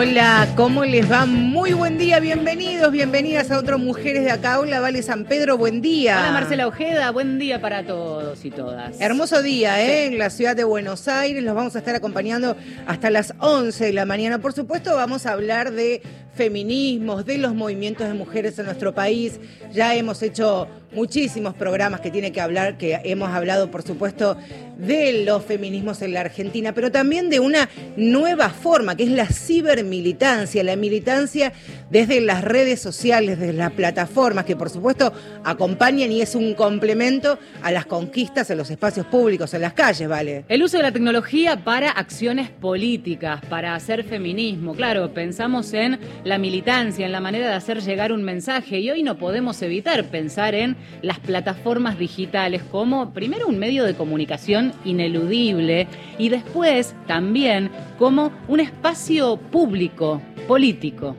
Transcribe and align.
Hola, 0.00 0.46
¿cómo 0.54 0.84
les 0.84 1.10
va? 1.10 1.26
Muy 1.26 1.72
buen 1.72 1.98
día, 1.98 2.20
bienvenidos, 2.20 2.92
bienvenidas 2.92 3.50
a 3.50 3.58
otro 3.58 3.80
Mujeres 3.80 4.22
de 4.22 4.30
Acá. 4.30 4.60
Hola, 4.60 4.78
Vale 4.78 5.02
San 5.02 5.24
Pedro, 5.24 5.58
buen 5.58 5.82
día. 5.82 6.20
Hola, 6.20 6.30
Marcela 6.30 6.68
Ojeda, 6.68 7.10
buen 7.10 7.40
día 7.40 7.60
para 7.60 7.84
todos 7.84 8.44
y 8.44 8.52
todas. 8.52 9.00
Hermoso 9.00 9.42
día, 9.42 9.82
¿eh? 9.82 10.06
En 10.06 10.16
la 10.20 10.30
ciudad 10.30 10.54
de 10.54 10.62
Buenos 10.62 11.08
Aires, 11.08 11.42
los 11.42 11.52
vamos 11.52 11.74
a 11.74 11.80
estar 11.80 11.96
acompañando 11.96 12.56
hasta 12.86 13.10
las 13.10 13.34
11 13.40 13.86
de 13.86 13.92
la 13.92 14.04
mañana. 14.04 14.38
Por 14.38 14.52
supuesto, 14.52 14.94
vamos 14.94 15.26
a 15.26 15.32
hablar 15.32 15.72
de 15.72 16.00
feminismos, 16.32 17.26
de 17.26 17.38
los 17.38 17.52
movimientos 17.56 18.06
de 18.06 18.14
mujeres 18.14 18.56
en 18.60 18.66
nuestro 18.66 18.94
país. 18.94 19.40
Ya 19.72 19.96
hemos 19.96 20.22
hecho 20.22 20.68
muchísimos 20.92 21.54
programas 21.54 22.00
que 22.00 22.10
tiene 22.10 22.32
que 22.32 22.40
hablar, 22.40 22.78
que 22.78 23.00
hemos 23.04 23.30
hablado, 23.30 23.70
por 23.70 23.82
supuesto, 23.82 24.36
de 24.78 25.24
los 25.24 25.44
feminismos 25.44 26.02
en 26.02 26.12
la 26.12 26.20
Argentina, 26.20 26.72
pero 26.72 26.90
también 26.92 27.28
de 27.30 27.40
una 27.40 27.68
nueva 27.96 28.48
forma, 28.48 28.96
que 28.96 29.02
es 29.02 29.10
la 29.10 29.26
cibermilitancia, 29.26 30.62
la 30.62 30.76
militancia 30.76 31.52
desde 31.90 32.20
las 32.20 32.44
redes 32.44 32.80
sociales, 32.80 33.40
desde 33.40 33.52
las 33.52 33.72
plataformas, 33.72 34.44
que 34.44 34.54
por 34.54 34.70
supuesto 34.70 35.12
acompañan 35.44 36.12
y 36.12 36.22
es 36.22 36.34
un 36.34 36.54
complemento 36.54 37.38
a 37.62 37.72
las 37.72 37.86
conquistas 37.86 38.50
en 38.50 38.58
los 38.58 38.70
espacios 38.70 39.06
públicos, 39.06 39.52
en 39.54 39.62
las 39.62 39.72
calles, 39.72 40.08
¿vale? 40.08 40.44
El 40.48 40.62
uso 40.62 40.76
de 40.76 40.84
la 40.84 40.92
tecnología 40.92 41.64
para 41.64 41.90
acciones 41.90 42.50
políticas, 42.50 43.40
para 43.46 43.74
hacer 43.74 44.04
feminismo. 44.04 44.74
Claro, 44.74 45.12
pensamos 45.12 45.72
en 45.74 45.98
la 46.22 46.38
militancia, 46.38 47.04
en 47.04 47.12
la 47.12 47.20
manera 47.20 47.48
de 47.48 47.54
hacer 47.54 47.82
llegar 47.82 48.12
un 48.12 48.22
mensaje 48.22 48.78
y 48.78 48.90
hoy 48.90 49.02
no 49.02 49.18
podemos 49.18 49.60
evitar 49.62 50.04
pensar 50.04 50.54
en 50.54 50.76
las 51.02 51.18
plataformas 51.18 51.98
digitales 51.98 52.62
como 52.62 53.12
primero 53.12 53.46
un 53.46 53.58
medio 53.58 53.84
de 53.84 53.94
comunicación 53.94 54.72
ineludible 54.84 55.86
y 56.18 56.28
después 56.28 56.94
también 57.06 57.70
como 57.98 58.32
un 58.48 58.60
espacio 58.60 59.36
público, 59.36 60.20
político 60.46 61.16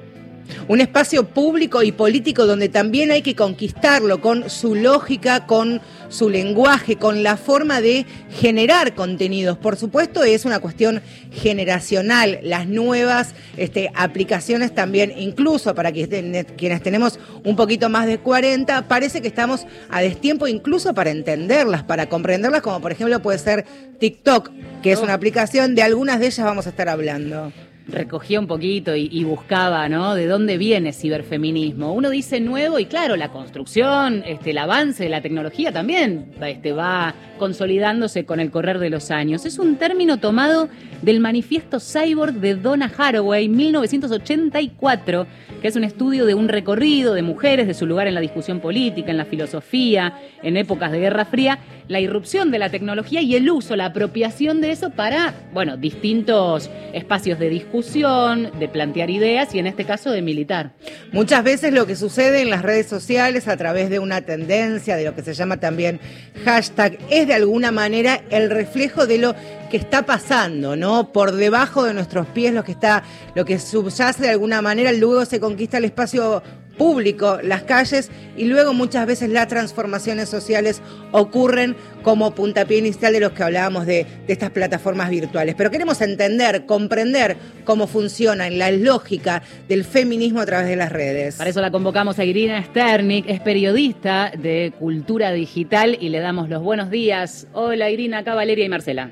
un 0.68 0.82
espacio 0.82 1.28
público 1.28 1.84
y 1.84 1.92
político 1.92 2.46
donde 2.46 2.70
también 2.70 3.12
hay 3.12 3.22
que 3.22 3.36
conquistarlo 3.36 4.22
con 4.22 4.50
su 4.50 4.76
lógica, 4.76 5.46
con 5.46 5.82
su 6.10 6.30
lenguaje, 6.30 6.96
con 6.96 7.24
la 7.24 7.38
forma 7.38 7.82
de 7.82 8.06
generar 8.32 8.96
contenidos. 8.96 9.58
Por 9.58 9.78
supuesto, 9.78 10.24
es 10.24 10.46
una 10.46 10.60
cuestión 10.60 11.02
generacional. 11.32 12.40
Las 12.44 12.68
nuevas 12.68 13.36
este, 13.58 13.92
aplicaciones 13.96 14.74
también, 14.74 15.14
incluso 15.18 15.76
para 15.76 15.92
quienes 15.92 16.84
tenemos 16.84 17.20
un 17.44 17.56
poquito 17.56 17.90
más 17.90 18.08
de 18.08 18.18
40, 18.20 18.88
parece 18.88 19.22
que 19.22 19.28
estamos 19.28 19.66
a 19.90 20.02
destiempo 20.02 20.48
incluso 20.48 20.94
para 20.94 21.12
entenderlas, 21.12 21.84
para 21.84 22.10
comprenderlas, 22.10 22.62
como 22.62 22.82
por 22.82 22.92
ejemplo 22.92 23.22
puede 23.22 23.40
ser 23.40 23.66
TikTok, 24.00 24.50
que 24.82 24.92
es 24.92 25.00
una 25.00 25.14
aplicación, 25.14 25.76
de 25.76 25.84
algunas 25.84 26.20
de 26.20 26.28
ellas 26.28 26.46
vamos 26.46 26.66
a 26.66 26.70
estar 26.70 26.90
hablando 26.90 27.52
recogía 27.92 28.40
un 28.40 28.48
poquito 28.48 28.96
y, 28.96 29.24
buscaba, 29.24 29.88
¿no? 29.90 30.16
De 30.16 30.28
dónde 30.28 30.58
viene 30.58 30.94
ciberfeminismo. 30.94 31.94
Uno 31.94 32.10
dice 32.10 32.40
nuevo 32.40 32.80
y 32.80 32.86
claro, 32.86 33.16
la 33.16 33.30
construcción, 33.30 34.24
este, 34.26 34.52
el 34.52 34.58
avance 34.58 35.04
de 35.04 35.10
la 35.10 35.22
tecnología 35.22 35.72
también 35.72 36.32
este, 36.42 36.72
va 36.72 37.14
consolidándose 37.38 38.26
con 38.26 38.40
el 38.40 38.52
correr 38.52 38.80
de 38.80 38.90
los 38.90 39.12
años. 39.12 39.46
Es 39.46 39.60
un 39.60 39.78
término 39.78 40.18
tomado 40.18 40.70
del 41.02 41.20
manifiesto 41.20 41.80
Cyborg 41.80 42.34
de 42.36 42.56
Donna 42.56 42.92
Haraway, 42.96 43.48
1984, 43.48 45.28
que 45.62 45.68
es 45.68 45.76
un 45.76 45.84
estudio 45.84 46.26
de 46.26 46.34
un 46.34 46.48
recorrido 46.48 47.14
de 47.14 47.22
mujeres, 47.22 47.68
de 47.68 47.74
su 47.74 47.86
lugar 47.86 48.08
en 48.08 48.16
la 48.16 48.22
discusión 48.22 48.60
política, 48.60 49.12
en 49.12 49.18
la 49.18 49.26
filosofía, 49.26 50.14
en 50.42 50.58
épocas 50.58 50.92
de 50.92 51.00
Guerra 51.00 51.26
Fría, 51.26 51.60
la 51.88 52.00
irrupción 52.00 52.52
de 52.52 52.60
la 52.60 52.70
tecnología 52.70 53.22
y 53.22 53.36
el 53.36 53.50
uso, 53.50 53.76
la 53.76 53.86
apropiación 53.86 54.62
de 54.62 54.72
eso 54.72 54.92
para, 54.92 55.34
bueno, 55.54 55.76
distintos 55.76 56.70
espacios 56.94 57.40
de 57.40 57.50
discusión 57.50 58.52
de 58.60 58.68
plantear 58.70 59.10
ideas 59.10 59.54
y 59.56 59.60
en 59.60 59.68
este 59.68 59.86
caso 59.86 60.12
de 60.12 60.22
militar. 60.22 60.72
Muchas 61.12 61.44
veces 61.44 61.74
lo 61.74 61.88
que 61.88 61.96
sucede 61.96 62.42
en 62.42 62.52
las 62.52 62.62
redes 62.62 62.88
sociales 62.88 63.48
a 63.48 63.58
través 63.58 63.90
de 63.90 64.00
una 64.00 64.22
tendencia, 64.22 64.96
de 64.96 65.06
lo 65.06 65.16
que 65.16 65.24
se 65.24 65.34
llama 65.34 65.58
también 65.58 66.00
hashtag, 66.46 67.00
es 67.10 67.28
de 67.28 67.34
alguna 67.34 67.72
manera 67.72 68.22
el 68.30 68.50
reflejo 68.50 69.08
de 69.08 69.18
lo 69.18 69.36
que 69.70 69.78
está 69.78 70.06
pasando, 70.06 70.76
¿no? 70.76 71.12
Por 71.12 71.34
debajo 71.34 71.84
de 71.84 71.94
nuestros 71.94 72.28
pies 72.28 72.54
lo 72.54 72.64
que 72.64 72.72
está, 72.72 73.04
lo 73.36 73.46
que 73.46 73.60
subyace 73.60 74.24
de 74.24 74.30
alguna 74.30 74.62
manera, 74.62 74.92
luego 74.92 75.26
se 75.26 75.40
conquista 75.40 75.78
el 75.78 75.86
espacio 75.86 76.42
público, 76.80 77.40
las 77.44 77.64
calles, 77.64 78.10
y 78.38 78.46
luego 78.46 78.74
muchas 78.74 79.06
veces 79.06 79.30
las 79.30 79.48
transformaciones 79.50 80.30
sociales 80.30 80.82
ocurren 81.12 81.76
como 82.02 82.34
puntapié 82.34 82.78
inicial 82.78 83.12
de 83.12 83.20
los 83.20 83.34
que 83.34 83.44
hablábamos 83.44 83.86
de, 83.86 84.08
estas 84.28 84.50
plataformas 84.50 85.10
virtuales. 85.10 85.56
Pero 85.56 85.70
queremos 85.70 86.02
entender, 86.02 86.66
comprender 86.66 87.36
cómo 87.66 87.86
funciona 87.86 88.48
en 88.48 88.58
la 88.58 88.72
lógica 88.72 89.44
del 89.68 89.84
feminismo 89.84 90.40
a 90.40 90.46
través 90.46 90.70
de 90.70 90.78
las 90.78 90.92
redes. 90.92 91.36
Para 91.36 91.50
eso 91.50 91.62
la 91.62 91.70
convocamos 91.70 92.18
a 92.18 92.24
Irina 92.24 92.64
Sternik, 92.64 93.26
es 93.28 93.42
periodista 93.42 94.32
de 94.36 94.74
Cultura 94.80 95.34
Digital 95.34 95.98
y 96.00 96.10
le 96.10 96.20
damos 96.20 96.48
los 96.48 96.64
buenos 96.64 96.90
días. 96.90 97.48
Hola 97.54 97.90
Irina, 97.90 98.20
acá 98.20 98.34
Valeria 98.36 98.66
y 98.66 98.70
Marcela. 98.70 99.12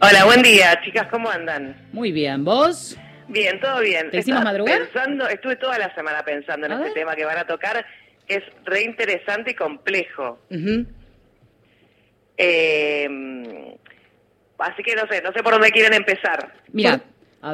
Hola, 0.00 0.24
buen 0.24 0.42
día, 0.42 0.80
chicas, 0.84 1.08
¿cómo 1.10 1.28
andan? 1.28 1.76
Muy 1.92 2.12
bien, 2.12 2.44
¿vos? 2.44 2.96
Bien, 3.26 3.60
todo 3.60 3.80
bien. 3.80 4.10
¿Te 4.10 4.18
hicimos 4.18 4.44
madrugar? 4.44 4.78
Pensando, 4.88 5.28
estuve 5.28 5.56
toda 5.56 5.76
la 5.78 5.92
semana 5.94 6.22
pensando 6.24 6.66
en 6.66 6.72
este 6.72 6.90
tema 6.92 7.16
que 7.16 7.24
van 7.24 7.38
a 7.38 7.44
tocar, 7.46 7.84
que 8.26 8.36
es 8.36 8.44
re 8.64 8.82
interesante 8.82 9.50
y 9.50 9.54
complejo. 9.54 10.38
eh, 12.36 13.76
así 14.58 14.82
que 14.84 14.94
no 14.94 15.02
sé, 15.10 15.20
no 15.22 15.32
sé 15.32 15.42
por 15.42 15.52
dónde 15.54 15.70
quieren 15.72 15.94
empezar. 15.94 16.52
Mira, 16.72 17.00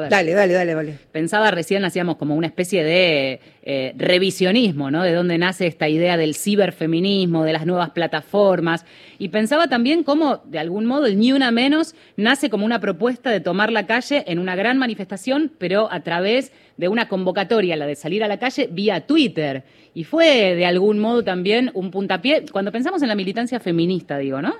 Dale, 0.09 0.33
dale, 0.33 0.53
dale, 0.53 0.73
vale. 0.73 0.97
Pensaba 1.11 1.51
recién, 1.51 1.85
hacíamos 1.85 2.15
como 2.17 2.33
una 2.33 2.47
especie 2.47 2.83
de 2.83 3.39
eh, 3.61 3.93
revisionismo, 3.95 4.89
¿no? 4.89 5.03
De 5.03 5.13
dónde 5.13 5.37
nace 5.37 5.67
esta 5.67 5.87
idea 5.87 6.17
del 6.17 6.33
ciberfeminismo, 6.33 7.43
de 7.43 7.53
las 7.53 7.67
nuevas 7.67 7.91
plataformas. 7.91 8.83
Y 9.19 9.29
pensaba 9.29 9.67
también 9.67 10.03
cómo, 10.03 10.41
de 10.45 10.57
algún 10.57 10.85
modo, 10.85 11.05
el 11.05 11.19
Ni 11.19 11.33
Una 11.33 11.51
Menos 11.51 11.93
nace 12.17 12.49
como 12.49 12.65
una 12.65 12.79
propuesta 12.79 13.29
de 13.29 13.41
tomar 13.41 13.71
la 13.71 13.85
calle 13.85 14.23
en 14.25 14.39
una 14.39 14.55
gran 14.55 14.79
manifestación, 14.79 15.51
pero 15.59 15.91
a 15.91 15.99
través 16.01 16.51
de 16.77 16.87
una 16.87 17.07
convocatoria, 17.07 17.75
la 17.75 17.85
de 17.85 17.95
salir 17.95 18.23
a 18.23 18.27
la 18.27 18.39
calle 18.39 18.67
vía 18.71 19.05
Twitter. 19.05 19.63
Y 19.93 20.03
fue, 20.03 20.55
de 20.55 20.65
algún 20.65 20.97
modo, 20.97 21.23
también 21.23 21.69
un 21.75 21.91
puntapié, 21.91 22.45
cuando 22.51 22.71
pensamos 22.71 23.03
en 23.03 23.07
la 23.07 23.15
militancia 23.15 23.59
feminista, 23.59 24.17
digo, 24.17 24.41
¿no? 24.41 24.55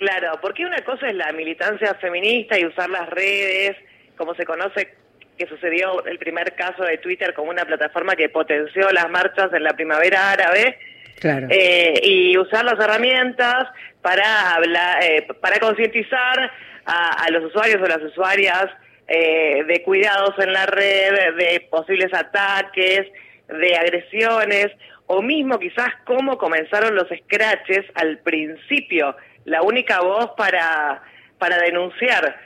Claro, 0.00 0.38
porque 0.40 0.64
una 0.64 0.82
cosa 0.82 1.10
es 1.10 1.14
la 1.14 1.30
militancia 1.32 1.94
feminista 1.96 2.58
y 2.58 2.64
usar 2.64 2.88
las 2.88 3.06
redes, 3.10 3.76
como 4.16 4.34
se 4.34 4.46
conoce 4.46 4.94
que 5.36 5.46
sucedió 5.46 6.02
el 6.06 6.18
primer 6.18 6.54
caso 6.54 6.84
de 6.84 6.96
Twitter 6.96 7.34
como 7.34 7.50
una 7.50 7.66
plataforma 7.66 8.16
que 8.16 8.30
potenció 8.30 8.90
las 8.92 9.10
marchas 9.10 9.52
en 9.52 9.62
la 9.62 9.74
primavera 9.74 10.30
árabe. 10.30 10.78
Claro. 11.20 11.48
Eh, 11.50 12.00
y 12.02 12.38
usar 12.38 12.64
las 12.64 12.82
herramientas 12.82 13.68
para 14.00 14.54
hablar, 14.54 15.04
eh, 15.04 15.26
para 15.38 15.58
concientizar 15.58 16.50
a, 16.86 17.30
los 17.30 17.44
usuarios 17.44 17.82
o 17.82 17.86
las 17.86 18.02
usuarias 18.02 18.68
eh, 19.06 19.64
de 19.64 19.82
cuidados 19.82 20.34
en 20.38 20.54
la 20.54 20.64
red, 20.64 21.34
de 21.36 21.68
posibles 21.70 22.08
ataques, 22.14 23.06
de 23.48 23.76
agresiones, 23.76 24.68
o 25.08 25.20
mismo 25.20 25.58
quizás 25.58 25.90
cómo 26.06 26.38
comenzaron 26.38 26.94
los 26.94 27.08
scratches 27.08 27.84
al 27.96 28.16
principio 28.20 29.14
la 29.50 29.62
única 29.62 30.00
voz 30.00 30.30
para, 30.36 31.02
para 31.38 31.58
denunciar. 31.58 32.38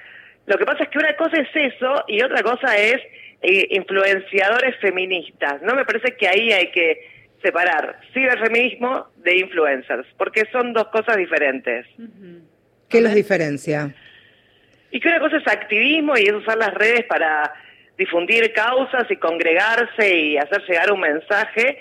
Lo 0.46 0.56
que 0.56 0.64
pasa 0.64 0.84
es 0.84 0.88
que 0.88 0.98
una 0.98 1.14
cosa 1.16 1.36
es 1.40 1.48
eso 1.54 2.04
y 2.08 2.22
otra 2.22 2.42
cosa 2.42 2.76
es 2.76 2.96
eh, 3.42 3.68
influenciadores 3.70 4.76
feministas. 4.80 5.60
No 5.62 5.74
me 5.74 5.84
parece 5.84 6.16
que 6.16 6.26
ahí 6.26 6.50
hay 6.50 6.70
que 6.70 7.06
separar 7.42 8.00
ciberfeminismo 8.14 9.08
de 9.16 9.36
influencers, 9.36 10.06
porque 10.16 10.44
son 10.50 10.72
dos 10.72 10.88
cosas 10.88 11.18
diferentes. 11.18 11.86
¿Qué 12.88 13.02
los 13.02 13.14
diferencia? 13.14 13.94
Y 14.90 14.98
que 14.98 15.08
una 15.08 15.20
cosa 15.20 15.36
es 15.36 15.46
activismo 15.46 16.16
y 16.16 16.22
es 16.22 16.32
usar 16.32 16.56
las 16.56 16.72
redes 16.72 17.04
para 17.04 17.52
difundir 17.98 18.50
causas 18.54 19.10
y 19.10 19.16
congregarse 19.16 20.16
y 20.16 20.38
hacer 20.38 20.62
llegar 20.66 20.90
un 20.90 21.00
mensaje. 21.00 21.78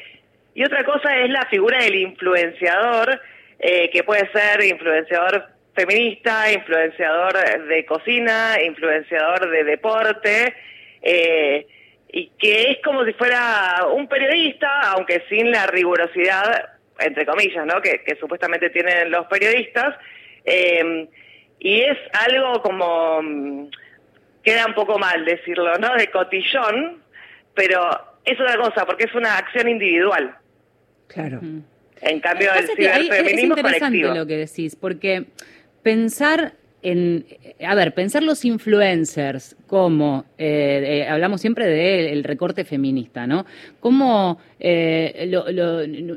Y 0.54 0.66
otra 0.66 0.84
cosa 0.84 1.18
es 1.18 1.30
la 1.30 1.46
figura 1.46 1.82
del 1.82 1.96
influenciador, 1.96 3.22
eh, 3.66 3.90
que 3.92 4.04
puede 4.04 4.30
ser 4.34 4.62
influenciador 4.62 5.48
feminista, 5.74 6.52
influenciador 6.52 7.34
de 7.66 7.86
cocina, 7.86 8.58
influenciador 8.62 9.50
de 9.50 9.64
deporte, 9.64 10.54
eh, 11.02 11.66
y 12.12 12.28
que 12.38 12.72
es 12.72 12.78
como 12.84 13.06
si 13.06 13.14
fuera 13.14 13.88
un 13.94 14.10
periodista, 14.10 14.92
aunque 14.92 15.24
sin 15.30 15.50
la 15.50 15.66
rigurosidad, 15.68 16.72
entre 17.00 17.26
comillas, 17.26 17.66
¿no? 17.66 17.82
que, 17.82 18.04
supuestamente 18.20 18.70
tienen 18.70 19.10
los 19.10 19.28
periodistas, 19.28 19.96
eh, 20.44 21.08
y 21.58 21.82
es 21.84 21.98
algo 22.12 22.62
como, 22.62 23.22
mm, 23.22 23.68
queda 24.44 24.66
un 24.66 24.74
poco 24.74 25.00
mal 25.00 25.24
decirlo, 25.24 25.78
¿no? 25.78 25.96
De 25.96 26.12
cotillón, 26.12 27.02
pero 27.56 27.80
es 28.26 28.38
otra 28.42 28.58
cosa, 28.58 28.86
porque 28.86 29.06
es 29.06 29.16
una 29.16 29.38
acción 29.38 29.70
individual. 29.70 30.36
Claro. 31.08 31.40
En 32.06 32.20
cambio, 32.20 32.52
el 32.54 32.68
ciberfeminismo 32.68 33.56
es 33.56 33.60
interesante 33.60 33.98
lo 33.98 34.26
que 34.26 34.38
decís, 34.38 34.76
porque 34.76 35.26
pensar 35.82 36.54
en, 36.82 37.26
a 37.66 37.76
ver, 37.76 37.94
pensar 37.94 38.24
los 38.24 38.44
influencers 38.46 39.56
como, 39.74 40.26
eh, 40.38 41.08
hablamos 41.10 41.42
siempre 41.42 41.66
del 41.66 42.24
recorte 42.24 42.64
feminista, 42.64 43.26
¿no? 43.26 43.44
Como 43.80 44.38
eh, 44.60 45.32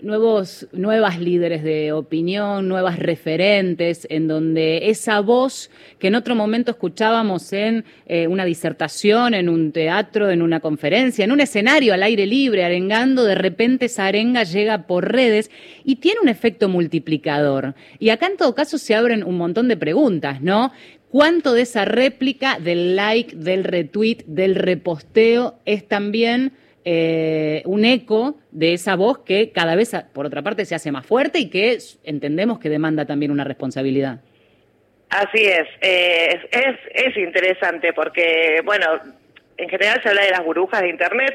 nuevos, 0.02 0.68
nuevas 0.72 1.18
líderes 1.18 1.64
de 1.64 1.90
opinión, 1.92 2.68
nuevas 2.68 2.98
referentes, 2.98 4.06
en 4.10 4.28
donde 4.28 4.90
esa 4.90 5.20
voz 5.20 5.70
que 5.98 6.08
en 6.08 6.16
otro 6.16 6.34
momento 6.34 6.70
escuchábamos 6.70 7.50
en 7.54 7.86
eh, 8.04 8.26
una 8.26 8.44
disertación, 8.44 9.32
en 9.32 9.48
un 9.48 9.72
teatro, 9.72 10.28
en 10.28 10.42
una 10.42 10.60
conferencia, 10.60 11.24
en 11.24 11.32
un 11.32 11.40
escenario 11.40 11.94
al 11.94 12.02
aire 12.02 12.26
libre, 12.26 12.62
arengando, 12.62 13.24
de 13.24 13.36
repente 13.36 13.86
esa 13.86 14.04
arenga 14.04 14.42
llega 14.42 14.86
por 14.86 15.10
redes 15.10 15.50
y 15.82 15.96
tiene 15.96 16.20
un 16.20 16.28
efecto 16.28 16.68
multiplicador. 16.68 17.74
Y 17.98 18.10
acá 18.10 18.26
en 18.26 18.36
todo 18.36 18.54
caso 18.54 18.76
se 18.76 18.94
abren 18.94 19.24
un 19.24 19.38
montón 19.38 19.66
de 19.66 19.78
preguntas, 19.78 20.42
¿no? 20.42 20.72
¿Cuánto 21.16 21.54
de 21.54 21.62
esa 21.62 21.86
réplica, 21.86 22.58
del 22.60 22.94
like, 22.94 23.36
del 23.36 23.64
retweet, 23.64 24.18
del 24.26 24.54
reposteo 24.54 25.54
es 25.64 25.88
también 25.88 26.52
eh, 26.84 27.62
un 27.64 27.86
eco 27.86 28.38
de 28.50 28.74
esa 28.74 28.96
voz 28.96 29.20
que 29.20 29.50
cada 29.50 29.76
vez, 29.76 29.96
por 30.12 30.26
otra 30.26 30.42
parte, 30.42 30.66
se 30.66 30.74
hace 30.74 30.92
más 30.92 31.06
fuerte 31.06 31.38
y 31.38 31.48
que 31.48 31.78
entendemos 32.04 32.58
que 32.58 32.68
demanda 32.68 33.06
también 33.06 33.30
una 33.30 33.44
responsabilidad? 33.44 34.20
Así 35.08 35.42
es, 35.42 35.66
eh, 35.80 36.38
es, 36.50 36.76
es 36.92 37.16
interesante 37.16 37.94
porque, 37.94 38.60
bueno, 38.66 38.86
en 39.56 39.70
general 39.70 40.02
se 40.02 40.10
habla 40.10 40.22
de 40.22 40.32
las 40.32 40.44
burbujas 40.44 40.82
de 40.82 40.90
Internet 40.90 41.34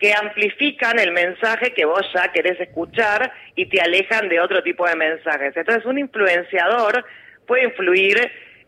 que 0.00 0.12
amplifican 0.12 0.98
el 0.98 1.12
mensaje 1.12 1.72
que 1.72 1.84
vos 1.84 2.04
ya 2.12 2.32
querés 2.32 2.58
escuchar 2.58 3.32
y 3.54 3.66
te 3.66 3.80
alejan 3.80 4.28
de 4.28 4.40
otro 4.40 4.60
tipo 4.64 4.88
de 4.88 4.96
mensajes. 4.96 5.56
Entonces, 5.56 5.86
un 5.86 6.00
influenciador 6.00 7.04
puede 7.46 7.62
influir 7.62 8.18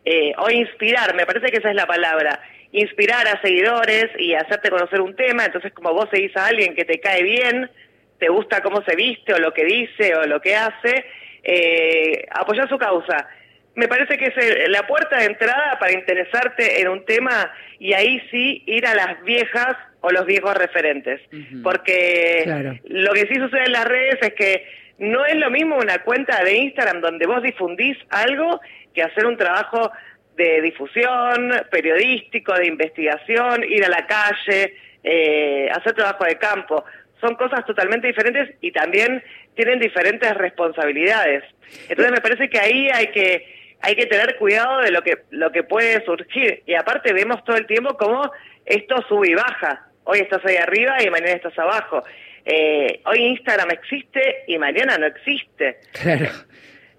eh, 0.04 0.32
o 0.38 0.50
inspirar, 0.50 1.14
me 1.14 1.26
parece 1.26 1.46
que 1.46 1.58
esa 1.58 1.70
es 1.70 1.76
la 1.76 1.86
palabra, 1.86 2.40
inspirar 2.72 3.26
a 3.28 3.40
seguidores 3.40 4.06
y 4.18 4.34
hacerte 4.34 4.70
conocer 4.70 5.00
un 5.00 5.14
tema, 5.14 5.44
entonces 5.44 5.72
como 5.72 5.92
vos 5.92 6.08
seguís 6.10 6.36
a 6.36 6.46
alguien 6.46 6.74
que 6.74 6.84
te 6.84 7.00
cae 7.00 7.22
bien, 7.22 7.70
te 8.18 8.28
gusta 8.28 8.62
cómo 8.62 8.82
se 8.82 8.96
viste 8.96 9.34
o 9.34 9.38
lo 9.38 9.52
que 9.52 9.64
dice 9.64 10.14
o 10.14 10.24
lo 10.26 10.40
que 10.40 10.56
hace, 10.56 11.04
eh, 11.42 12.24
apoyar 12.30 12.68
su 12.68 12.78
causa. 12.78 13.28
Me 13.74 13.88
parece 13.88 14.18
que 14.18 14.26
es 14.26 14.68
la 14.68 14.86
puerta 14.86 15.18
de 15.18 15.26
entrada 15.26 15.78
para 15.78 15.92
interesarte 15.92 16.80
en 16.80 16.88
un 16.88 17.04
tema 17.04 17.50
y 17.78 17.94
ahí 17.94 18.20
sí 18.30 18.62
ir 18.66 18.86
a 18.86 18.94
las 18.94 19.22
viejas 19.24 19.76
o 20.02 20.10
los 20.10 20.26
viejos 20.26 20.54
referentes. 20.54 21.20
Porque 21.62 22.44
lo 22.84 23.12
que 23.12 23.26
sí 23.28 23.34
sucede 23.36 23.64
en 23.64 23.72
las 23.72 23.86
redes 23.86 24.18
es 24.20 24.34
que 24.34 24.66
no 24.98 25.24
es 25.24 25.36
lo 25.36 25.50
mismo 25.50 25.76
una 25.76 25.98
cuenta 26.02 26.44
de 26.44 26.54
Instagram 26.54 27.00
donde 27.00 27.26
vos 27.26 27.42
difundís 27.42 27.96
algo 28.10 28.60
que 28.92 29.02
hacer 29.02 29.26
un 29.26 29.36
trabajo 29.36 29.90
de 30.36 30.60
difusión, 30.62 31.52
periodístico, 31.70 32.54
de 32.54 32.66
investigación, 32.66 33.64
ir 33.64 33.84
a 33.84 33.88
la 33.88 34.06
calle, 34.06 34.74
eh, 35.02 35.68
hacer 35.70 35.92
trabajo 35.94 36.24
de 36.24 36.36
campo. 36.36 36.84
Son 37.20 37.34
cosas 37.36 37.64
totalmente 37.66 38.06
diferentes 38.06 38.56
y 38.60 38.72
también 38.72 39.22
tienen 39.54 39.78
diferentes 39.78 40.34
responsabilidades. 40.34 41.44
Entonces 41.88 42.12
me 42.12 42.20
parece 42.20 42.48
que 42.48 42.58
ahí 42.58 42.88
hay 42.92 43.08
que 43.08 43.62
hay 43.84 43.96
que 43.96 44.06
tener 44.06 44.36
cuidado 44.36 44.80
de 44.80 44.92
lo 44.92 45.02
que 45.02 45.18
lo 45.30 45.50
que 45.50 45.64
puede 45.64 46.04
surgir 46.04 46.62
y 46.66 46.74
aparte 46.74 47.12
vemos 47.12 47.44
todo 47.44 47.56
el 47.56 47.66
tiempo 47.66 47.96
cómo 47.96 48.30
esto 48.64 49.04
sube 49.08 49.30
y 49.30 49.34
baja. 49.34 49.88
Hoy 50.04 50.20
estás 50.20 50.44
ahí 50.44 50.56
arriba 50.56 51.02
y 51.02 51.10
mañana 51.10 51.32
estás 51.32 51.56
abajo. 51.58 52.02
Eh, 52.44 53.00
hoy 53.06 53.18
Instagram 53.18 53.70
existe 53.70 54.44
y 54.48 54.58
mañana 54.58 54.98
no 54.98 55.06
existe. 55.06 55.78
Claro, 55.92 56.26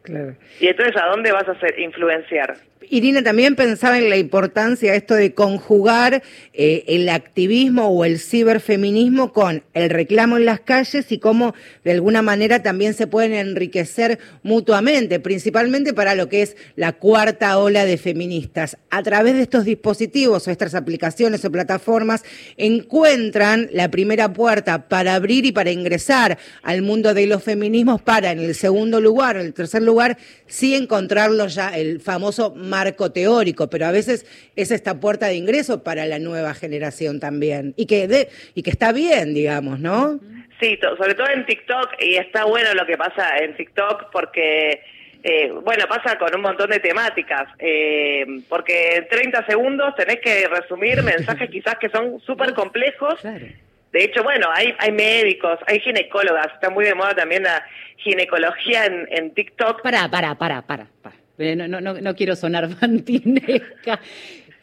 claro. 0.04 0.36
Y 0.60 0.68
entonces, 0.68 0.96
¿a 1.02 1.08
dónde 1.08 1.32
vas 1.32 1.48
a 1.48 1.52
hacer 1.52 1.80
influenciar? 1.80 2.56
Irina 2.90 3.24
también 3.24 3.56
pensaba 3.56 3.98
en 3.98 4.10
la 4.10 4.18
importancia 4.18 4.96
esto 4.96 5.16
de 5.16 5.34
conjugar 5.34 6.24
eh, 6.54 6.84
el 6.88 7.10
activismo 7.10 7.88
o 7.88 8.06
el 8.06 8.20
ciberfeminismo 8.20 9.34
con 9.34 9.64
el 9.74 9.90
reclamo 9.90 10.38
en 10.38 10.46
las 10.46 10.60
calles 10.60 11.12
y 11.12 11.20
cómo 11.20 11.54
de 11.84 11.92
alguna 11.92 12.22
manera 12.22 12.64
también 12.64 12.94
se 12.94 13.08
pueden 13.08 13.34
enriquecer 13.34 14.20
mutuamente, 14.44 15.20
principalmente 15.20 15.94
para 15.94 16.16
lo 16.16 16.30
que 16.30 16.42
es 16.42 16.56
la 16.76 16.94
cuarta 16.94 17.58
ola 17.58 17.86
de 17.86 17.98
feministas. 17.98 18.78
A 18.90 19.04
través 19.04 19.36
de 19.36 19.42
estos 19.42 19.66
dispositivos 19.66 20.48
o 20.48 20.52
estas 20.52 20.76
aplicaciones 20.76 21.46
o 21.46 21.52
plataformas 21.52 22.24
encuentran 22.58 23.70
la 23.72 23.90
primera 23.90 24.34
puerta 24.34 24.88
para 24.88 25.16
abrir 25.16 25.46
y 25.46 25.52
para 25.52 25.72
ingresar 25.72 26.38
al 26.62 26.82
mundo 26.82 27.14
de 27.14 27.28
los 27.28 27.44
feminismos 27.44 28.02
para 28.02 28.32
en 28.32 28.40
el 28.40 28.56
segundo 28.56 29.02
lugar, 29.02 29.36
en 29.36 29.46
el 29.48 29.54
tercer 29.54 29.82
lugar, 29.82 30.18
sí 30.48 30.76
encontrarlo 30.76 31.48
ya 31.48 31.70
el 31.70 32.00
famoso 32.00 32.54
marco 32.74 33.12
teórico, 33.12 33.70
pero 33.70 33.86
a 33.86 33.92
veces 33.92 34.26
es 34.56 34.72
esta 34.72 35.00
puerta 35.00 35.28
de 35.28 35.36
ingreso 35.36 35.84
para 35.84 36.08
la 36.08 36.18
nueva 36.18 36.56
generación 36.56 37.20
también. 37.20 37.76
Y 37.78 37.86
que, 37.86 38.08
de, 38.08 38.30
y 38.56 38.64
que 38.64 38.72
está 38.72 38.92
bien, 38.92 39.36
digamos, 39.36 39.80
¿no? 39.80 40.20
Sí, 40.60 40.80
sobre 40.98 41.14
todo 41.14 41.28
en 41.30 41.46
TikTok, 41.46 41.90
y 42.00 42.16
está 42.16 42.46
bueno 42.46 42.74
lo 42.74 42.86
que 42.88 42.98
pasa 42.98 43.38
en 43.38 43.56
TikTok 43.56 44.10
porque... 44.12 44.82
Eh, 45.26 45.50
bueno, 45.64 45.86
pasa 45.88 46.18
con 46.18 46.36
un 46.36 46.42
montón 46.42 46.70
de 46.70 46.82
temáticas, 46.82 47.48
eh, 47.58 48.26
porque 48.50 48.98
en 48.98 49.08
30 49.08 49.46
segundos 49.46 49.96
tenés 49.96 50.20
que 50.20 50.50
resumir 50.50 51.02
mensajes 51.02 51.50
quizás 51.56 51.78
que 51.80 51.88
son 51.88 52.20
súper 52.20 52.54
complejos. 52.54 53.22
De 53.24 54.04
hecho, 54.04 54.22
bueno, 54.22 54.48
hay, 54.54 54.76
hay 54.80 54.92
médicos, 54.92 55.60
hay 55.66 55.80
ginecólogas, 55.80 56.48
está 56.54 56.70
muy 56.70 56.84
de 56.84 56.94
moda 56.94 57.16
también 57.16 57.44
la 57.44 57.64
ginecología 57.96 58.86
en, 58.86 59.08
en 59.12 59.34
TikTok. 59.34 59.82
Para, 59.82 60.10
para, 60.10 60.36
para, 60.36 60.62
para. 60.64 60.88
para. 61.02 61.23
No, 61.38 61.68
no, 61.68 61.82
no, 61.82 61.94
no 61.96 62.16
quiero 62.16 62.36
sonar 62.36 62.70
fantinesca. 62.80 64.00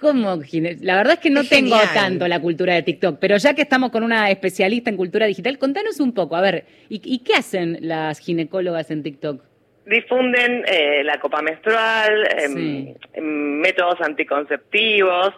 ¿Cómo? 0.00 0.40
La 0.80 0.96
verdad 0.96 1.14
es 1.14 1.18
que 1.18 1.28
no 1.28 1.44
tengo 1.44 1.76
tanto 1.92 2.26
la 2.26 2.40
cultura 2.40 2.74
de 2.74 2.82
TikTok, 2.82 3.18
pero 3.20 3.36
ya 3.36 3.52
que 3.52 3.62
estamos 3.62 3.90
con 3.90 4.02
una 4.02 4.30
especialista 4.30 4.88
en 4.88 4.96
cultura 4.96 5.26
digital, 5.26 5.58
contanos 5.58 6.00
un 6.00 6.14
poco, 6.14 6.36
a 6.36 6.40
ver, 6.40 6.64
¿y, 6.88 7.18
qué 7.18 7.34
hacen 7.34 7.76
las 7.82 8.18
ginecólogas 8.18 8.90
en 8.90 9.02
TikTok? 9.02 9.44
Difunden 9.84 10.64
eh, 10.66 11.02
la 11.04 11.20
copa 11.20 11.42
menstrual, 11.42 12.28
em, 12.38 12.94
em, 13.12 13.24
métodos 13.60 14.00
anticonceptivos, 14.00 15.34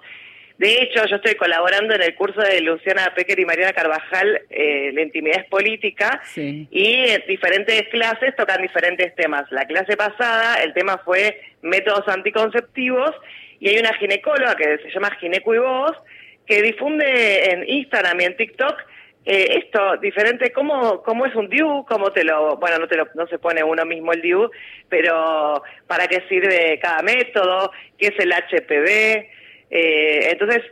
de 0.63 0.81
hecho, 0.81 1.05
yo 1.07 1.17
estoy 1.17 1.35
colaborando 1.35 1.93
en 1.93 2.03
el 2.03 2.15
curso 2.15 2.41
de 2.41 2.61
Luciana 2.61 3.13
Pecker 3.17 3.41
y 3.41 3.45
Mariana 3.45 3.73
Carvajal, 3.73 4.43
eh, 4.49 4.93
La 4.95 5.03
intimidad 5.03 5.41
es 5.41 5.47
política, 5.47 6.23
y 6.37 6.71
en 6.71 7.21
diferentes 7.27 7.89
clases 7.89 8.37
tocan 8.37 8.63
diferentes 8.63 9.13
temas. 9.17 9.51
La 9.51 9.65
clase 9.65 9.97
pasada, 9.97 10.63
el 10.63 10.73
tema 10.73 10.99
fue 10.99 11.41
métodos 11.63 12.07
anticonceptivos, 12.07 13.11
y 13.59 13.71
hay 13.71 13.79
una 13.81 13.93
ginecóloga 13.95 14.55
que 14.55 14.79
se 14.79 14.91
llama 14.93 15.11
Gineco 15.19 15.53
y 15.53 15.59
Voz, 15.59 15.97
que 16.47 16.63
difunde 16.63 17.51
en 17.51 17.69
Instagram 17.69 18.21
y 18.21 18.25
en 18.27 18.37
TikTok 18.37 18.77
eh, 19.25 19.65
esto, 19.65 19.97
diferente, 19.97 20.53
cómo, 20.53 21.03
cómo 21.03 21.27
es 21.27 21.35
un 21.35 21.49
DIU, 21.49 21.85
cómo 21.89 22.13
te 22.13 22.23
lo, 22.23 22.57
bueno, 22.59 22.79
no, 22.79 22.87
te 22.87 22.97
lo, 22.97 23.09
no 23.17 23.27
se 23.27 23.41
pone 23.41 23.65
uno 23.65 23.85
mismo 23.85 24.13
el 24.13 24.23
DIU, 24.23 24.49
pero 24.89 25.61
para 25.89 26.07
qué 26.07 26.23
sirve 26.29 26.79
cada 26.81 27.03
método, 27.03 27.73
qué 27.99 28.09
es 28.09 28.19
el 28.21 28.33
HPV, 28.33 29.42
eh, 29.75 30.29
entonces, 30.31 30.63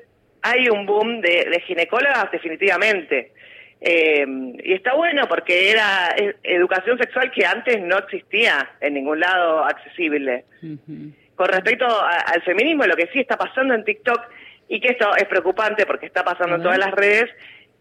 hay 0.42 0.68
un 0.68 0.84
boom 0.84 1.22
de, 1.22 1.62
ginecólogas 1.66 2.30
definitivamente. 2.30 3.32
Eh, 3.80 4.26
y 4.62 4.74
está 4.74 4.92
bueno 4.94 5.26
porque 5.26 5.70
era 5.70 6.14
educación 6.42 6.98
sexual 6.98 7.30
que 7.30 7.46
antes 7.46 7.80
no 7.80 7.96
existía 7.96 8.72
en 8.80 8.92
ningún 8.92 9.20
lado 9.20 9.64
accesible. 9.64 10.44
Con 11.34 11.48
respecto 11.48 11.86
al 11.86 12.42
feminismo, 12.42 12.84
lo 12.84 12.94
que 12.94 13.08
sí 13.10 13.20
está 13.20 13.38
pasando 13.38 13.72
en 13.72 13.84
TikTok, 13.84 14.20
y 14.68 14.80
que 14.80 14.88
esto 14.88 15.16
es 15.16 15.24
preocupante 15.24 15.86
porque 15.86 16.04
está 16.04 16.22
pasando 16.22 16.56
en 16.56 16.62
todas 16.62 16.78
las 16.78 16.92
redes, 16.92 17.30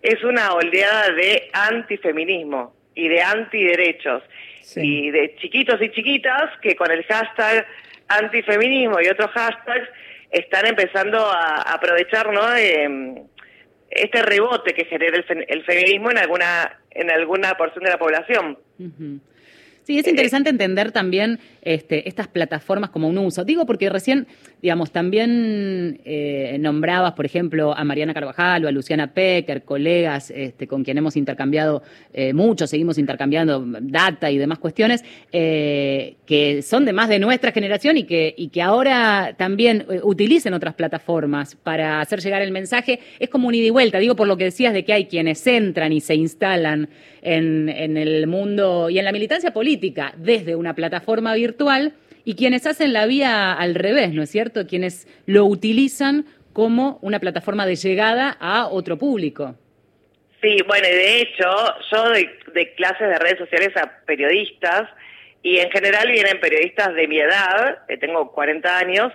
es 0.01 0.23
una 0.23 0.53
oleada 0.53 1.11
de 1.11 1.49
antifeminismo 1.51 2.73
y 2.95 3.09
de 3.09 3.21
antiderechos. 3.21 4.23
Y 4.75 5.11
de 5.11 5.35
chiquitos 5.35 5.81
y 5.81 5.89
chiquitas 5.89 6.57
que 6.61 6.75
con 6.75 6.91
el 6.91 7.03
hashtag 7.03 7.65
antifeminismo 8.07 9.01
y 9.01 9.07
otros 9.09 9.31
hashtags 9.31 9.89
están 10.31 10.65
empezando 10.67 11.19
a, 11.19 11.61
aprovechar 11.73 12.31
¿no? 12.31 12.49
de, 12.51 13.23
este 13.89 14.21
rebote 14.21 14.73
que 14.73 14.85
genera 14.85 15.17
el, 15.17 15.63
feminismo 15.63 16.11
en 16.11 16.17
alguna 16.19 16.79
en 16.91 17.09
alguna 17.11 17.55
porción 17.55 17.83
de 17.83 17.89
la 17.91 17.97
población. 17.97 18.57
Sí, 19.83 19.97
es 19.97 20.07
interesante 20.07 20.49
entender 20.49 20.91
también 20.91 21.39
este, 21.61 22.07
estas 22.07 22.27
plataformas 22.27 22.91
como 22.91 23.07
un 23.07 23.17
uso. 23.17 23.43
Digo 23.43 23.65
porque 23.65 23.89
recién, 23.89 24.27
digamos, 24.61 24.91
también 24.91 26.01
eh, 26.03 26.57
nombrabas, 26.59 27.13
por 27.13 27.25
ejemplo, 27.25 27.75
a 27.75 27.83
Mariana 27.83 28.13
Carvajal 28.13 28.65
o 28.65 28.67
a 28.67 28.71
Luciana 28.71 29.13
Pecker, 29.13 29.63
colegas 29.63 30.31
este, 30.31 30.67
con 30.67 30.83
quien 30.83 30.97
hemos 30.97 31.15
intercambiado 31.15 31.81
eh, 32.13 32.33
mucho, 32.33 32.67
seguimos 32.67 32.97
intercambiando 32.97 33.63
data 33.81 34.29
y 34.31 34.37
demás 34.37 34.59
cuestiones, 34.59 35.03
eh, 35.31 36.15
que 36.25 36.61
son 36.61 36.85
de 36.85 36.93
más 36.93 37.07
de 37.09 37.19
nuestra 37.19 37.51
generación 37.51 37.97
y 37.97 38.03
que, 38.03 38.33
y 38.37 38.49
que 38.49 38.61
ahora 38.61 39.35
también 39.37 39.85
utilicen 40.03 40.53
otras 40.53 40.73
plataformas 40.73 41.55
para 41.55 42.01
hacer 42.01 42.19
llegar 42.19 42.41
el 42.41 42.51
mensaje. 42.51 42.99
Es 43.19 43.29
como 43.29 43.47
un 43.47 43.55
ida 43.55 43.67
y 43.67 43.69
vuelta. 43.69 43.99
Digo 43.99 44.15
por 44.15 44.27
lo 44.27 44.37
que 44.37 44.45
decías 44.45 44.73
de 44.73 44.83
que 44.83 44.93
hay 44.93 45.05
quienes 45.05 45.45
entran 45.47 45.93
y 45.93 46.01
se 46.01 46.15
instalan 46.15 46.89
en, 47.21 47.69
en 47.69 47.97
el 47.97 48.27
mundo 48.27 48.89
y 48.89 48.99
en 48.99 49.05
la 49.05 49.11
militancia 49.11 49.51
política 49.51 50.13
desde 50.17 50.55
una 50.55 50.73
plataforma 50.73 51.33
virtual 51.33 51.93
Y 52.29 52.35
quienes 52.35 52.67
hacen 52.67 52.93
la 52.93 53.07
vía 53.07 53.53
al 53.53 53.73
revés, 53.73 54.13
¿no 54.13 54.21
es 54.21 54.29
cierto? 54.29 54.67
Quienes 54.67 55.07
lo 55.25 55.45
utilizan 55.45 56.27
como 56.53 56.99
una 57.01 57.19
plataforma 57.19 57.65
de 57.65 57.75
llegada 57.75 58.37
a 58.39 58.67
otro 58.67 58.99
público. 58.99 59.55
Sí, 60.39 60.57
bueno, 60.67 60.87
y 60.87 60.91
de 60.91 61.21
hecho, 61.21 61.49
yo 61.91 62.03
doy 62.03 62.29
de 62.53 62.75
clases 62.75 63.09
de 63.09 63.17
redes 63.17 63.39
sociales 63.39 63.75
a 63.77 64.05
periodistas 64.05 64.87
y 65.41 65.57
en 65.57 65.71
general 65.71 66.11
vienen 66.11 66.39
periodistas 66.39 66.93
de 66.93 67.07
mi 67.07 67.19
edad, 67.19 67.79
que 67.87 67.97
tengo 67.97 68.31
40 68.31 68.77
años, 68.77 69.11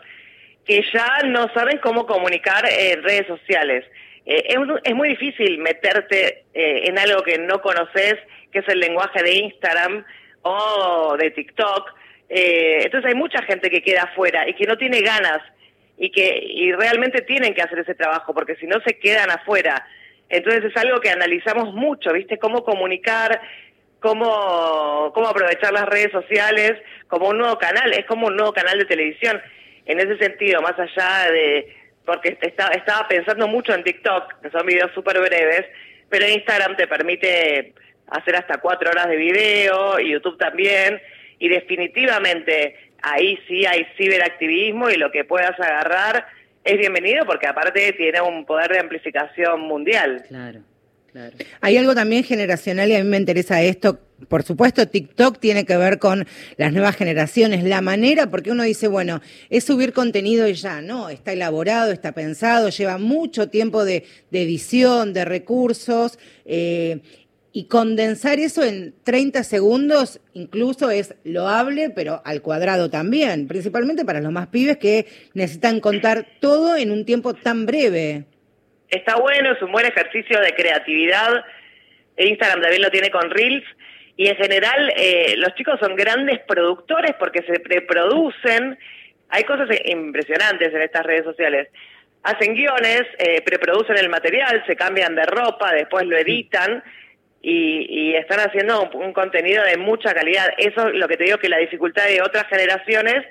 que 0.66 0.84
ya 0.92 1.20
no 1.24 1.46
saben 1.54 1.78
cómo 1.78 2.06
comunicar 2.06 2.64
en 2.68 3.00
redes 3.04 3.28
sociales. 3.28 3.84
Eh, 4.26 4.56
es, 4.82 4.94
muy 4.96 5.10
difícil 5.10 5.58
meterte 5.58 6.46
eh, 6.52 6.88
en 6.88 6.98
algo 6.98 7.22
que 7.22 7.38
no 7.38 7.60
conoces, 7.60 8.16
que 8.50 8.58
es 8.58 8.68
el 8.68 8.80
lenguaje 8.80 9.22
de 9.22 9.34
Instagram 9.34 10.04
o 10.42 11.16
de 11.16 11.30
TikTok. 11.30 12.02
Eh, 12.28 12.82
entonces 12.84 13.10
hay 13.10 13.16
mucha 13.16 13.42
gente 13.42 13.70
que 13.70 13.82
queda 13.82 14.04
afuera 14.04 14.48
y 14.48 14.54
que 14.54 14.66
no 14.66 14.76
tiene 14.76 15.00
ganas 15.00 15.40
y 15.96 16.10
que 16.10 16.42
y 16.44 16.72
realmente 16.72 17.22
tienen 17.22 17.54
que 17.54 17.62
hacer 17.62 17.78
ese 17.78 17.94
trabajo 17.94 18.34
porque 18.34 18.56
si 18.56 18.66
no 18.66 18.80
se 18.80 18.98
quedan 18.98 19.30
afuera. 19.30 19.86
Entonces 20.28 20.64
es 20.64 20.76
algo 20.76 21.00
que 21.00 21.10
analizamos 21.10 21.74
mucho, 21.74 22.12
¿viste? 22.12 22.38
Cómo 22.38 22.64
comunicar, 22.64 23.40
cómo, 24.00 25.12
cómo 25.14 25.28
aprovechar 25.28 25.72
las 25.72 25.86
redes 25.86 26.12
sociales 26.12 26.74
como 27.08 27.28
un 27.28 27.38
nuevo 27.38 27.58
canal, 27.58 27.92
es 27.92 28.06
como 28.06 28.26
un 28.26 28.36
nuevo 28.36 28.52
canal 28.52 28.78
de 28.78 28.84
televisión. 28.84 29.40
En 29.86 30.00
ese 30.00 30.16
sentido, 30.18 30.62
más 30.62 30.78
allá 30.78 31.30
de, 31.30 31.74
porque 32.04 32.36
estaba, 32.40 32.74
estaba 32.74 33.06
pensando 33.08 33.46
mucho 33.48 33.74
en 33.74 33.84
TikTok, 33.84 34.40
que 34.42 34.50
son 34.50 34.66
videos 34.66 34.90
súper 34.94 35.20
breves, 35.20 35.64
pero 36.08 36.28
Instagram 36.28 36.76
te 36.76 36.86
permite 36.86 37.74
hacer 38.08 38.36
hasta 38.36 38.58
cuatro 38.58 38.90
horas 38.90 39.08
de 39.08 39.16
video, 39.16 39.98
y 40.00 40.12
YouTube 40.12 40.38
también, 40.38 41.00
y 41.44 41.48
definitivamente 41.48 42.74
ahí 43.02 43.38
sí 43.46 43.66
hay 43.66 43.86
ciberactivismo 43.98 44.88
y 44.88 44.96
lo 44.96 45.12
que 45.12 45.24
puedas 45.24 45.60
agarrar 45.60 46.26
es 46.64 46.78
bienvenido 46.78 47.26
porque 47.26 47.46
aparte 47.46 47.92
tiene 47.92 48.22
un 48.22 48.46
poder 48.46 48.72
de 48.72 48.78
amplificación 48.78 49.60
mundial. 49.60 50.24
Claro. 50.26 50.60
Hay 51.60 51.76
algo 51.76 51.94
también 51.94 52.24
generacional 52.24 52.88
y 52.88 52.96
a 52.96 53.04
mí 53.04 53.10
me 53.10 53.18
interesa 53.18 53.60
esto. 53.62 54.00
Por 54.26 54.42
supuesto, 54.42 54.88
TikTok 54.88 55.38
tiene 55.38 55.66
que 55.66 55.76
ver 55.76 55.98
con 55.98 56.26
las 56.56 56.72
nuevas 56.72 56.96
generaciones, 56.96 57.62
la 57.62 57.82
manera, 57.82 58.30
porque 58.30 58.50
uno 58.50 58.62
dice, 58.62 58.88
bueno, 58.88 59.20
es 59.50 59.64
subir 59.64 59.92
contenido 59.92 60.48
y 60.48 60.54
ya, 60.54 60.80
no, 60.80 61.10
está 61.10 61.34
elaborado, 61.34 61.92
está 61.92 62.12
pensado, 62.12 62.70
lleva 62.70 62.96
mucho 62.96 63.50
tiempo 63.50 63.84
de, 63.84 64.04
edición, 64.32 65.12
de 65.12 65.26
recursos, 65.26 66.18
eh, 66.46 67.00
y 67.54 67.68
condensar 67.68 68.38
eso 68.38 68.62
en 68.62 68.92
30 69.04 69.42
segundos 69.44 70.20
incluso 70.34 70.90
es 70.90 71.14
loable, 71.24 71.88
pero 71.88 72.20
al 72.26 72.42
cuadrado 72.42 72.90
también, 72.90 73.48
principalmente 73.48 74.04
para 74.04 74.20
los 74.20 74.32
más 74.32 74.48
pibes 74.48 74.76
que 74.76 75.06
necesitan 75.32 75.80
contar 75.80 76.26
todo 76.40 76.76
en 76.76 76.90
un 76.90 77.06
tiempo 77.06 77.32
tan 77.32 77.64
breve 77.64 78.26
está 78.94 79.16
bueno, 79.16 79.52
es 79.52 79.62
un 79.62 79.72
buen 79.72 79.86
ejercicio 79.86 80.40
de 80.40 80.54
creatividad. 80.54 81.44
Instagram 82.16 82.60
también 82.60 82.82
lo 82.82 82.90
tiene 82.90 83.10
con 83.10 83.30
Reels. 83.30 83.64
Y 84.16 84.28
en 84.28 84.36
general 84.36 84.92
eh, 84.96 85.34
los 85.36 85.54
chicos 85.54 85.80
son 85.80 85.96
grandes 85.96 86.40
productores 86.46 87.14
porque 87.18 87.42
se 87.42 87.58
preproducen. 87.60 88.78
Hay 89.30 89.44
cosas 89.44 89.68
impresionantes 89.84 90.72
en 90.72 90.82
estas 90.82 91.04
redes 91.04 91.24
sociales. 91.24 91.68
Hacen 92.22 92.54
guiones, 92.54 93.02
eh, 93.18 93.42
preproducen 93.42 93.98
el 93.98 94.08
material, 94.08 94.62
se 94.66 94.76
cambian 94.76 95.14
de 95.14 95.26
ropa, 95.26 95.72
después 95.72 96.06
lo 96.06 96.16
editan 96.16 96.82
y, 97.46 98.14
están 98.16 98.40
haciendo 98.40 98.82
un, 98.82 99.02
un, 99.02 99.12
contenido 99.12 99.62
de 99.64 99.76
mucha 99.76 100.14
calidad. 100.14 100.48
Eso 100.56 100.88
es 100.88 100.94
lo 100.94 101.06
que 101.08 101.16
te 101.16 101.24
digo 101.24 101.38
que 101.38 101.48
la 101.48 101.58
dificultad 101.58 102.06
de 102.06 102.22
otras 102.22 102.46
generaciones 102.46 103.26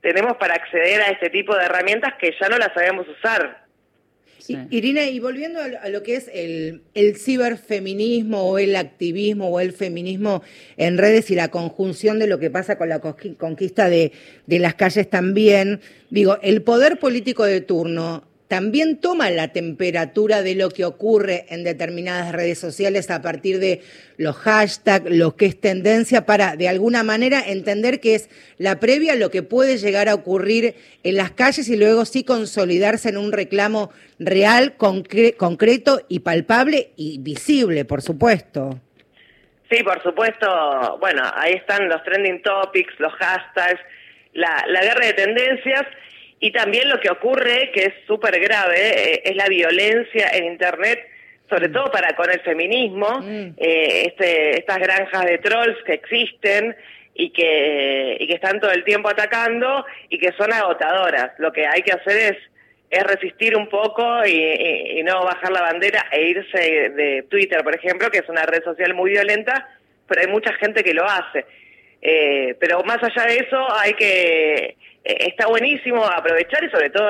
tenemos 0.00 0.36
para 0.36 0.54
acceder 0.54 1.00
a 1.02 1.10
este 1.10 1.30
tipo 1.30 1.56
de 1.56 1.64
herramientas 1.64 2.14
que 2.18 2.34
ya 2.40 2.48
no 2.48 2.58
las 2.58 2.72
sabemos 2.72 3.06
usar. 3.08 3.60
Irina, 4.70 5.04
y 5.04 5.20
volviendo 5.20 5.60
a 5.60 5.88
lo 5.90 6.02
que 6.02 6.16
es 6.16 6.30
el, 6.32 6.82
ciberfeminismo 7.16 8.42
o 8.42 8.58
el 8.58 8.74
activismo 8.74 9.48
o 9.48 9.60
el 9.60 9.72
feminismo 9.72 10.42
en 10.76 10.98
redes 10.98 11.30
y 11.30 11.34
la 11.34 11.48
conjunción 11.48 12.18
de 12.18 12.26
lo 12.26 12.38
que 12.38 12.50
pasa 12.50 12.76
con 12.76 12.88
la 12.88 13.00
conquista 13.00 13.88
de, 13.88 14.12
de 14.46 14.58
las 14.58 14.74
calles 14.74 15.08
también, 15.08 15.80
digo, 16.08 16.38
el 16.42 16.62
poder 16.62 16.98
político 16.98 17.44
de 17.44 17.60
turno 17.60 18.24
también 18.50 19.00
toma 19.00 19.30
la 19.30 19.52
temperatura 19.52 20.42
de 20.42 20.56
lo 20.56 20.70
que 20.70 20.84
ocurre 20.84 21.46
en 21.50 21.62
determinadas 21.62 22.32
redes 22.32 22.58
sociales 22.58 23.08
a 23.12 23.22
partir 23.22 23.60
de 23.60 23.80
los 24.16 24.36
hashtags, 24.38 25.08
lo 25.08 25.36
que 25.36 25.46
es 25.46 25.60
tendencia, 25.60 26.26
para 26.26 26.56
de 26.56 26.68
alguna 26.68 27.04
manera 27.04 27.40
entender 27.46 28.00
que 28.00 28.16
es 28.16 28.28
la 28.58 28.80
previa 28.80 29.12
a 29.12 29.16
lo 29.16 29.30
que 29.30 29.44
puede 29.44 29.78
llegar 29.78 30.08
a 30.08 30.14
ocurrir 30.14 30.74
en 31.04 31.16
las 31.16 31.30
calles 31.30 31.68
y 31.68 31.76
luego 31.76 32.04
sí 32.04 32.24
consolidarse 32.24 33.10
en 33.10 33.18
un 33.18 33.30
reclamo 33.30 33.92
real, 34.18 34.74
concreto 34.76 36.00
y 36.08 36.18
palpable 36.18 36.90
y 36.96 37.20
visible, 37.20 37.84
por 37.84 38.02
supuesto. 38.02 38.80
Sí, 39.70 39.84
por 39.84 40.02
supuesto. 40.02 40.98
Bueno, 40.98 41.22
ahí 41.36 41.52
están 41.52 41.88
los 41.88 42.02
trending 42.02 42.42
topics, 42.42 42.98
los 42.98 43.12
hashtags, 43.12 43.80
la, 44.32 44.64
la 44.66 44.82
guerra 44.82 45.06
de 45.06 45.12
tendencias 45.12 45.86
y 46.40 46.52
también 46.52 46.88
lo 46.88 46.98
que 46.98 47.10
ocurre, 47.10 47.70
que 47.72 47.84
es 47.84 47.94
súper 48.06 48.40
grave, 48.40 48.78
eh, 48.78 49.22
es 49.26 49.36
la 49.36 49.46
violencia 49.46 50.30
en 50.32 50.46
Internet, 50.46 51.06
sobre 51.50 51.68
mm. 51.68 51.72
todo 51.72 51.90
para 51.92 52.16
con 52.16 52.30
el 52.30 52.40
feminismo, 52.40 53.20
mm. 53.20 53.54
eh, 53.58 54.06
este, 54.06 54.58
estas 54.58 54.78
granjas 54.78 55.26
de 55.26 55.38
trolls 55.38 55.76
que 55.84 55.92
existen 55.92 56.74
y 57.14 57.30
que, 57.30 58.16
y 58.18 58.26
que 58.26 58.34
están 58.34 58.58
todo 58.58 58.72
el 58.72 58.84
tiempo 58.84 59.10
atacando 59.10 59.84
y 60.08 60.18
que 60.18 60.32
son 60.32 60.50
agotadoras. 60.50 61.32
Lo 61.38 61.52
que 61.52 61.66
hay 61.66 61.82
que 61.82 61.92
hacer 61.92 62.16
es, 62.16 62.38
es 62.88 63.02
resistir 63.02 63.54
un 63.54 63.68
poco 63.68 64.24
y, 64.26 65.02
no 65.04 65.24
bajar 65.24 65.52
la 65.52 65.60
bandera 65.60 66.06
e 66.10 66.22
irse 66.22 66.90
de 66.90 67.26
Twitter, 67.28 67.62
por 67.62 67.74
ejemplo, 67.74 68.10
que 68.10 68.18
es 68.18 68.28
una 68.28 68.46
red 68.46 68.62
social 68.62 68.94
muy 68.94 69.10
violenta, 69.10 69.68
pero 70.06 70.22
hay 70.22 70.28
mucha 70.28 70.52
gente 70.54 70.82
que 70.82 70.94
lo 70.94 71.04
hace. 71.04 71.44
Eh, 72.00 72.54
pero 72.58 72.82
más 72.84 73.02
allá 73.02 73.26
de 73.26 73.38
eso, 73.38 73.66
hay 73.74 73.92
que 73.94 74.76
está 75.04 75.46
buenísimo 75.46 76.04
aprovechar 76.04 76.62
y 76.64 76.70
sobre 76.70 76.90
todo 76.90 77.08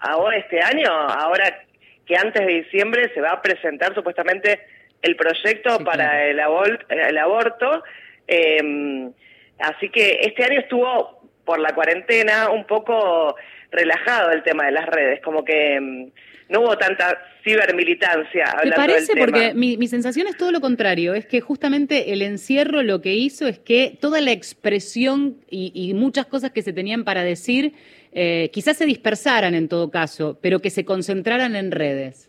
ahora 0.00 0.36
este 0.36 0.60
año, 0.60 0.88
ahora 0.90 1.64
que 2.06 2.16
antes 2.16 2.46
de 2.46 2.62
diciembre 2.62 3.10
se 3.14 3.20
va 3.20 3.32
a 3.32 3.42
presentar 3.42 3.94
supuestamente 3.94 4.60
el 5.02 5.16
proyecto 5.16 5.78
para 5.84 6.26
el, 6.26 6.40
el, 6.88 7.18
aborto. 7.18 7.82
Em, 8.26 9.12
así 9.58 9.88
que 9.88 10.18
este 10.22 10.44
año 10.44 10.60
estuvo 10.60 11.20
por 11.44 11.58
la 11.58 11.74
cuarentena 11.74 12.50
un 12.50 12.64
poco 12.64 13.36
relajado 13.70 14.30
el 14.30 14.42
tema 14.42 14.66
de 14.66 14.72
las 14.72 14.86
redes, 14.86 15.20
como 15.22 15.44
que 15.44 15.74
em, 15.74 16.10
no 16.52 16.60
hubo 16.60 16.76
tanta 16.76 17.18
cibermilitancia. 17.42 18.44
¿Te 18.62 18.72
parece? 18.72 19.16
Porque 19.16 19.54
mi, 19.54 19.76
mi, 19.76 19.88
sensación 19.88 20.26
es 20.28 20.36
todo 20.36 20.52
lo 20.52 20.60
contrario, 20.60 21.14
es 21.14 21.26
que 21.26 21.40
justamente 21.40 22.12
el 22.12 22.22
encierro 22.22 22.82
lo 22.82 23.00
que 23.00 23.14
hizo 23.14 23.48
es 23.48 23.58
que 23.58 23.96
toda 24.00 24.20
la 24.20 24.30
expresión 24.30 25.38
y, 25.50 25.92
muchas 25.94 26.26
cosas 26.26 26.52
que 26.52 26.62
se 26.62 26.72
tenían 26.72 27.04
para 27.04 27.24
decir 27.24 27.72
eh, 28.12 28.50
quizás 28.52 28.76
se 28.76 28.86
dispersaran 28.86 29.54
en 29.54 29.68
todo 29.68 29.90
caso, 29.90 30.38
pero 30.42 30.60
que 30.60 30.70
se 30.70 30.84
concentraran 30.84 31.56
en 31.56 31.70
redes. 31.70 32.28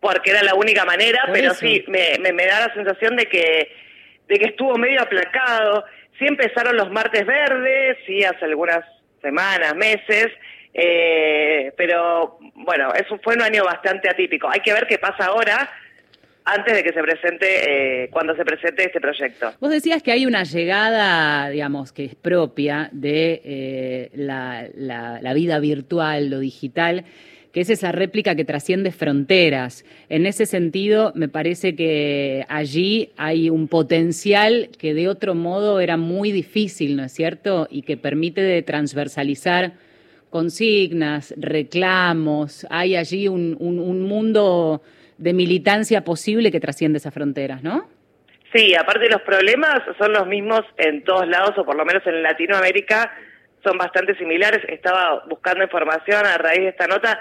Porque 0.00 0.30
era 0.30 0.42
la 0.42 0.54
única 0.54 0.84
manera, 0.84 1.20
pero 1.32 1.54
sí, 1.54 1.84
me, 1.88 2.18
me, 2.32 2.46
da 2.46 2.68
la 2.68 2.74
sensación 2.74 3.16
de 3.16 3.26
que, 3.26 3.68
de 4.28 4.38
que 4.38 4.46
estuvo 4.46 4.76
medio 4.76 5.02
aplacado. 5.02 5.84
Sí 6.18 6.26
empezaron 6.26 6.76
los 6.76 6.90
martes 6.90 7.26
verdes, 7.26 7.98
sí, 8.06 8.24
hace 8.24 8.44
algunas 8.44 8.84
semanas, 9.20 9.74
meses, 9.74 10.28
eh, 10.78 11.72
pero 11.74 12.38
bueno, 12.54 12.92
eso 12.92 13.18
fue 13.24 13.34
un 13.34 13.40
año 13.40 13.64
bastante 13.64 14.10
atípico. 14.10 14.46
Hay 14.50 14.60
que 14.60 14.74
ver 14.74 14.86
qué 14.86 14.98
pasa 14.98 15.24
ahora 15.24 15.70
antes 16.44 16.76
de 16.76 16.82
que 16.84 16.92
se 16.92 17.00
presente, 17.00 18.04
eh, 18.04 18.10
cuando 18.10 18.36
se 18.36 18.44
presente 18.44 18.84
este 18.84 19.00
proyecto. 19.00 19.54
Vos 19.58 19.70
decías 19.70 20.02
que 20.02 20.12
hay 20.12 20.26
una 20.26 20.44
llegada, 20.44 21.48
digamos, 21.48 21.92
que 21.92 22.04
es 22.04 22.14
propia 22.14 22.90
de 22.92 23.40
eh, 23.42 24.10
la, 24.14 24.68
la, 24.76 25.32
vida 25.32 25.58
virtual, 25.60 26.28
lo 26.28 26.40
digital, 26.40 27.04
que 27.52 27.62
es 27.62 27.70
esa 27.70 27.90
réplica 27.90 28.36
que 28.36 28.44
trasciende 28.44 28.92
fronteras. 28.92 29.86
En 30.10 30.26
ese 30.26 30.44
sentido, 30.44 31.10
me 31.16 31.28
parece 31.28 31.74
que 31.74 32.44
allí 32.50 33.12
hay 33.16 33.48
un 33.48 33.66
potencial 33.66 34.68
que 34.78 34.92
de 34.92 35.08
otro 35.08 35.34
modo 35.34 35.80
era 35.80 35.96
muy 35.96 36.32
difícil, 36.32 36.96
¿no 36.96 37.04
es 37.04 37.12
cierto? 37.12 37.66
Y 37.70 37.80
que 37.80 37.96
permite 37.96 38.42
de 38.42 38.60
transversalizar 38.62 39.72
consignas, 40.36 41.32
reclamos, 41.38 42.66
hay 42.68 42.94
allí 42.94 43.26
un, 43.26 43.56
un, 43.58 44.02
mundo 44.02 44.82
de 45.16 45.32
militancia 45.32 46.04
posible 46.04 46.52
que 46.52 46.60
trasciende 46.60 46.98
esas 46.98 47.14
fronteras, 47.14 47.62
¿no? 47.62 47.88
Sí, 48.52 48.74
aparte 48.74 49.08
los 49.08 49.22
problemas 49.22 49.80
son 49.96 50.12
los 50.12 50.26
mismos 50.26 50.60
en 50.76 51.04
todos 51.04 51.26
lados, 51.26 51.56
o 51.56 51.64
por 51.64 51.74
lo 51.74 51.86
menos 51.86 52.06
en 52.06 52.22
Latinoamérica 52.22 53.16
son 53.64 53.78
bastante 53.78 54.14
similares. 54.18 54.60
Estaba 54.68 55.24
buscando 55.26 55.64
información 55.64 56.26
a 56.26 56.36
raíz 56.36 56.60
de 56.60 56.68
esta 56.68 56.86
nota, 56.86 57.18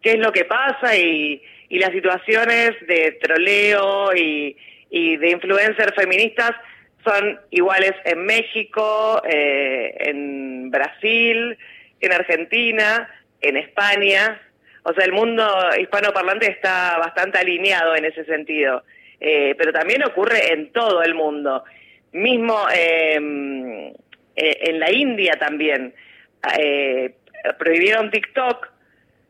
qué 0.00 0.12
es 0.12 0.18
lo 0.20 0.30
que 0.30 0.44
pasa 0.44 0.96
y, 0.96 1.42
y 1.68 1.80
las 1.80 1.90
situaciones 1.90 2.70
de 2.86 3.18
troleo 3.20 4.14
y, 4.14 4.56
y 4.88 5.16
de 5.16 5.30
influencers 5.30 5.96
feministas 5.96 6.52
son 7.04 7.40
iguales 7.50 7.94
en 8.04 8.24
México, 8.24 9.20
eh, 9.28 9.96
en 9.98 10.70
Brasil, 10.70 11.58
en 12.06 12.12
Argentina, 12.12 13.08
en 13.40 13.56
España. 13.56 14.40
O 14.84 14.92
sea, 14.92 15.04
el 15.04 15.12
mundo 15.12 15.46
hispanoparlante 15.80 16.50
está 16.50 16.98
bastante 16.98 17.38
alineado 17.38 17.96
en 17.96 18.04
ese 18.04 18.24
sentido. 18.24 18.82
Eh, 19.20 19.54
pero 19.56 19.72
también 19.72 20.04
ocurre 20.04 20.52
en 20.52 20.72
todo 20.72 21.02
el 21.02 21.14
mundo. 21.14 21.64
Mismo 22.12 22.66
em, 22.74 23.88
eh, 23.88 23.94
en 24.34 24.80
la 24.80 24.90
India 24.90 25.34
también. 25.38 25.94
Eh, 26.58 27.14
prohibieron 27.58 28.10
TikTok 28.10 28.68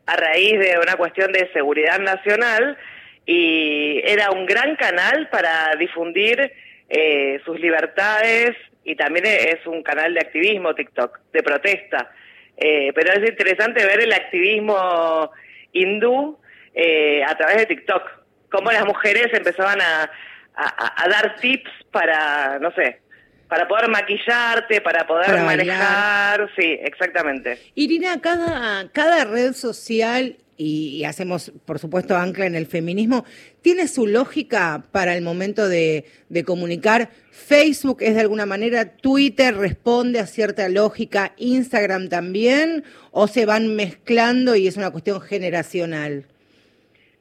a 0.05 0.15
raíz 0.15 0.59
de 0.59 0.77
una 0.81 0.95
cuestión 0.95 1.31
de 1.31 1.51
seguridad 1.53 1.99
nacional 1.99 2.77
y 3.25 4.01
era 4.05 4.31
un 4.31 4.45
gran 4.45 4.75
canal 4.75 5.29
para 5.29 5.75
difundir 5.77 6.51
eh, 6.89 7.39
sus 7.45 7.59
libertades 7.59 8.55
y 8.83 8.95
también 8.95 9.25
es 9.25 9.65
un 9.65 9.81
canal 9.81 10.13
de 10.13 10.19
activismo 10.19 10.75
TikTok, 10.75 11.19
de 11.31 11.43
protesta. 11.43 12.11
Eh, 12.57 12.91
pero 12.93 13.13
es 13.13 13.29
interesante 13.29 13.85
ver 13.85 14.01
el 14.01 14.13
activismo 14.13 15.31
hindú 15.71 16.37
eh, 16.73 17.23
a 17.23 17.35
través 17.35 17.57
de 17.57 17.65
TikTok, 17.67 18.03
cómo 18.51 18.71
las 18.71 18.85
mujeres 18.85 19.33
empezaban 19.33 19.81
a, 19.81 20.09
a, 20.55 21.09
dar 21.09 21.35
tips 21.37 21.71
para, 21.91 22.59
no 22.59 22.71
sé, 22.71 23.01
para 23.47 23.67
poder 23.67 23.89
maquillarte, 23.89 24.81
para 24.81 25.05
poder 25.05 25.41
manejar, 25.41 26.49
sí, 26.55 26.79
exactamente. 26.81 27.59
Irina, 27.75 28.19
cada, 28.21 28.89
cada 28.91 29.25
red 29.25 29.53
social 29.53 30.37
y, 30.57 31.03
hacemos, 31.05 31.51
por 31.65 31.79
supuesto, 31.79 32.15
ancla 32.15 32.45
en 32.45 32.55
el 32.55 32.67
feminismo, 32.67 33.25
tiene 33.61 33.87
su 33.87 34.07
lógica 34.07 34.83
para 34.91 35.15
el 35.15 35.21
momento 35.21 35.67
de, 35.67 36.05
comunicar. 36.45 37.09
Facebook 37.31 37.97
es 38.01 38.15
de 38.15 38.21
alguna 38.21 38.45
manera, 38.45 38.95
Twitter 38.97 39.55
responde 39.55 40.19
a 40.19 40.27
cierta 40.27 40.69
lógica, 40.69 41.33
Instagram 41.37 42.09
también, 42.09 42.83
o 43.11 43.27
se 43.27 43.45
van 43.45 43.75
mezclando 43.75 44.55
y 44.55 44.67
es 44.67 44.77
una 44.77 44.91
cuestión 44.91 45.21
generacional. 45.21 46.25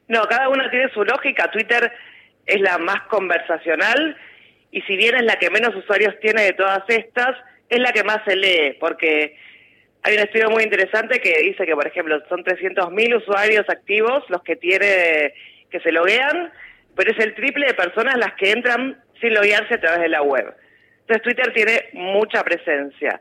No, 0.08 0.26
cada 0.28 0.48
uno 0.48 0.68
tiene 0.70 0.90
su 0.92 1.04
lógica. 1.04 1.50
Twitter 1.50 1.90
es 2.46 2.60
la 2.60 2.78
más 2.78 3.02
conversacional 3.08 4.16
y 4.70 4.80
si 4.82 4.96
bien 4.96 5.14
es 5.14 5.24
la 5.24 5.36
que 5.36 5.50
menos 5.50 5.74
usuarios 5.74 6.14
tiene 6.20 6.42
de 6.42 6.52
todas 6.52 6.82
estas, 6.88 7.36
es 7.68 7.78
la 7.78 7.92
que 7.92 8.04
más 8.04 8.18
se 8.26 8.36
lee, 8.36 8.76
porque 8.80 9.36
hay 10.02 10.14
un 10.14 10.20
estudio 10.20 10.50
muy 10.50 10.64
interesante 10.64 11.20
que 11.20 11.42
dice 11.42 11.64
que, 11.64 11.74
por 11.74 11.86
ejemplo, 11.86 12.20
son 12.28 12.42
300.000 12.44 13.16
usuarios 13.16 13.68
activos 13.68 14.24
los 14.28 14.42
que 14.42 14.56
tiene 14.56 15.34
que 15.70 15.80
se 15.80 15.92
loguean, 15.92 16.52
pero 16.94 17.12
es 17.12 17.18
el 17.18 17.34
triple 17.34 17.66
de 17.66 17.74
personas 17.74 18.16
las 18.18 18.34
que 18.34 18.50
entran 18.50 19.00
sin 19.20 19.32
loguearse 19.32 19.74
a 19.74 19.80
través 19.80 20.00
de 20.00 20.08
la 20.08 20.22
web. 20.22 20.54
Entonces 21.00 21.22
Twitter 21.22 21.52
tiene 21.54 21.88
mucha 21.92 22.42
presencia. 22.42 23.20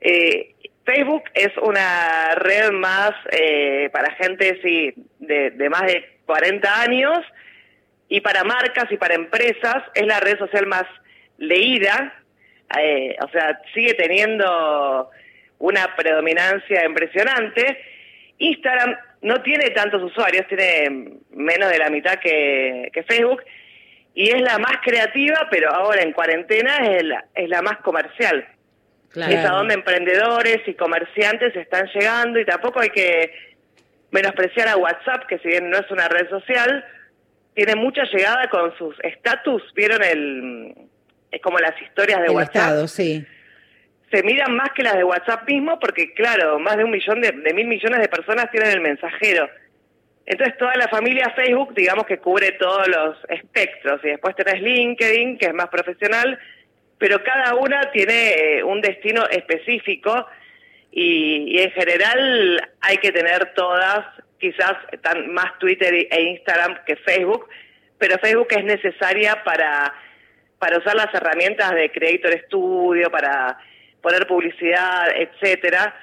Eh, 0.00 0.54
Facebook 0.84 1.24
es 1.34 1.50
una 1.62 2.34
red 2.36 2.70
más 2.72 3.12
eh, 3.30 3.88
para 3.92 4.14
gente 4.14 4.60
sí, 4.62 4.94
de, 5.18 5.68
más 5.70 5.82
de 5.82 6.18
40 6.26 6.82
años 6.82 7.18
y 8.08 8.20
para 8.20 8.44
marcas 8.44 8.90
y 8.90 8.96
para 8.96 9.14
empresas 9.14 9.82
es 9.94 10.06
la 10.06 10.20
red 10.20 10.38
social 10.38 10.66
más 10.66 10.84
leída, 11.38 12.14
eh, 12.78 13.16
o 13.20 13.28
sea, 13.30 13.60
sigue 13.72 13.94
teniendo 13.94 15.10
una 15.64 15.96
predominancia 15.96 16.84
impresionante. 16.84 17.78
Instagram 18.38 18.96
no 19.22 19.42
tiene 19.42 19.70
tantos 19.70 20.02
usuarios, 20.02 20.46
tiene 20.46 21.20
menos 21.30 21.70
de 21.70 21.78
la 21.78 21.88
mitad 21.88 22.18
que, 22.18 22.90
Facebook, 23.08 23.42
y 24.14 24.28
es 24.28 24.42
la 24.42 24.58
más 24.58 24.76
creativa, 24.82 25.48
pero 25.50 25.72
ahora 25.72 26.02
en 26.02 26.12
cuarentena 26.12 26.76
es 26.86 27.02
la, 27.04 27.24
es 27.34 27.48
la 27.48 27.62
más 27.62 27.78
comercial. 27.78 28.46
Es 29.16 29.44
a 29.44 29.52
donde 29.52 29.74
emprendedores 29.74 30.66
y 30.66 30.74
comerciantes 30.74 31.54
están 31.54 31.86
llegando 31.94 32.40
y 32.40 32.44
tampoco 32.44 32.80
hay 32.80 32.90
que 32.90 33.32
menospreciar 34.10 34.68
a 34.68 34.76
WhatsApp, 34.76 35.26
que 35.28 35.38
si 35.38 35.48
bien 35.48 35.70
no 35.70 35.78
es 35.78 35.90
una 35.90 36.08
red 36.08 36.28
social, 36.28 36.84
tiene 37.54 37.76
mucha 37.76 38.02
llegada 38.12 38.50
con 38.50 38.76
sus 38.76 38.96
estatus. 39.02 39.62
¿Vieron 39.74 40.02
el 40.02 40.74
es 41.30 41.40
como 41.40 41.58
las 41.58 41.80
historias 41.80 42.20
de 42.22 42.30
WhatsApp? 42.30 42.56
Estado, 42.56 42.88
sí 42.88 43.24
se 44.10 44.22
miran 44.22 44.54
más 44.54 44.70
que 44.74 44.82
las 44.82 44.96
de 44.96 45.04
WhatsApp 45.04 45.48
mismo 45.48 45.78
porque, 45.78 46.14
claro, 46.14 46.58
más 46.58 46.76
de 46.76 46.84
un 46.84 46.90
millón 46.90 47.20
de, 47.20 47.32
mil 47.32 47.66
millones 47.66 48.00
de 48.00 48.08
personas 48.08 48.50
tienen 48.50 48.70
el 48.70 48.80
mensajero. 48.80 49.48
Entonces 50.26 50.56
toda 50.56 50.74
la 50.76 50.88
familia 50.88 51.32
Facebook, 51.36 51.74
digamos 51.74 52.06
que 52.06 52.18
cubre 52.18 52.52
todos 52.52 52.88
los 52.88 53.18
espectros 53.28 54.00
y 54.04 54.08
después 54.08 54.34
tenés 54.36 54.62
LinkedIn, 54.62 55.36
que 55.38 55.46
es 55.46 55.54
más 55.54 55.68
profesional, 55.68 56.38
pero 56.98 57.22
cada 57.22 57.54
una 57.56 57.90
tiene 57.92 58.30
eh, 58.30 58.62
un 58.62 58.80
destino 58.80 59.26
específico 59.28 60.26
y, 60.90 61.58
en 61.58 61.70
general 61.72 62.70
hay 62.80 62.98
que 62.98 63.10
tener 63.10 63.52
todas, 63.54 64.06
quizás 64.38 64.74
están 64.92 65.34
más 65.34 65.58
Twitter 65.58 65.92
e 65.92 66.22
Instagram 66.22 66.84
que 66.86 66.96
Facebook, 66.96 67.48
pero 67.98 68.18
Facebook 68.18 68.48
es 68.50 68.64
necesaria 68.64 69.42
para, 69.42 69.92
para 70.58 70.78
usar 70.78 70.94
las 70.94 71.12
herramientas 71.12 71.74
de 71.74 71.90
Creator 71.90 72.40
Studio, 72.46 73.10
para 73.10 73.58
poner 74.04 74.26
publicidad, 74.26 75.06
etcétera. 75.16 75.94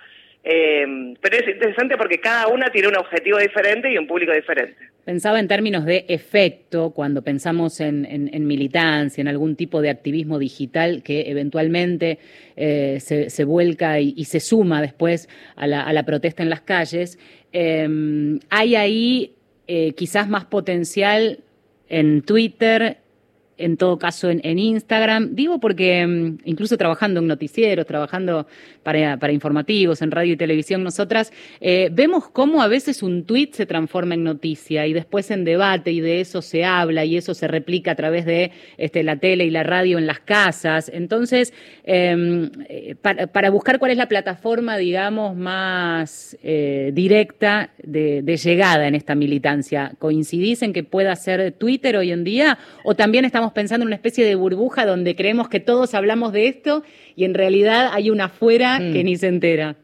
Eh, 0.44 1.14
pero 1.22 1.38
es 1.38 1.48
interesante 1.48 1.96
porque 1.98 2.20
cada 2.20 2.48
una 2.48 2.72
tiene 2.72 2.88
un 2.88 2.98
objetivo 2.98 3.38
diferente 3.38 3.92
y 3.92 3.98
un 3.98 4.08
público 4.08 4.34
diferente. 4.34 4.76
Pensaba 5.06 5.40
en 5.40 5.48
términos 5.48 5.86
de 5.86 6.06
efecto, 6.10 6.92
cuando 6.92 7.22
pensamos 7.22 7.80
en, 7.80 8.48
militancia, 8.48 9.22
en 9.22 9.28
algún 9.28 9.56
tipo 9.56 9.82
de 9.82 9.92
activismo 9.92 10.40
digital 10.40 11.04
que 11.04 11.30
eventualmente 11.30 12.18
eh, 12.56 13.00
se, 13.00 13.44
vuelca 13.44 14.00
y, 14.00 14.26
se 14.26 14.40
suma 14.40 14.82
después 14.82 15.30
a 15.56 15.68
la, 15.68 16.04
protesta 16.04 16.42
en 16.42 16.50
las 16.50 16.62
calles. 16.62 17.20
Eh, 17.54 17.88
hay 18.50 18.76
ahí 18.76 19.36
quizás 19.96 20.28
más 20.28 20.46
potencial 20.46 21.40
en 21.88 22.24
Twitter 22.24 22.98
en 23.62 23.78
todo 23.78 23.98
caso 23.98 24.30
en, 24.30 24.60
Instagram. 24.60 25.36
Digo 25.36 25.60
porque 25.60 26.06
mm, 26.06 26.38
incluso 26.46 26.78
trabajando 26.78 27.20
en 27.20 27.28
noticieros, 27.28 27.86
trabajando 27.86 28.48
para, 28.84 29.18
para 29.18 29.34
informativos, 29.34 30.02
en 30.02 30.12
radio 30.12 30.34
y 30.34 30.38
televisión, 30.38 30.84
nosotras 30.84 31.32
eh, 31.60 31.90
vemos 31.92 32.30
cómo 32.30 32.62
a 32.62 32.68
veces 32.68 33.04
un 33.04 33.24
tuit 33.24 33.54
se 33.54 33.66
transforma 33.66 34.16
en 34.16 34.24
noticia 34.24 34.88
y 34.88 34.94
después 34.94 35.32
en 35.32 35.46
debate 35.46 35.92
y 35.92 36.02
de 36.02 36.22
eso 36.22 36.42
se 36.42 36.66
habla 36.66 37.06
y 37.06 37.18
eso 37.18 37.34
se 37.34 37.48
replica 37.48 37.92
a 37.92 37.96
través 37.96 38.26
de 38.26 38.52
este, 38.78 39.04
la 39.04 39.18
tele 39.18 39.46
y 39.46 39.50
la 39.50 39.64
radio 39.64 39.98
en 39.98 40.08
las 40.08 40.20
casas. 40.20 40.90
Entonces, 40.94 41.54
em, 41.84 42.50
eh, 42.70 42.96
para, 42.96 43.50
buscar 43.50 43.80
cuál 43.80 43.92
es 43.92 43.98
la 43.98 44.08
plataforma, 44.08 44.78
digamos, 44.78 45.36
más 45.36 46.38
eh, 46.44 46.92
directa 46.94 47.72
de, 47.84 48.22
de 48.22 48.38
llegada 48.38 48.88
en 48.88 48.96
esta 48.96 49.16
militancia, 49.16 49.94
¿coincidís 50.00 50.62
en 50.62 50.74
que 50.74 50.84
pueda 50.84 51.16
ser 51.16 51.52
Twitter 51.54 51.98
hoy 51.98 52.12
en 52.12 52.24
día 52.24 52.58
o 52.84 52.96
también 52.96 53.26
estamos 53.26 53.51
pensando 53.52 53.84
en 53.84 53.88
una 53.88 53.96
especie 53.96 54.26
de 54.26 54.36
burbuja 54.36 54.86
donde 54.86 55.16
creemos 55.16 55.50
que 55.50 55.60
todos 55.60 55.94
hablamos 55.94 56.34
de 56.34 56.48
esto 56.48 56.84
y 57.16 57.26
en 57.26 57.34
realidad 57.34 57.92
hay 57.94 58.10
una 58.10 58.26
afuera 58.26 58.80
mm. 58.80 58.94
que 58.94 59.04
ni 59.04 59.16
se 59.18 59.28
entera. 59.28 59.76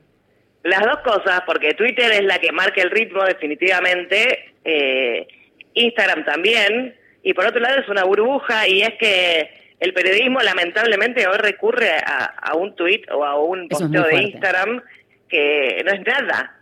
Las 0.64 0.82
dos 0.82 1.00
cosas, 1.00 1.42
porque 1.46 1.74
Twitter 1.74 2.12
es 2.12 2.24
la 2.24 2.40
que 2.40 2.52
marca 2.52 2.82
el 2.82 2.92
ritmo 2.92 3.24
definitivamente, 3.24 4.54
eh, 4.66 5.28
Instagram 5.74 6.26
también, 6.26 6.96
y 7.24 7.34
por 7.34 7.46
otro 7.46 7.62
lado 7.62 7.80
es 7.80 7.88
una 7.88 8.04
burbuja 8.04 8.68
y 8.68 8.82
es 8.82 8.94
que 9.00 9.50
el 9.80 9.94
periodismo 9.94 10.40
lamentablemente 10.40 11.28
hoy 11.28 11.38
recurre 11.38 11.92
a, 12.06 12.56
un 12.56 12.76
tweet 12.76 13.04
o 13.12 13.24
a 13.24 13.40
un 13.40 13.70
posteo 13.70 14.04
de 14.04 14.24
Instagram 14.24 14.82
que 15.30 15.84
no 15.86 15.92
es 15.92 16.02
nada. 16.06 16.58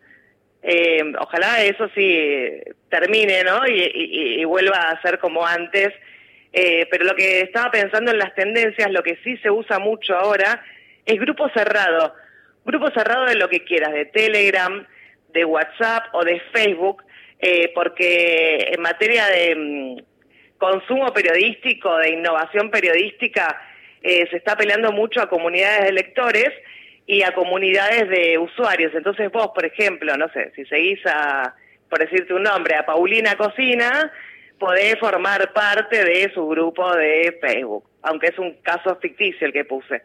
Eh, 0.62 1.04
ojalá 1.20 1.63
eso 1.63 1.88
sí 1.96 2.50
termine, 2.89 3.44
¿no? 3.44 3.65
y, 3.68 4.44
vuelva 4.46 4.89
a 4.89 5.02
ser 5.02 5.20
como 5.20 5.46
antes 5.46 5.94
eh, 6.58 6.88
pero 6.89 7.04
lo 7.04 7.15
que 7.15 7.41
estaba 7.41 7.70
pensando 7.70 8.12
en 8.12 8.18
las 8.18 8.34
tendencias, 8.34 8.89
lo 8.89 9.04
que 9.04 9.18
sí 9.26 9.36
se 9.44 9.52
usa 9.52 9.78
mucho 9.78 10.15
ahora, 10.15 10.63
es 11.06 11.20
grupo 11.20 11.50
cerrado. 11.50 12.15
Grupo 12.63 12.89
cerrado 12.91 13.26
de 13.26 13.36
lo 13.36 13.50
que 13.50 13.65
quieras, 13.65 13.91
de 13.91 14.06
Telegram, 14.06 14.88
de 15.34 15.44
WhatsApp 15.44 16.06
o 16.13 16.24
de 16.24 16.39
Facebook, 16.54 17.04
eh, 17.39 17.74
porque 17.76 18.70
en 18.72 18.82
materia 18.82 19.28
de 19.28 19.56
mm, 19.56 19.98
consumo 20.58 21.13
periodístico, 21.13 21.98
de 21.98 22.12
innovación 22.12 22.72
periodística, 22.72 23.62
eh, 24.02 24.26
se 24.32 24.38
está 24.38 24.56
peleando 24.56 24.94
mucho 24.94 25.22
a 25.22 25.28
comunidades 25.28 25.84
de 25.84 25.91
lectores 25.91 26.52
y 27.06 27.24
a 27.24 27.34
comunidades 27.34 28.08
de 28.08 28.38
usuarios. 28.38 28.94
Entonces 28.96 29.30
vos, 29.30 29.50
por 29.54 29.65
ejemplo, 29.65 30.15
no 30.15 30.30
sé, 30.30 30.54
si 30.56 30.63
seguís 30.68 31.06
a, 31.06 31.54
por 31.89 32.00
decirte 32.00 32.34
un 32.34 32.44
nombre, 32.44 32.76
a 32.76 32.86
Paulina 32.86 33.36
Cocina, 33.36 34.10
podés 34.65 34.97
formar 34.97 35.54
parte 35.54 36.04
de 36.04 36.32
su 36.34 36.47
grupo 36.47 36.91
de 36.95 37.38
Facebook, 37.39 37.88
aunque 38.01 38.28
es 38.28 38.39
un 38.39 38.54
caso 38.63 38.95
ficticio 38.95 39.45
el 39.45 39.54
que 39.54 39.63
puse. 39.63 40.01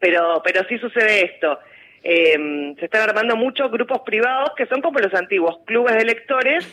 Pero, 0.00 0.40
pero 0.42 0.64
sí 0.66 0.78
sucede 0.78 1.26
esto. 1.26 1.58
Em, 2.02 2.74
se 2.76 2.86
están 2.86 3.06
armando 3.06 3.36
muchos 3.36 3.70
grupos 3.70 4.00
privados 4.06 4.52
que 4.56 4.64
son 4.64 4.80
como 4.80 4.98
los 4.98 5.12
antiguos 5.12 5.58
clubes 5.66 5.94
de 5.94 6.06
lectores, 6.06 6.64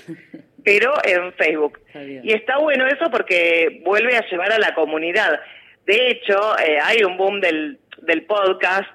pero 0.63 0.93
en 1.03 1.33
Facebook. 1.33 1.81
Y 2.23 2.31
está 2.31 2.57
bueno 2.57 2.87
eso 2.87 3.11
porque 3.11 3.81
vuelve 3.83 4.15
a 4.15 4.25
llevar 4.29 4.53
a 4.53 4.57
la 4.57 4.73
comunidad. 4.73 5.37
De 5.85 6.11
hecho, 6.11 6.57
eh, 6.59 6.79
hay 6.81 7.03
un 7.03 7.17
boom 7.17 7.41
del, 7.41 7.79
del 8.03 8.23
podcast 8.23 8.89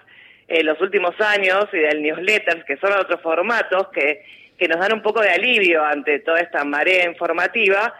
en 0.48 0.64
los 0.64 0.80
últimos 0.80 1.14
años 1.20 1.66
y 1.74 1.78
del 1.78 2.02
newsletter, 2.02 2.64
que 2.64 2.78
son 2.78 2.94
otros 2.94 3.20
formatos 3.20 3.88
que, 3.88 4.24
que 4.58 4.66
nos 4.66 4.80
dan 4.80 4.94
un 4.94 5.02
poco 5.02 5.20
de 5.20 5.28
alivio 5.28 5.84
ante 5.84 6.20
toda 6.20 6.40
esta 6.40 6.64
marea 6.64 7.04
informativa. 7.04 7.94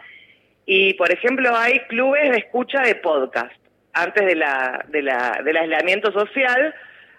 Y, 0.73 0.93
por 0.93 1.11
ejemplo, 1.11 1.53
hay 1.53 1.79
clubes 1.89 2.31
de 2.31 2.37
escucha 2.37 2.81
de 2.83 2.95
podcast. 2.95 3.53
Antes 3.91 4.25
de 4.25 4.35
la, 4.35 4.85
de 4.87 5.01
la, 5.01 5.41
del 5.43 5.57
aislamiento 5.57 6.13
social, 6.13 6.73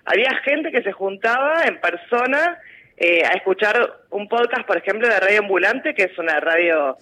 había 0.06 0.30
gente 0.42 0.72
que 0.72 0.80
se 0.80 0.92
juntaba 0.92 1.64
en 1.66 1.78
persona 1.78 2.58
eh, 2.96 3.22
a 3.26 3.34
escuchar 3.34 3.76
un 4.08 4.26
podcast, 4.26 4.66
por 4.66 4.78
ejemplo, 4.78 5.06
de 5.06 5.20
Radio 5.20 5.40
Ambulante, 5.40 5.94
que 5.94 6.04
es 6.04 6.16
una 6.16 6.40
radio 6.40 6.96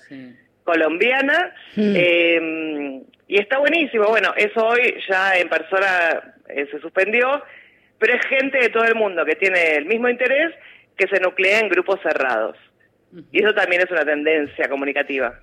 colombiana. 0.64 1.54
Hmm. 1.76 1.94
Eh, 1.94 3.00
y 3.28 3.38
está 3.40 3.58
buenísimo. 3.58 4.08
Bueno, 4.08 4.34
eso 4.36 4.66
hoy 4.66 4.96
ya 5.08 5.36
en 5.36 5.48
persona 5.48 6.34
eh, 6.48 6.66
se 6.68 6.80
suspendió, 6.80 7.44
pero 7.96 8.14
es 8.14 8.26
gente 8.26 8.58
de 8.58 8.70
todo 8.70 8.86
el 8.86 8.96
mundo 8.96 9.24
que 9.24 9.36
tiene 9.36 9.76
el 9.76 9.84
mismo 9.84 10.08
interés 10.08 10.52
que 10.96 11.06
se 11.06 11.20
nuclea 11.20 11.60
en 11.60 11.68
grupos 11.68 12.00
cerrados. 12.02 12.56
Y 13.30 13.40
eso 13.40 13.54
también 13.54 13.82
es 13.82 13.90
una 13.92 14.04
tendencia 14.04 14.68
comunicativa. 14.68 15.38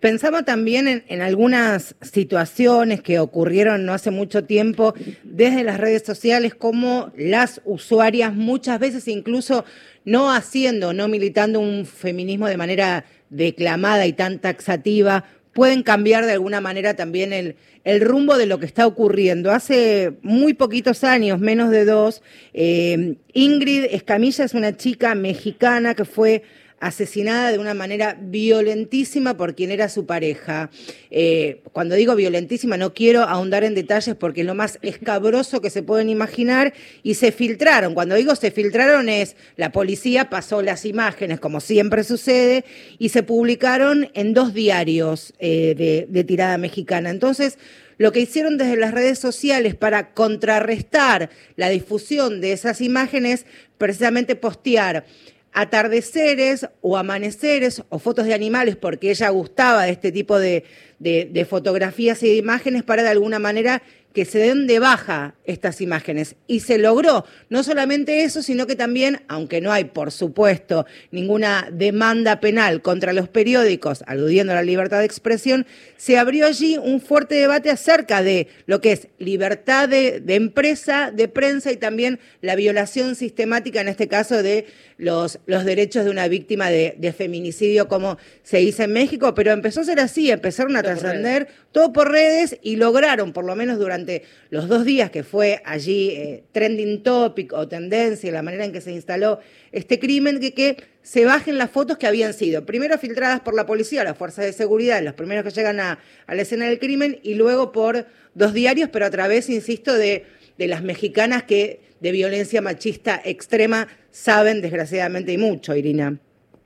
Pensaba 0.00 0.44
también 0.44 1.04
en, 1.06 1.22
algunas 1.22 1.94
situaciones 2.00 3.02
que 3.02 3.18
ocurrieron 3.18 3.84
no 3.84 3.92
hace 3.92 4.10
mucho 4.10 4.44
tiempo 4.44 4.94
desde 5.24 5.64
las 5.64 5.78
redes 5.78 6.04
sociales, 6.04 6.54
como 6.54 7.12
las 7.16 7.60
usuarias 7.64 8.34
muchas 8.34 8.78
veces 8.78 9.08
incluso 9.08 9.64
no 10.04 10.32
haciendo, 10.32 10.92
no 10.94 11.08
militando 11.08 11.60
un 11.60 11.84
feminismo 11.84 12.46
de 12.46 12.56
manera 12.56 13.04
declamada 13.28 14.06
y 14.06 14.14
tan 14.14 14.38
taxativa, 14.38 15.24
pueden 15.52 15.82
cambiar 15.82 16.24
de 16.24 16.32
alguna 16.32 16.60
manera 16.60 16.94
también 16.94 17.32
el, 17.32 17.56
el 17.84 18.00
rumbo 18.00 18.38
de 18.38 18.46
lo 18.46 18.58
que 18.58 18.66
está 18.66 18.86
ocurriendo. 18.86 19.50
Hace 19.50 20.12
muy 20.22 20.54
poquitos 20.54 21.04
años, 21.04 21.40
menos 21.40 21.70
de 21.70 21.84
dos, 21.84 22.22
eh, 22.54 23.16
Ingrid 23.32 23.86
Escamilla 23.90 24.44
es 24.44 24.54
una 24.54 24.76
chica 24.76 25.14
mexicana 25.14 25.94
que 25.94 26.04
fue 26.04 26.42
asesinada 26.80 27.50
de 27.50 27.58
una 27.58 27.74
manera 27.74 28.16
violentísima 28.20 29.36
por 29.36 29.54
quien 29.54 29.70
era 29.70 29.88
su 29.88 30.06
pareja. 30.06 30.70
Eh, 31.10 31.62
cuando 31.72 31.94
digo 31.94 32.14
violentísima 32.14 32.76
no 32.76 32.94
quiero 32.94 33.22
ahondar 33.22 33.64
en 33.64 33.74
detalles 33.74 34.14
porque 34.14 34.42
es 34.42 34.46
lo 34.46 34.54
más 34.54 34.78
escabroso 34.82 35.60
que 35.60 35.70
se 35.70 35.82
pueden 35.82 36.08
imaginar 36.08 36.74
y 37.02 37.14
se 37.14 37.32
filtraron. 37.32 37.94
Cuando 37.94 38.14
digo 38.14 38.34
se 38.36 38.50
filtraron 38.50 39.08
es 39.08 39.36
la 39.56 39.72
policía 39.72 40.30
pasó 40.30 40.62
las 40.62 40.84
imágenes 40.84 41.40
como 41.40 41.60
siempre 41.60 42.04
sucede 42.04 42.64
y 42.98 43.08
se 43.10 43.22
publicaron 43.22 44.10
en 44.14 44.34
dos 44.34 44.54
diarios 44.54 45.34
eh, 45.38 45.74
de, 45.76 46.06
de 46.08 46.24
tirada 46.24 46.58
mexicana. 46.58 47.10
Entonces, 47.10 47.58
lo 47.98 48.12
que 48.12 48.20
hicieron 48.20 48.56
desde 48.56 48.76
las 48.76 48.92
redes 48.92 49.18
sociales 49.18 49.74
para 49.74 50.14
contrarrestar 50.14 51.30
la 51.56 51.68
difusión 51.68 52.40
de 52.40 52.52
esas 52.52 52.80
imágenes, 52.80 53.44
precisamente 53.76 54.36
postear 54.36 55.04
atardeceres 55.52 56.68
o 56.80 56.96
amaneceres 56.96 57.82
o 57.88 57.98
fotos 57.98 58.26
de 58.26 58.34
animales 58.34 58.76
porque 58.76 59.10
ella 59.10 59.28
gustaba 59.30 59.84
de 59.84 59.92
este 59.92 60.12
tipo 60.12 60.38
de, 60.38 60.64
de, 60.98 61.46
fotografías 61.48 62.22
y 62.22 62.28
de 62.28 62.36
imágenes 62.36 62.82
para 62.82 63.02
de 63.02 63.08
alguna 63.10 63.38
manera 63.38 63.82
que 64.12 64.24
se 64.24 64.38
den 64.38 64.66
de 64.66 64.78
baja 64.78 65.34
estas 65.44 65.80
imágenes. 65.80 66.36
Y 66.46 66.60
se 66.60 66.78
logró. 66.78 67.24
No 67.50 67.62
solamente 67.62 68.24
eso, 68.24 68.42
sino 68.42 68.66
que 68.66 68.74
también, 68.74 69.22
aunque 69.28 69.60
no 69.60 69.72
hay, 69.72 69.84
por 69.84 70.12
supuesto, 70.12 70.86
ninguna 71.10 71.68
demanda 71.70 72.40
penal 72.40 72.82
contra 72.82 73.12
los 73.12 73.28
periódicos, 73.28 74.02
aludiendo 74.06 74.52
a 74.52 74.56
la 74.56 74.62
libertad 74.62 75.00
de 75.00 75.04
expresión, 75.04 75.66
se 75.96 76.18
abrió 76.18 76.46
allí 76.46 76.78
un 76.78 77.00
fuerte 77.00 77.34
debate 77.34 77.70
acerca 77.70 78.22
de 78.22 78.48
lo 78.66 78.80
que 78.80 78.92
es 78.92 79.08
libertad 79.18 79.88
de, 79.88 80.22
empresa, 80.28 81.10
de 81.10 81.28
prensa 81.28 81.70
y 81.70 81.76
también 81.76 82.18
la 82.40 82.56
violación 82.56 83.14
sistemática, 83.14 83.80
en 83.80 83.88
este 83.88 84.08
caso, 84.08 84.42
de 84.42 84.66
los, 84.96 85.38
los 85.46 85.64
derechos 85.64 86.04
de 86.04 86.10
una 86.10 86.28
víctima 86.28 86.70
de, 86.70 86.94
de 86.98 87.12
feminicidio, 87.12 87.88
como 87.88 88.18
se 88.42 88.58
dice 88.58 88.84
en 88.84 88.92
México, 88.92 89.34
pero 89.34 89.52
empezó 89.52 89.82
a 89.82 89.84
ser 89.84 90.00
así, 90.00 90.30
empezaron 90.30 90.76
a 90.76 90.82
trascender 90.82 91.48
todo 91.72 91.92
por 91.92 92.10
redes 92.10 92.58
y 92.62 92.76
lograron, 92.76 93.32
por 93.32 93.44
lo 93.44 93.54
menos 93.54 93.78
durante 93.78 94.07
los 94.50 94.68
dos 94.68 94.84
días 94.84 95.10
que 95.10 95.22
fue 95.22 95.60
allí 95.64 96.10
eh, 96.10 96.44
trending 96.52 97.02
topic 97.02 97.52
o 97.52 97.68
tendencia, 97.68 98.30
la 98.32 98.42
manera 98.42 98.64
en 98.64 98.72
que 98.72 98.80
se 98.80 98.92
instaló 98.92 99.40
este 99.72 99.98
crimen, 99.98 100.40
que, 100.40 100.54
que 100.54 100.76
se 101.02 101.24
bajen 101.24 101.58
las 101.58 101.70
fotos 101.70 101.98
que 101.98 102.06
habían 102.06 102.34
sido 102.34 102.66
primero 102.66 102.98
filtradas 102.98 103.40
por 103.40 103.54
la 103.54 103.66
policía, 103.66 104.04
las 104.04 104.16
fuerzas 104.16 104.44
de 104.44 104.52
seguridad, 104.52 105.02
los 105.02 105.14
primeros 105.14 105.44
que 105.44 105.50
llegan 105.50 105.80
a, 105.80 105.98
la 106.26 106.42
escena 106.42 106.66
del 106.66 106.78
crimen, 106.78 107.18
y 107.22 107.34
luego 107.34 107.72
por 107.72 108.06
dos 108.34 108.52
diarios, 108.52 108.90
pero 108.92 109.06
a 109.06 109.10
través, 109.10 109.48
insisto, 109.48 109.94
de, 109.94 110.26
de 110.58 110.66
las 110.66 110.82
mexicanas 110.82 111.44
que 111.44 111.80
de 112.00 112.12
violencia 112.12 112.62
machista 112.62 113.20
extrema 113.24 113.88
saben 114.10 114.60
desgraciadamente 114.60 115.32
y 115.32 115.38
mucho, 115.38 115.74
Irina. 115.74 116.18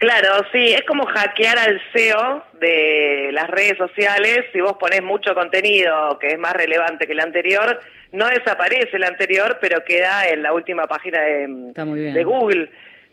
Claro, 0.02 0.44
sí, 0.50 0.72
es 0.72 0.82
como 0.82 1.06
hackear 1.06 1.56
al 1.60 1.80
SEO 1.94 2.42
de 2.58 3.30
las 3.30 3.48
redes 3.48 3.78
sociales. 3.78 4.46
Si 4.52 4.60
vos 4.60 4.72
ponés 4.72 5.00
mucho 5.00 5.32
contenido 5.32 6.18
que 6.18 6.26
es 6.26 6.38
más 6.40 6.54
relevante 6.54 7.06
que 7.06 7.12
el 7.12 7.20
anterior, 7.20 7.78
no 8.10 8.26
desaparece 8.26 8.96
el 8.96 9.04
anterior, 9.04 9.58
pero 9.60 9.84
queda 9.84 10.26
en 10.26 10.42
la 10.42 10.54
última 10.54 10.88
página 10.88 11.20
de, 11.20 12.24
Google. 12.24 12.68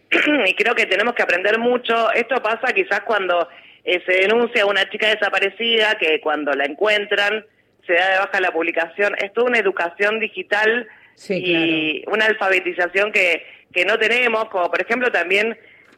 y 0.48 0.54
creo 0.56 0.74
que 0.74 0.88
tenemos 0.88 1.14
que 1.14 1.22
aprender 1.22 1.60
mucho. 1.60 2.12
Esto 2.12 2.42
pasa 2.42 2.74
quizás 2.74 3.02
cuando 3.02 3.48
eh, 3.84 4.02
se 4.08 4.22
denuncia 4.22 4.64
a 4.64 4.66
una 4.66 4.90
chica 4.90 5.10
desaparecida, 5.10 5.96
que 6.00 6.20
cuando 6.22 6.54
la 6.54 6.66
encuentran 6.66 7.46
se 7.86 7.94
da 7.94 8.14
de 8.14 8.18
baja 8.18 8.42
la 8.42 8.52
publicación. 8.52 9.14
Es 9.20 9.32
toda 9.34 9.46
una 9.46 9.60
educación 9.60 10.20
digital 10.20 10.88
y 11.30 12.04
una 12.08 12.26
alfabetización 12.26 13.12
que, 13.12 13.46
que 13.72 13.86
no 13.86 14.00
tenemos, 14.00 14.46
como 14.46 14.72
por 14.72 14.82
ejemplo 14.82 15.12
también 15.12 15.56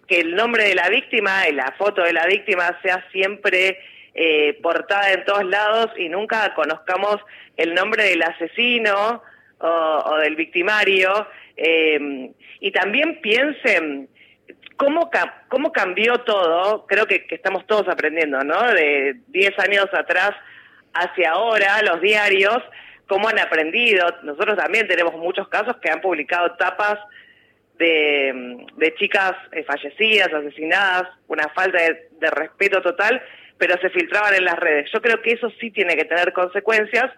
que 0.08 0.20
el 0.20 0.36
nombre 0.36 0.66
de 0.66 0.76
la 0.76 0.90
víctima 0.90 1.48
y 1.48 1.54
la 1.54 1.74
foto 1.78 2.04
de 2.04 2.14
la 2.14 2.26
víctima 2.26 2.78
sea 2.82 3.06
siempre 3.12 3.80
eh, 4.14 4.60
portada 4.62 5.14
en 5.14 5.24
todos 5.24 5.46
lados 5.46 5.92
y 5.98 6.10
nunca 6.10 6.54
conozcamos 6.54 7.18
el 7.58 7.74
nombre 7.74 8.04
del 8.04 8.22
asesino 8.24 9.24
o, 9.60 10.18
del 10.18 10.36
victimario. 10.36 11.28
Em, 11.56 12.34
y 12.60 12.72
también 12.72 13.22
piensen 13.22 14.10
cómo, 14.76 15.10
cómo 15.48 15.72
cambió 15.72 16.20
todo, 16.22 16.86
creo 16.88 17.06
que, 17.06 17.26
que 17.26 17.36
estamos 17.36 17.66
todos 17.68 17.88
aprendiendo, 17.88 18.44
¿no? 18.44 18.62
De 18.74 19.16
10 19.28 19.60
años 19.60 19.88
atrás 19.94 20.32
hacia 20.94 21.32
ahora, 21.32 21.82
los 21.84 22.02
diarios, 22.02 22.58
cómo 23.08 23.30
han 23.30 23.40
aprendido. 23.40 24.08
Nosotros 24.24 24.58
también 24.58 24.88
tenemos 24.88 25.16
muchos 25.16 25.48
casos 25.48 25.78
que 25.78 25.90
han 25.90 26.02
publicado 26.02 26.56
tapas 26.58 27.00
de, 27.82 28.94
chicas 28.98 29.34
eh, 29.52 29.64
fallecidas, 29.64 30.32
asesinadas, 30.34 31.08
una 31.28 31.50
falta 31.50 31.80
de, 31.82 32.30
respeto 32.30 32.82
total, 32.82 33.22
pero 33.58 33.76
se 33.82 33.90
filtraban 33.90 34.36
en 34.36 34.46
las 34.46 34.58
redes. 34.58 34.90
Yo 34.94 35.02
creo 35.02 35.22
que 35.22 35.34
eso 35.34 35.52
sí 35.60 35.72
tiene 35.72 35.96
que 35.96 36.06
tener 36.06 36.32
consecuencias, 36.34 37.12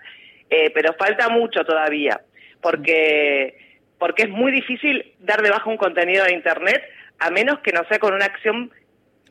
eh, 0.50 0.72
pero 0.74 0.94
falta 0.94 1.30
mucho 1.30 1.66
todavía, 1.66 2.22
porque, 2.62 3.58
porque 3.98 4.24
es 4.24 4.30
muy 4.30 4.52
difícil 4.52 5.14
dar 5.20 5.42
de 5.42 5.50
baja 5.50 5.70
un 5.70 5.78
contenido 5.78 6.24
de 6.26 6.34
Internet 6.34 6.82
a 7.20 7.30
menos 7.30 7.60
que 7.60 7.72
no 7.72 7.86
sea 7.88 8.00
con 8.00 8.14
una 8.14 8.26
acción 8.26 8.72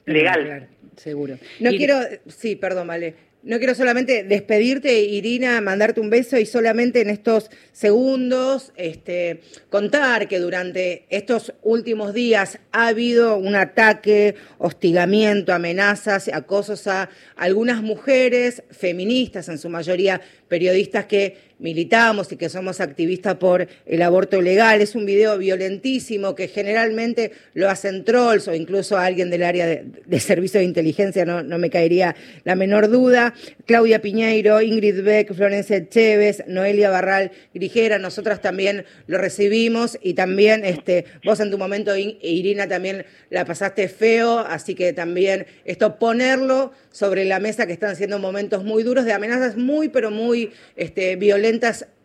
legal. 0.05 0.69
seguro. 0.97 1.35
No 1.61 1.71
quiero, 1.71 1.97
sí, 2.27 2.57
perdón, 2.57 2.89
vale. 2.89 3.15
No 3.45 3.59
quiero 3.59 3.75
solamente 3.75 4.23
despedirte, 4.23 5.01
Irina, 5.01 5.61
mandarte 5.61 6.01
un 6.01 6.11
beso 6.11 6.39
y 6.39 6.47
solamente 6.47 7.01
en 7.01 7.11
estos 7.11 7.51
segundos 7.73 8.73
este, 8.77 9.41
contar 9.69 10.29
que 10.29 10.39
durante 10.39 11.07
estos 11.11 11.53
últimos 11.61 12.15
días 12.15 12.61
ha 12.71 12.87
habido 12.87 13.37
un 13.37 13.57
ataque, 13.57 14.37
hostigamiento, 14.59 15.53
amenazas, 15.53 16.29
acosos 16.29 16.87
a 16.87 17.11
algunas 17.35 17.83
mujeres 17.83 18.63
feministas, 18.71 19.49
en 19.49 19.59
su 19.59 19.69
mayoría 19.69 20.21
periodistas 20.47 21.07
que 21.07 21.52
militamos 21.63 22.31
y 22.33 22.37
que 22.37 22.49
somos 22.49 22.81
activistas 22.81 23.37
por 23.37 23.67
el 23.87 24.03
aborto 24.03 24.43
legal. 24.43 24.83
Es 24.83 24.95
un 24.95 25.07
video 25.07 25.39
violentísimo 25.39 26.35
que 26.35 26.49
generalmente 26.49 27.33
lo 27.55 27.71
hacen 27.71 28.05
trolls 28.05 28.49
o 28.49 28.55
incluso 28.55 28.99
alguien 28.99 29.31
del 29.31 29.45
área 29.45 29.67
de, 29.67 30.21
servicio 30.21 30.61
de 30.61 30.67
inteligencia, 30.67 31.25
no, 31.25 31.43
no, 31.43 31.59
me 31.59 31.71
caería 31.71 32.15
la 32.45 32.57
menor 32.57 32.89
duda. 32.89 33.35
Claudia 33.65 34.03
Piñeiro, 34.03 34.61
Ingrid 34.61 35.03
Beck, 35.03 35.33
Florencia 35.33 35.89
Chévez, 35.89 36.45
Noelia 36.49 36.91
Barral 36.91 37.31
Grigera, 37.55 37.99
nosotras 37.99 38.43
también 38.43 38.85
lo 39.07 39.19
recibimos 39.19 39.99
y 40.03 40.15
también 40.15 40.65
este, 40.65 41.05
vos 41.25 41.39
en 41.41 41.51
tu 41.51 41.59
momento, 41.59 41.97
Irina, 41.97 42.67
también 42.67 43.07
la 43.31 43.45
pasaste 43.45 43.89
feo, 43.89 44.41
así 44.41 44.75
que 44.75 44.93
también 44.93 45.47
esto 45.65 45.99
ponerlo 45.99 46.73
sobre 46.91 47.25
la 47.25 47.39
mesa 47.39 47.67
que 47.67 47.73
están 47.73 47.97
siendo 47.97 48.19
momentos 48.19 48.65
muy 48.65 48.83
duros 48.83 49.05
de 49.05 49.13
amenazas 49.13 49.57
muy, 49.57 49.89
pero 49.89 50.11
muy 50.11 50.51
este, 50.77 51.17
violentas 51.17 51.52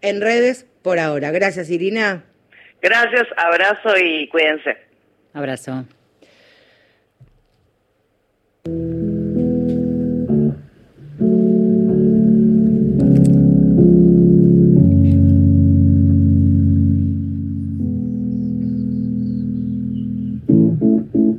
en 0.01 0.21
redes 0.21 0.65
por 0.81 0.99
ahora. 0.99 1.31
Gracias, 1.31 1.69
Irina. 1.69 2.23
Gracias, 2.81 3.27
abrazo 3.37 3.97
y 3.97 4.27
cuídense. 4.29 4.77
Abrazo. 5.33 5.85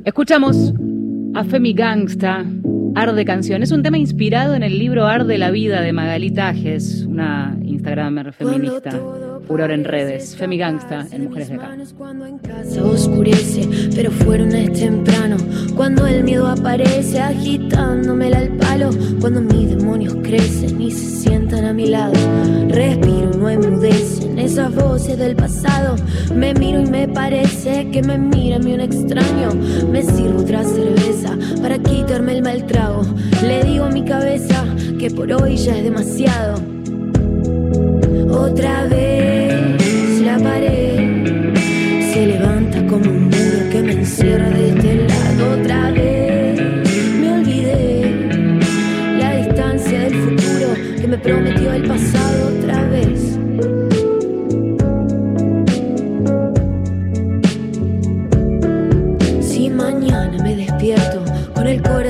Escuchamos 0.05 0.73
a 1.35 1.43
Femi 1.43 1.73
Gangsta 1.73 2.45
Arde 2.95 3.25
Canción. 3.25 3.63
Es 3.63 3.71
un 3.71 3.83
tema 3.83 3.97
inspirado 3.97 4.55
en 4.55 4.63
el 4.63 4.79
libro 4.79 5.05
Arde 5.05 5.37
la 5.37 5.51
Vida 5.51 5.81
de 5.81 5.93
Magalitajes, 5.93 7.05
una 7.05 7.57
Instagramer 7.63 8.33
feminista. 8.33 8.91
Furor 9.47 9.71
en 9.71 9.83
redes. 9.83 10.35
Femi 10.35 10.57
Gangsta 10.57 11.07
en 11.11 11.23
Mujeres 11.23 11.49
de 11.49 11.55
Acá. 11.55 11.75
Cuando 11.97 12.25
en 12.25 12.37
casa 12.37 12.83
oscurece, 12.83 13.67
pero 13.95 14.11
fueron 14.11 14.53
es 14.53 14.73
temprano. 14.73 15.37
Cuando 15.75 16.05
el 16.05 16.23
miedo 16.23 16.47
aparece 16.47 17.19
agitándome 17.19 18.33
al 18.33 18.49
palo. 18.57 18.91
Cuando 19.19 19.41
mis 19.41 19.75
demonios 19.75 20.15
crecen 20.21 20.79
y 20.79 20.91
se 20.91 21.29
sientan 21.29 21.65
a 21.65 21.73
mi 21.73 21.87
lado. 21.87 22.13
Respiro, 22.67 23.18
no 23.39 23.49
enmudecen 23.49 24.37
esas 24.37 24.73
voces 24.75 25.17
del 25.17 25.35
pasado. 25.35 25.95
Me 26.35 26.53
miro 26.53 26.81
y 26.81 26.85
me 26.85 27.07
parece 27.07 27.89
que 27.89 28.03
me 28.03 28.17
mira 28.17 28.57
a 28.57 28.59
mí 28.59 28.73
un 28.73 28.81
extraño. 28.81 29.51
Me 29.89 30.03
sirvo 30.03 30.41
otra 30.41 30.63
cerveza 30.63 31.37
para 31.61 31.79
quitarme 31.79 32.33
el 32.33 32.43
mal 32.43 32.65
trago. 32.65 33.03
Le 33.41 33.63
digo 33.63 33.85
a 33.85 33.89
mi 33.89 34.03
cabeza 34.03 34.65
que 34.99 35.09
por 35.09 35.31
hoy 35.31 35.55
ya 35.55 35.77
es 35.77 35.83
demasiado. 35.83 36.59
Otra 38.29 38.85
vez 38.85 39.18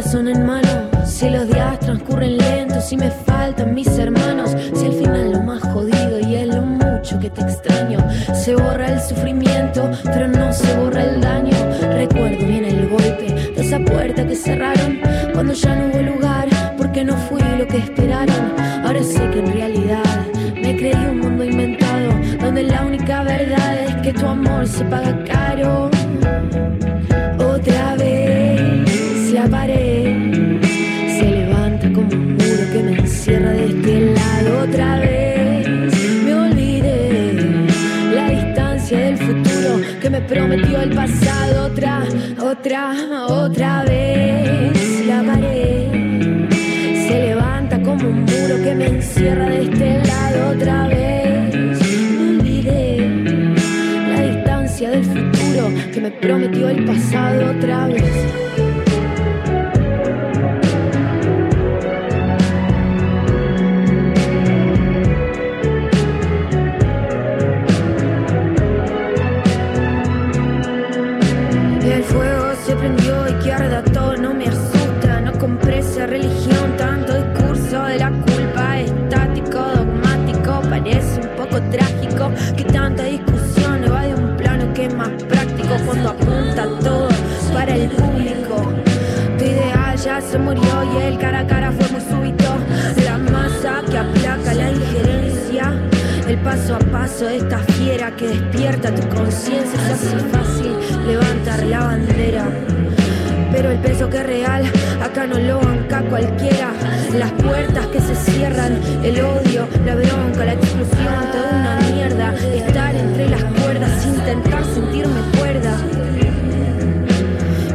el 0.10 0.16
corazón 0.16 0.28
en 0.28 0.46
mano, 0.46 1.06
si 1.06 1.30
los 1.30 1.48
días 1.48 1.80
transcurren 1.82 2.38
lentos, 2.38 2.86
si 2.86 2.98
me 2.98 3.12
faltan 3.12 3.76
mis 3.76 3.88
hermanos, 4.00 4.56
si 4.74 4.88
al 4.88 4.94
final 4.94 5.32
lo 5.34 5.44
más 5.44 5.62
jodido 5.62 6.20
y 6.20 6.36
es 6.36 6.48
lo 6.48 6.64
mucho 6.64 7.20
que 7.20 7.30
te 7.30 7.42
extraño, 7.42 8.00
se 8.34 8.56
borra 8.56 8.88
el 8.88 9.02
sufrimiento, 9.02 9.92
pero 10.06 10.28
no 10.28 10.52
se 10.52 10.76
borra 10.78 11.04
el 11.04 11.22
daño. 11.22 11.56
Recuerdo 11.94 12.44
bien 12.44 12.66
el 12.66 12.90
golpe 12.90 13.54
de 13.56 13.62
esa 13.62 13.78
puerta 13.80 14.26
que 14.26 14.36
cerraron 14.36 15.00
cuando 15.34 15.54
ya 15.54 15.76
no 15.76 15.86
hubo 15.88 16.02
lugar, 16.02 16.48
porque 16.78 17.04
no 17.04 17.16
fui 17.16 17.42
lo 17.58 17.68
que 17.68 17.78
esperaron. 17.78 18.54
Ahora 18.84 19.04
sé 19.04 19.30
que 19.30 19.40
en 19.40 19.54
realidad 19.54 20.26
me 20.56 20.76
creí 20.76 21.06
un 21.06 21.20
mundo 21.20 21.44
inventado, 21.44 22.14
donde 22.42 22.64
la 22.64 22.84
única 22.84 23.22
verdad 23.24 23.84
es 23.84 23.96
que 23.98 24.14
tu 24.14 24.26
amor 24.26 24.68
se 24.68 24.84
paga 24.86 25.24
caro. 25.26 25.99
Otra, 42.70 43.26
otra 43.26 43.84
vez 43.84 45.06
la 45.08 45.24
pared 45.24 46.50
se 47.08 47.20
levanta 47.20 47.82
como 47.82 48.10
un 48.10 48.20
muro 48.22 48.64
que 48.64 48.76
me 48.76 48.86
encierra 48.86 49.50
de 49.50 49.64
este 49.64 50.04
lado. 50.06 50.52
Otra 50.56 50.88
vez 50.88 51.82
olvidé 52.20 52.98
la 54.12 54.22
distancia 54.22 54.92
del 54.92 55.04
futuro 55.04 55.70
que 55.92 56.02
me 56.02 56.12
prometió 56.12 56.70
el 56.70 56.86
pasado 56.86 57.58
otra 57.58 57.88
vez. 57.88 58.49
De 97.26 97.36
esta 97.36 97.60
fiera 97.60 98.16
que 98.16 98.30
despierta 98.30 98.96
tu 98.96 99.06
conciencia 99.10 99.78
se 99.78 99.92
hace 99.92 100.20
fácil 100.32 100.74
levantar 101.06 101.64
la 101.64 101.80
bandera. 101.80 102.46
Pero 103.52 103.72
el 103.72 103.80
peso 103.80 104.10
que 104.10 104.18
es 104.18 104.26
real, 104.26 104.64
acá 105.04 105.28
no 105.28 105.38
lo 105.38 105.60
banca 105.60 106.02
cualquiera. 106.04 106.72
Las 107.18 107.32
puertas 107.34 107.88
que 107.88 108.00
se 108.00 108.16
cierran, 108.16 108.80
el 109.04 109.20
odio, 109.20 109.68
la 109.86 109.96
bronca, 109.96 110.46
la 110.46 110.54
exclusión, 110.54 111.32
toda 111.34 111.50
una 111.52 111.80
mierda. 111.94 112.34
Estar 112.56 112.96
entre 112.96 113.30
las 113.30 113.44
cuerdas, 113.44 114.06
intentar 114.06 114.64
sentirme 114.64 115.20
cuerda. 115.38 115.76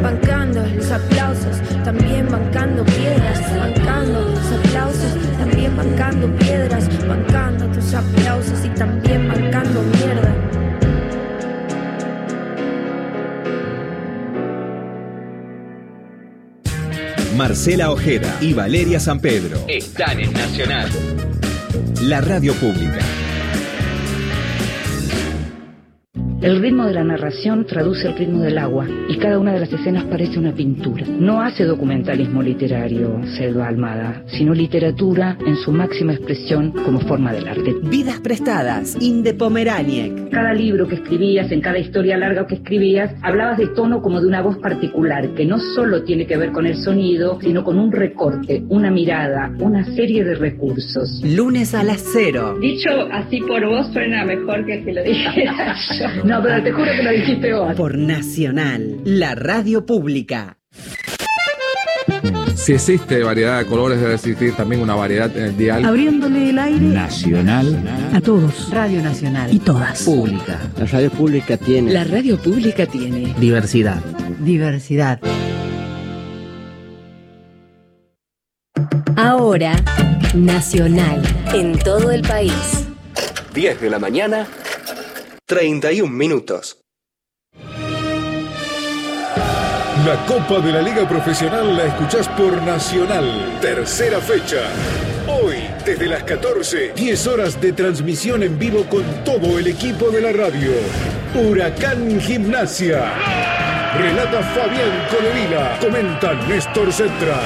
Bancando 0.02 0.64
los 0.74 0.90
aplausos, 0.90 1.56
también 1.84 2.28
bancando 2.30 2.82
piedras. 2.84 3.40
Bancando 3.58 4.20
los 4.20 4.52
aplausos, 4.52 5.38
también 5.38 5.76
bancando 5.76 6.28
piedras. 6.38 6.88
Bancando 7.06 7.66
tus 7.66 7.92
aplausos 7.92 8.64
y 8.64 8.68
también 8.68 8.93
bancando 9.74 9.82
mierda. 9.82 10.34
Marcela 17.36 17.90
Ojeda 17.90 18.36
y 18.40 18.52
Valeria 18.52 19.00
San 19.00 19.20
Pedro. 19.20 19.58
Están 19.66 20.20
en 20.20 20.32
Nacional. 20.32 20.88
La 22.02 22.20
radio 22.20 22.54
pública. 22.54 23.00
El 26.44 26.60
ritmo 26.60 26.84
de 26.84 26.92
la 26.92 27.04
narración 27.04 27.64
traduce 27.64 28.06
el 28.06 28.18
ritmo 28.18 28.42
del 28.42 28.58
agua 28.58 28.86
y 29.08 29.16
cada 29.16 29.38
una 29.38 29.54
de 29.54 29.60
las 29.60 29.72
escenas 29.72 30.04
parece 30.04 30.38
una 30.38 30.52
pintura. 30.52 31.06
No 31.06 31.40
hace 31.40 31.64
documentalismo 31.64 32.42
literario 32.42 33.18
Selva 33.38 33.66
Almada, 33.66 34.22
sino 34.26 34.52
literatura 34.52 35.38
en 35.46 35.56
su 35.56 35.72
máxima 35.72 36.12
expresión 36.12 36.72
como 36.84 37.00
forma 37.00 37.32
del 37.32 37.48
arte. 37.48 37.74
Vidas 37.84 38.20
prestadas, 38.20 38.94
Inde 39.00 39.32
Pomeraniec. 39.32 40.28
Cada 40.28 40.52
libro 40.52 40.86
que 40.86 40.96
escribías, 40.96 41.50
en 41.50 41.62
cada 41.62 41.78
historia 41.78 42.18
larga 42.18 42.46
que 42.46 42.56
escribías, 42.56 43.14
hablabas 43.22 43.56
de 43.56 43.68
tono 43.68 44.02
como 44.02 44.20
de 44.20 44.26
una 44.26 44.42
voz 44.42 44.58
particular, 44.58 45.30
que 45.30 45.46
no 45.46 45.58
solo 45.58 46.02
tiene 46.02 46.26
que 46.26 46.36
ver 46.36 46.52
con 46.52 46.66
el 46.66 46.76
sonido, 46.76 47.38
sino 47.40 47.64
con 47.64 47.78
un 47.78 47.90
recorte, 47.90 48.62
una 48.68 48.90
mirada, 48.90 49.50
una 49.60 49.82
serie 49.94 50.22
de 50.24 50.34
recursos. 50.34 51.22
Lunes 51.24 51.74
a 51.74 51.82
las 51.82 52.04
cero. 52.12 52.58
Dicho 52.60 52.90
así 53.10 53.40
por 53.40 53.64
vos 53.64 53.86
suena 53.94 54.26
mejor 54.26 54.66
que 54.66 54.84
si 54.84 54.92
lo 54.92 55.02
dijera 55.02 55.74
yo. 55.98 56.33
No, 56.34 56.42
pero 56.42 56.60
te 56.64 56.72
juro 56.72 56.90
que 56.90 57.02
lo 57.04 57.10
dijiste 57.12 57.54
vos. 57.54 57.76
Por 57.76 57.96
Nacional, 57.96 58.98
la 59.04 59.36
radio 59.36 59.86
pública. 59.86 60.58
Si 62.56 62.72
existe 62.72 63.22
variedad 63.22 63.60
de 63.60 63.66
colores, 63.66 64.00
debe 64.00 64.14
existir 64.14 64.52
también 64.56 64.82
una 64.82 64.96
variedad 64.96 65.30
en 65.36 65.44
el 65.44 65.56
dial. 65.56 65.84
Abriéndole 65.84 66.50
el 66.50 66.58
aire 66.58 66.80
Nacional. 66.80 67.78
a 68.12 68.20
todos. 68.20 68.68
Radio 68.72 69.00
Nacional. 69.00 69.54
Y 69.54 69.60
todas. 69.60 70.02
Pública. 70.02 70.58
La 70.76 70.86
radio 70.86 71.10
pública 71.12 71.56
tiene. 71.56 71.92
La 71.92 72.02
radio 72.02 72.36
pública 72.36 72.84
tiene 72.86 73.32
Diversidad. 73.38 74.02
Diversidad. 74.40 75.20
Ahora, 79.14 79.76
Nacional, 80.34 81.22
en 81.54 81.78
todo 81.78 82.10
el 82.10 82.22
país. 82.22 82.88
10 83.54 83.80
de 83.80 83.88
la 83.88 84.00
mañana, 84.00 84.48
31 85.46 86.10
minutos. 86.10 86.78
La 90.06 90.24
Copa 90.26 90.60
de 90.60 90.72
la 90.72 90.80
Liga 90.80 91.06
Profesional 91.06 91.76
la 91.76 91.84
escuchás 91.84 92.28
por 92.30 92.62
Nacional. 92.62 93.58
Tercera 93.60 94.20
fecha. 94.20 94.62
Hoy, 95.28 95.56
desde 95.84 96.06
las 96.06 96.22
14, 96.22 96.92
10 96.96 97.26
horas 97.26 97.60
de 97.60 97.72
transmisión 97.74 98.42
en 98.42 98.58
vivo 98.58 98.84
con 98.88 99.02
todo 99.24 99.58
el 99.58 99.66
equipo 99.66 100.08
de 100.08 100.22
la 100.22 100.32
radio. 100.32 100.70
Huracán 101.34 102.18
Gimnasia. 102.20 103.12
Relata 103.98 104.42
Fabián 104.42 105.08
Colevila. 105.10 105.78
Comenta 105.78 106.32
Néstor 106.48 106.90
Cetra. 106.90 107.38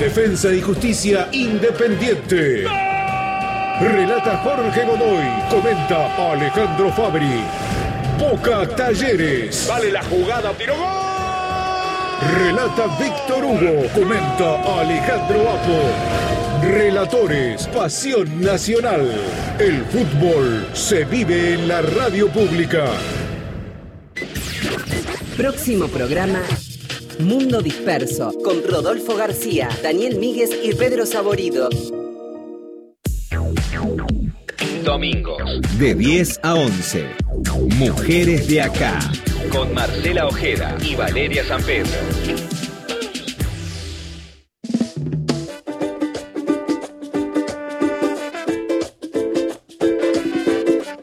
Defensa 0.00 0.52
y 0.52 0.60
Justicia 0.60 1.28
Independiente. 1.30 2.85
Relata 3.80 4.38
Jorge 4.38 4.86
Godoy. 4.86 5.24
Comenta 5.50 6.32
Alejandro 6.32 6.90
Fabri. 6.92 7.44
Boca 8.18 8.66
Talleres. 8.74 9.66
Vale 9.68 9.92
la 9.92 10.02
jugada, 10.02 10.52
tiro 10.54 10.74
gol. 10.76 11.06
Relata 12.38 12.86
Víctor 12.98 13.44
Hugo. 13.44 13.86
Comenta 13.94 14.80
Alejandro 14.80 15.50
Apo. 15.50 16.66
Relatores, 16.66 17.66
Pasión 17.68 18.40
Nacional. 18.40 19.12
El 19.58 19.84
fútbol 19.84 20.66
se 20.72 21.04
vive 21.04 21.52
en 21.52 21.68
la 21.68 21.82
radio 21.82 22.28
pública. 22.28 22.86
Próximo 25.36 25.88
programa. 25.88 26.40
Mundo 27.18 27.60
Disperso, 27.60 28.32
con 28.42 28.62
Rodolfo 28.66 29.16
García, 29.16 29.68
Daniel 29.82 30.16
Míguez 30.16 30.50
y 30.62 30.74
Pedro 30.74 31.04
Saborido. 31.04 31.68
Domingos. 34.84 35.42
De 35.78 35.94
10 35.94 36.40
a 36.42 36.54
11. 36.54 37.06
Mujeres 37.78 38.48
de 38.48 38.62
acá. 38.62 38.98
Con 39.50 39.72
Marcela 39.74 40.26
Ojeda 40.26 40.76
y 40.82 40.94
Valeria 40.94 41.44
San 41.44 41.62
Pedro. 41.62 41.90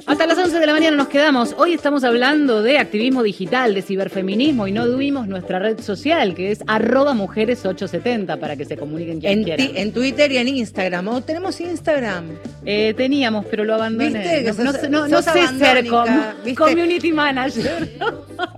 Hasta 0.06 0.28
las 0.28 0.38
11 0.38 0.60
de 0.60 0.66
la 0.68 0.74
mañana 0.74 0.98
nos 0.98 1.08
quedamos. 1.08 1.56
Hoy 1.58 1.74
estamos 1.74 2.04
hablando 2.04 2.62
de 2.62 2.78
activismo 2.78 3.24
digital, 3.24 3.74
de 3.74 3.82
ciberfeminismo 3.82 4.68
y 4.68 4.72
no 4.72 4.86
tuvimos 4.86 5.28
nuestra 5.28 5.60
red 5.60 5.80
social 5.80 6.36
que 6.36 6.52
es 6.52 6.60
arroba 6.68 7.14
mujeres870 7.14 8.38
para 8.40 8.56
que 8.56 8.66
se 8.66 8.78
comuniquen 8.78 9.20
quien 9.22 9.40
En, 9.40 9.44
quieran. 9.44 9.70
en 9.76 9.92
Twitter 9.94 10.32
y 10.32 10.38
en 10.38 10.50
Instagram. 10.50 11.08
¿O 11.08 11.22
tenemos 11.22 11.60
Instagram? 11.62 12.26
Eh, 12.66 12.94
teníamos, 12.96 13.46
pero 13.46 13.64
lo 13.66 13.74
abandoné. 13.76 14.10
No, 14.64 14.72
no- 14.90 15.08
no 15.10 15.22
sé 15.22 15.32
ser 15.60 15.78
com- 15.88 16.06
community 16.56 17.12
manager. 17.12 17.90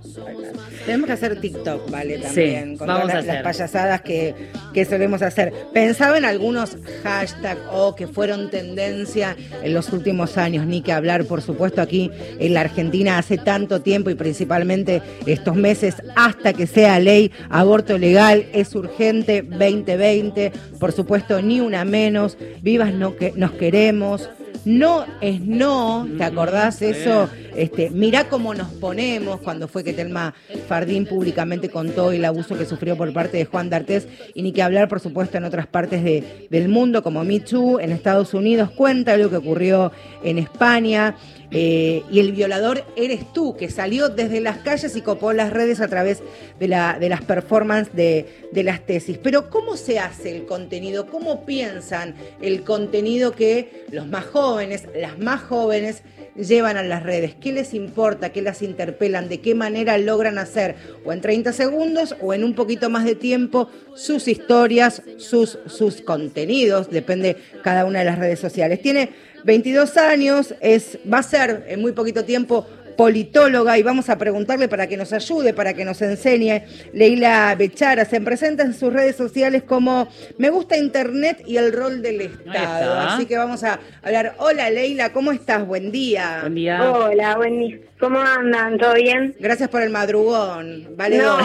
Tenemos 0.84 1.06
que 1.06 1.12
hacer 1.12 1.40
TikTok, 1.40 1.90
¿vale? 1.90 2.18
También, 2.18 2.72
Sí, 2.72 2.78
con 2.78 2.88
vamos 2.88 3.08
todas 3.08 3.24
a 3.24 3.32
las, 3.34 3.42
payasadas 3.42 4.00
que, 4.02 4.34
que 4.72 4.84
solemos 4.84 5.22
hacer. 5.22 5.52
Pensaba 5.72 6.18
en 6.18 6.24
algunos 6.24 6.76
hashtags 7.02 7.60
o 7.72 7.94
que 7.94 8.06
fueron 8.06 8.50
tendencia 8.50 9.36
en 9.62 9.74
los 9.74 9.92
últimos 9.92 10.36
años, 10.38 10.66
ni 10.66 10.82
que 10.82 10.92
hablar, 10.92 11.24
por 11.24 11.42
supuesto, 11.42 11.80
aquí 11.80 12.10
en 12.38 12.54
la 12.54 12.60
Argentina 12.60 13.18
hace 13.18 13.38
tanto 13.38 13.80
tiempo 13.82 14.10
y 14.10 14.14
principalmente 14.14 15.02
estos 15.26 15.56
meses 15.56 15.96
hasta 16.14 16.52
que 16.52 16.66
sea 16.66 16.98
ley, 16.98 17.30
aborto 17.50 17.98
legal 17.98 18.46
es 18.52 18.74
urgente 18.74 19.42
2020, 19.42 20.52
por 20.78 20.92
supuesto, 20.92 21.42
ni 21.42 21.60
una 21.60 21.84
menos, 21.84 22.36
vivas 22.62 22.92
no 22.92 23.16
que 23.16 23.32
nos 23.36 23.52
queremos. 23.52 24.28
No 24.64 25.04
es 25.20 25.40
no, 25.40 26.06
¿te 26.18 26.24
acordás 26.24 26.82
eso? 26.82 27.28
Este, 27.56 27.90
mirá 27.90 28.28
cómo 28.28 28.52
nos 28.54 28.68
ponemos 28.68 29.40
cuando 29.40 29.66
fue 29.68 29.82
que 29.82 29.92
Telma 29.92 30.34
Fardín 30.68 31.06
públicamente 31.06 31.68
contó 31.70 32.12
el 32.12 32.24
abuso 32.24 32.56
que 32.56 32.66
sufrió 32.66 32.96
por 32.96 33.12
parte 33.12 33.38
de 33.38 33.44
Juan 33.46 33.70
D'Artés 33.70 34.06
y 34.34 34.42
ni 34.42 34.52
que 34.52 34.62
hablar, 34.62 34.88
por 34.88 35.00
supuesto, 35.00 35.38
en 35.38 35.44
otras 35.44 35.66
partes 35.66 36.02
de- 36.04 36.48
del 36.50 36.68
mundo 36.68 37.02
como 37.02 37.24
Me 37.24 37.40
Too, 37.40 37.80
en 37.80 37.92
Estados 37.92 38.34
Unidos, 38.34 38.70
cuenta 38.70 39.16
lo 39.16 39.30
que 39.30 39.36
ocurrió 39.36 39.92
en 40.22 40.38
España. 40.38 41.14
Eh, 41.50 42.02
y 42.10 42.20
el 42.20 42.32
violador 42.32 42.84
eres 42.96 43.32
tú, 43.32 43.56
que 43.56 43.70
salió 43.70 44.08
desde 44.08 44.40
las 44.40 44.58
calles 44.58 44.96
y 44.96 45.00
copó 45.00 45.32
las 45.32 45.52
redes 45.52 45.80
a 45.80 45.88
través 45.88 46.22
de, 46.58 46.68
la, 46.68 46.98
de 46.98 47.08
las 47.08 47.22
performances 47.22 47.94
de, 47.94 48.26
de 48.52 48.62
las 48.62 48.84
tesis. 48.84 49.18
Pero 49.18 49.50
¿cómo 49.50 49.76
se 49.76 49.98
hace 49.98 50.34
el 50.34 50.46
contenido? 50.46 51.06
¿Cómo 51.06 51.44
piensan 51.44 52.14
el 52.40 52.62
contenido 52.62 53.32
que 53.32 53.86
los 53.90 54.06
más 54.06 54.24
jóvenes, 54.24 54.88
las 54.94 55.18
más 55.18 55.40
jóvenes, 55.42 56.02
llevan 56.36 56.76
a 56.76 56.82
las 56.82 57.02
redes? 57.02 57.34
¿Qué 57.40 57.52
les 57.52 57.74
importa? 57.74 58.30
¿Qué 58.30 58.42
las 58.42 58.62
interpelan? 58.62 59.28
¿De 59.28 59.40
qué 59.40 59.54
manera 59.54 59.98
logran 59.98 60.38
hacer, 60.38 60.76
o 61.04 61.12
en 61.12 61.20
30 61.20 61.52
segundos, 61.52 62.16
o 62.20 62.34
en 62.34 62.44
un 62.44 62.54
poquito 62.54 62.90
más 62.90 63.04
de 63.04 63.14
tiempo, 63.14 63.70
sus 63.94 64.28
historias, 64.28 65.02
sus, 65.18 65.58
sus 65.66 66.02
contenidos? 66.02 66.90
Depende 66.90 67.36
cada 67.62 67.84
una 67.84 68.00
de 68.00 68.04
las 68.04 68.18
redes 68.18 68.38
sociales. 68.38 68.82
Tiene 68.82 69.10
22 69.46 69.96
años, 69.96 70.54
es, 70.60 70.98
va 71.10 71.18
a 71.18 71.22
ser 71.22 71.64
en 71.68 71.80
muy 71.80 71.92
poquito 71.92 72.24
tiempo 72.24 72.66
politóloga 72.96 73.78
y 73.78 73.82
vamos 73.82 74.08
a 74.08 74.18
preguntarle 74.18 74.68
para 74.68 74.88
que 74.88 74.96
nos 74.96 75.12
ayude, 75.12 75.54
para 75.54 75.74
que 75.74 75.84
nos 75.84 76.02
enseñe. 76.02 76.62
Leila 76.92 77.54
Bechara 77.56 78.04
se 78.06 78.20
presenta 78.20 78.64
en 78.64 78.74
sus 78.74 78.92
redes 78.92 79.14
sociales 79.16 79.62
como 79.62 80.08
Me 80.38 80.50
gusta 80.50 80.76
Internet 80.76 81.42
y 81.46 81.58
el 81.58 81.72
rol 81.72 82.02
del 82.02 82.22
Estado. 82.22 82.94
Así 82.98 83.26
que 83.26 83.36
vamos 83.36 83.62
a 83.62 83.78
hablar. 84.02 84.34
Hola 84.38 84.68
Leila, 84.70 85.12
¿cómo 85.12 85.30
estás? 85.30 85.64
Buen 85.64 85.92
día. 85.92 86.38
Buen 86.40 86.54
día. 86.54 86.90
Hola, 86.90 87.36
buen 87.36 87.60
día. 87.60 87.78
¿Cómo 88.00 88.18
andan? 88.18 88.78
¿Todo 88.78 88.94
bien? 88.94 89.36
Gracias 89.38 89.68
por 89.68 89.82
el 89.82 89.90
madrugón. 89.90 90.88
Vale, 90.96 91.18
No. 91.18 91.38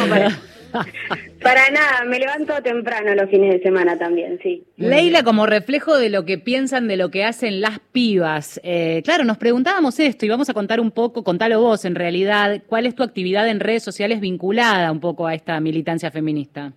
para, 1.42 1.70
nada, 1.70 2.06
me 2.06 2.20
levanto 2.20 2.54
temprano 2.64 3.14
los 3.16 3.30
fines 3.30 3.54
de 3.54 3.62
semana 3.62 3.98
también, 3.98 4.40
sí. 4.42 4.64
Leila, 4.78 5.24
como 5.24 5.46
reflejo 5.46 5.98
de 5.98 6.10
lo 6.10 6.26
que 6.26 6.38
piensan, 6.38 6.88
de 6.88 6.98
lo 6.98 7.10
que 7.10 7.24
hacen 7.24 7.62
las 7.62 7.80
pibas. 7.92 8.60
eh, 8.64 9.02
claro, 9.04 9.24
nos 9.24 9.38
preguntábamos 9.38 10.00
esto 10.00 10.26
y 10.26 10.30
vamos 10.30 10.50
a 10.50 10.54
contar 10.54 10.80
un 10.80 10.92
poco, 10.92 11.24
contalo 11.24 11.60
vos 11.60 11.86
en 11.86 11.96
realidad, 11.96 12.62
cuál 12.68 12.86
es 12.86 12.96
tu 12.96 13.04
actividad 13.04 13.48
en 13.48 13.60
redes 13.60 13.84
sociales 13.84 14.20
vinculada 14.20 14.92
un 14.92 15.00
poco 15.00 15.28
a 15.28 15.34
esta 15.34 15.60
militancia 15.60 16.12
feminista. 16.12 16.74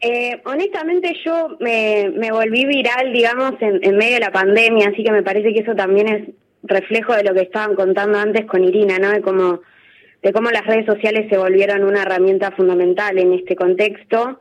Eh, 0.00 0.40
honestamente 0.46 1.14
yo 1.24 1.56
me, 1.60 2.10
me 2.16 2.32
volví 2.32 2.64
viral, 2.64 3.12
digamos, 3.12 3.52
en, 3.60 3.84
en 3.84 3.96
medio 3.96 4.14
de 4.14 4.20
la 4.20 4.32
pandemia, 4.32 4.88
así 4.88 5.04
que 5.04 5.12
me 5.12 5.22
parece 5.22 5.52
que 5.52 5.60
eso 5.60 5.74
también 5.74 6.08
es 6.08 6.28
reflejo 6.62 7.14
de 7.14 7.24
lo 7.24 7.34
que 7.34 7.42
estaban 7.42 7.74
contando 7.74 8.18
antes 8.18 8.46
con 8.46 8.64
Irina, 8.64 8.98
¿no? 8.98 9.10
De 9.10 9.20
cómo, 9.20 9.60
de 10.22 10.32
cómo 10.32 10.50
las 10.50 10.66
redes 10.66 10.86
sociales 10.86 11.26
se 11.30 11.38
volvieron 11.38 11.84
una 11.84 12.02
herramienta 12.02 12.50
fundamental 12.52 13.18
en 13.18 13.32
este 13.32 13.56
contexto. 13.56 14.40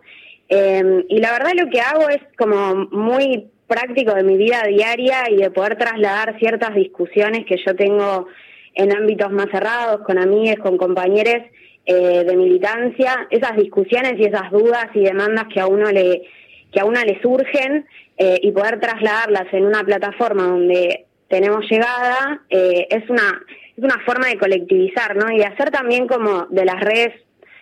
Eh, 0.49 1.05
y 1.07 1.19
la 1.19 1.31
verdad 1.31 1.51
lo 1.55 1.69
que 1.69 1.79
hago 1.79 2.09
es 2.09 2.21
como 2.37 2.87
muy 2.91 3.47
práctico 3.67 4.13
de 4.15 4.23
mi 4.23 4.35
vida 4.35 4.63
diaria 4.67 5.29
y 5.29 5.37
de 5.37 5.51
poder 5.51 5.77
trasladar 5.77 6.37
ciertas 6.39 6.73
discusiones 6.75 7.45
que 7.45 7.57
yo 7.65 7.75
tengo 7.75 8.27
en 8.73 8.95
ámbitos 8.95 9.31
más 9.31 9.47
cerrados, 9.51 10.01
con 10.01 10.17
amigas, 10.17 10.57
con 10.57 10.77
compañeros 10.77 11.43
eh, 11.85 12.23
de 12.23 12.35
militancia, 12.35 13.27
esas 13.29 13.55
discusiones 13.55 14.13
y 14.17 14.25
esas 14.25 14.51
dudas 14.51 14.87
y 14.93 15.01
demandas 15.01 15.45
que 15.53 15.59
a 15.59 15.67
uno 15.67 15.91
le, 15.91 16.23
que 16.71 16.79
a 16.79 16.85
una 16.85 17.03
le 17.03 17.21
surgen 17.21 17.85
eh, 18.17 18.39
y 18.41 18.51
poder 18.51 18.79
trasladarlas 18.79 19.51
en 19.53 19.65
una 19.65 19.83
plataforma 19.83 20.43
donde 20.43 21.05
tenemos 21.29 21.65
llegada, 21.69 22.41
eh, 22.49 22.87
es 22.89 23.09
una 23.09 23.41
es 23.79 23.83
una 23.83 23.99
forma 24.05 24.27
de 24.27 24.37
colectivizar, 24.37 25.15
¿no? 25.15 25.31
Y 25.31 25.37
de 25.37 25.45
hacer 25.45 25.71
también 25.71 26.07
como 26.07 26.45
de 26.49 26.65
las 26.65 26.79
redes 26.79 27.13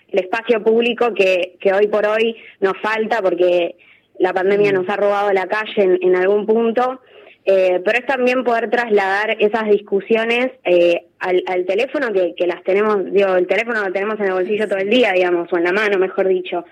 el 0.09 0.19
espacio 0.19 0.63
público 0.63 1.13
que, 1.13 1.57
que 1.59 1.73
hoy 1.73 1.87
por 1.87 2.05
hoy 2.07 2.35
nos 2.59 2.73
falta 2.81 3.21
porque 3.21 3.75
la 4.19 4.33
pandemia 4.33 4.71
nos 4.71 4.87
ha 4.89 4.95
robado 4.95 5.31
la 5.31 5.47
calle 5.47 5.83
en, 5.83 5.99
en 6.01 6.15
algún 6.15 6.45
punto, 6.45 7.01
eh, 7.45 7.81
pero 7.85 7.99
es 7.99 8.05
también 8.05 8.43
poder 8.43 8.69
trasladar 8.69 9.37
esas 9.39 9.69
discusiones 9.69 10.51
eh, 10.63 11.05
al, 11.19 11.43
al 11.47 11.65
teléfono 11.65 12.11
que, 12.11 12.33
que 12.35 12.47
las 12.47 12.63
tenemos, 12.63 13.05
digo, 13.11 13.35
el 13.35 13.47
teléfono 13.47 13.83
lo 13.83 13.93
tenemos 13.93 14.19
en 14.19 14.25
el 14.25 14.33
bolsillo 14.33 14.67
todo 14.67 14.79
el 14.79 14.89
día, 14.89 15.11
digamos, 15.13 15.51
o 15.51 15.57
en 15.57 15.63
la 15.65 15.71
mano, 15.71 15.97
mejor 15.97 16.27
dicho. 16.27 16.65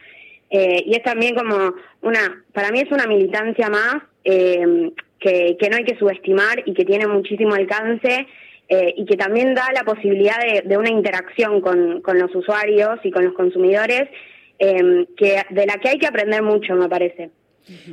Eh, 0.50 0.84
y 0.86 0.96
es 0.96 1.04
también 1.04 1.36
como 1.36 1.74
una, 2.02 2.44
para 2.54 2.72
mí 2.72 2.80
es 2.80 2.92
una 2.92 3.08
militancia 3.08 3.70
más 3.70 3.98
eh, 4.24 4.92
que, 5.20 5.58
que 5.60 5.70
no 5.70 5.78
hay 5.78 5.84
que 5.84 5.98
subestimar 5.98 6.64
y 6.66 6.74
que 6.74 6.86
tiene 6.86 7.08
muchísimo 7.08 7.54
alcance 7.54 8.28
eh, 8.69 8.93
y 8.97 9.06
que 9.06 9.15
también 9.15 9.54
da 9.54 9.67
la 9.73 9.84
posibilidad 9.84 10.39
de, 10.39 10.63
de 10.67 10.78
una 10.78 10.89
interacción 10.89 11.62
con, 11.62 12.01
con 12.01 12.19
los 12.19 12.34
usuarios 12.36 12.99
y 13.04 13.12
con 13.12 13.25
los 13.25 13.34
consumidores 13.34 14.10
eh, 14.60 15.06
que 15.17 15.43
de 15.49 15.65
la 15.65 15.78
que 15.78 15.89
hay 15.89 15.97
que 15.99 16.08
aprender 16.08 16.41
mucho, 16.41 16.75
me 16.75 16.89
parece. 16.89 17.30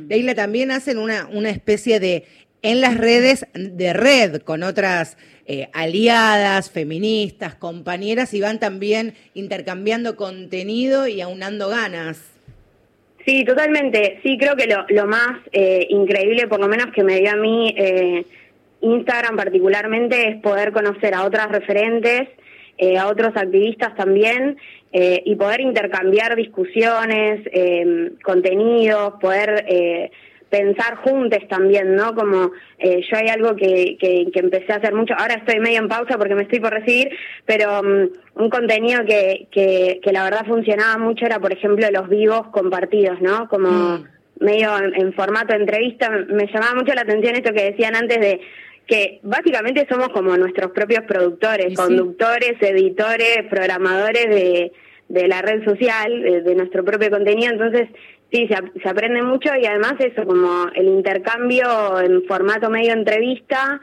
Leila, 0.07 0.35
también 0.35 0.71
hacen 0.71 0.97
una, 0.97 1.27
una 1.31 1.49
especie 1.49 1.99
de, 1.99 2.25
en 2.61 2.81
las 2.81 2.97
redes 2.97 3.47
de 3.53 3.93
red 3.93 4.41
con 4.41 4.63
otras 4.63 5.17
eh, 5.45 5.67
aliadas, 5.73 6.71
feministas, 6.71 7.55
compañeras 7.55 8.33
y 8.33 8.41
van 8.41 8.59
también 8.59 9.13
intercambiando 9.33 10.15
contenido 10.15 11.07
y 11.07 11.21
aunando 11.21 11.69
ganas. 11.69 12.31
Sí, 13.25 13.43
totalmente. 13.45 14.19
Sí, 14.23 14.37
creo 14.37 14.55
que 14.55 14.67
lo, 14.67 14.85
lo 14.89 15.07
más 15.07 15.39
eh, 15.51 15.87
increíble, 15.89 16.47
por 16.47 16.59
lo 16.59 16.67
menos 16.67 16.87
que 16.93 17.03
me 17.03 17.19
dio 17.19 17.31
a 17.31 17.35
mí 17.35 17.73
eh, 17.77 18.25
Instagram 18.83 19.35
particularmente, 19.35 20.29
es 20.29 20.35
poder 20.41 20.71
conocer 20.71 21.15
a 21.15 21.25
otras 21.25 21.49
referentes, 21.49 22.29
eh, 22.77 22.97
a 22.97 23.07
otros 23.07 23.35
activistas 23.35 23.95
también, 23.95 24.57
eh, 24.91 25.21
y 25.25 25.35
poder 25.35 25.61
intercambiar 25.61 26.35
discusiones, 26.35 27.41
eh, 27.51 28.11
contenidos, 28.23 29.13
poder 29.19 29.65
eh, 29.67 30.11
pensar 30.49 30.97
juntos 30.97 31.39
también, 31.49 31.95
¿no? 31.95 32.13
Como 32.13 32.51
eh, 32.77 33.01
yo 33.09 33.17
hay 33.17 33.27
algo 33.29 33.55
que, 33.55 33.97
que, 33.99 34.27
que 34.31 34.39
empecé 34.39 34.71
a 34.71 34.75
hacer 34.75 34.93
mucho, 34.93 35.15
ahora 35.17 35.33
estoy 35.35 35.59
medio 35.59 35.79
en 35.79 35.87
pausa 35.87 36.15
porque 36.19 36.35
me 36.35 36.43
estoy 36.43 36.59
por 36.59 36.71
recibir, 36.73 37.09
pero 37.45 37.79
um, 37.81 38.07
un 38.35 38.49
contenido 38.51 39.03
que, 39.03 39.47
que, 39.51 39.99
que 40.03 40.11
la 40.11 40.23
verdad 40.25 40.45
funcionaba 40.45 40.97
mucho 40.99 41.25
era, 41.25 41.39
por 41.39 41.51
ejemplo, 41.53 41.87
los 41.91 42.07
vivos 42.07 42.47
compartidos, 42.51 43.19
¿no? 43.19 43.47
Como 43.47 43.69
Mm. 43.69 44.45
medio 44.45 44.77
en, 44.77 44.93
en 44.93 45.13
formato 45.13 45.53
de 45.53 45.61
entrevista, 45.61 46.09
me 46.09 46.45
llamaba 46.45 46.75
mucho 46.75 46.93
la 46.93 47.01
atención 47.01 47.35
esto 47.35 47.53
que 47.53 47.71
decían 47.71 47.95
antes 47.95 48.19
de 48.19 48.39
que 48.87 49.19
básicamente 49.23 49.87
somos 49.89 50.09
como 50.09 50.35
nuestros 50.37 50.71
propios 50.71 51.03
productores, 51.05 51.67
sí. 51.69 51.75
conductores, 51.75 52.53
editores, 52.61 53.43
programadores 53.49 54.29
de, 54.29 54.71
de 55.07 55.27
la 55.27 55.41
red 55.41 55.63
social, 55.63 56.43
de, 56.43 56.55
nuestro 56.55 56.83
propio 56.83 57.09
contenido, 57.09 57.51
entonces 57.51 57.87
sí, 58.31 58.47
se, 58.47 58.81
se, 58.81 58.89
aprende 58.89 59.21
mucho 59.21 59.49
y 59.55 59.65
además 59.65 59.93
eso, 59.99 60.25
como 60.25 60.67
el 60.75 60.87
intercambio 60.87 61.99
en 61.99 62.23
formato 62.25 62.69
medio 62.69 62.93
entrevista 62.93 63.79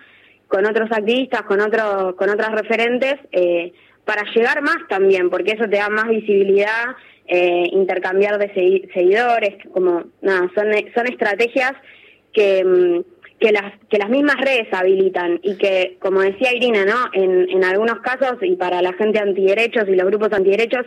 con 0.49 0.67
otros 0.67 0.91
activistas, 0.91 1.43
con, 1.43 1.61
otros 1.61 2.15
con 2.17 2.29
otras 2.29 2.51
referentes, 2.53 3.15
eh, 3.33 3.73
para 4.05 4.25
llegar 4.35 4.61
más 4.63 4.79
también, 4.89 5.31
porque 5.31 5.53
eso 5.53 5.69
te 5.69 5.77
da 5.77 5.89
más 5.89 6.09
visibilidad, 6.09 6.97
eh, 7.29 7.69
intercambiar 7.71 8.39
de 8.39 8.89
seguidores, 8.93 9.55
como 9.73 10.05
nada, 10.21 10.51
son, 10.55 10.67
son 10.95 11.07
estrategias 11.07 11.73
que, 12.33 12.65
mm, 12.65 13.20
que, 13.41 13.53
las, 13.53 13.73
que 13.89 13.99
las 13.99 14.11
mismas 14.11 14.37
redes 14.37 14.69
habilitan 14.73 15.41
y 15.43 15.57
que, 15.57 15.97
como 15.99 16.21
decía 16.21 16.55
Irina, 16.55 16.85
¿no? 16.85 17.11
en, 17.13 17.49
en 17.51 17.65
algunos 17.65 18.01
casos 18.01 18.37
y 18.43 18.55
para 18.57 18.83
la 18.83 18.93
gente 18.93 19.19
antiderechos 19.19 19.89
y 19.89 19.97
los 19.97 20.07
grupos 20.07 20.33
antiderechos, 20.33 20.87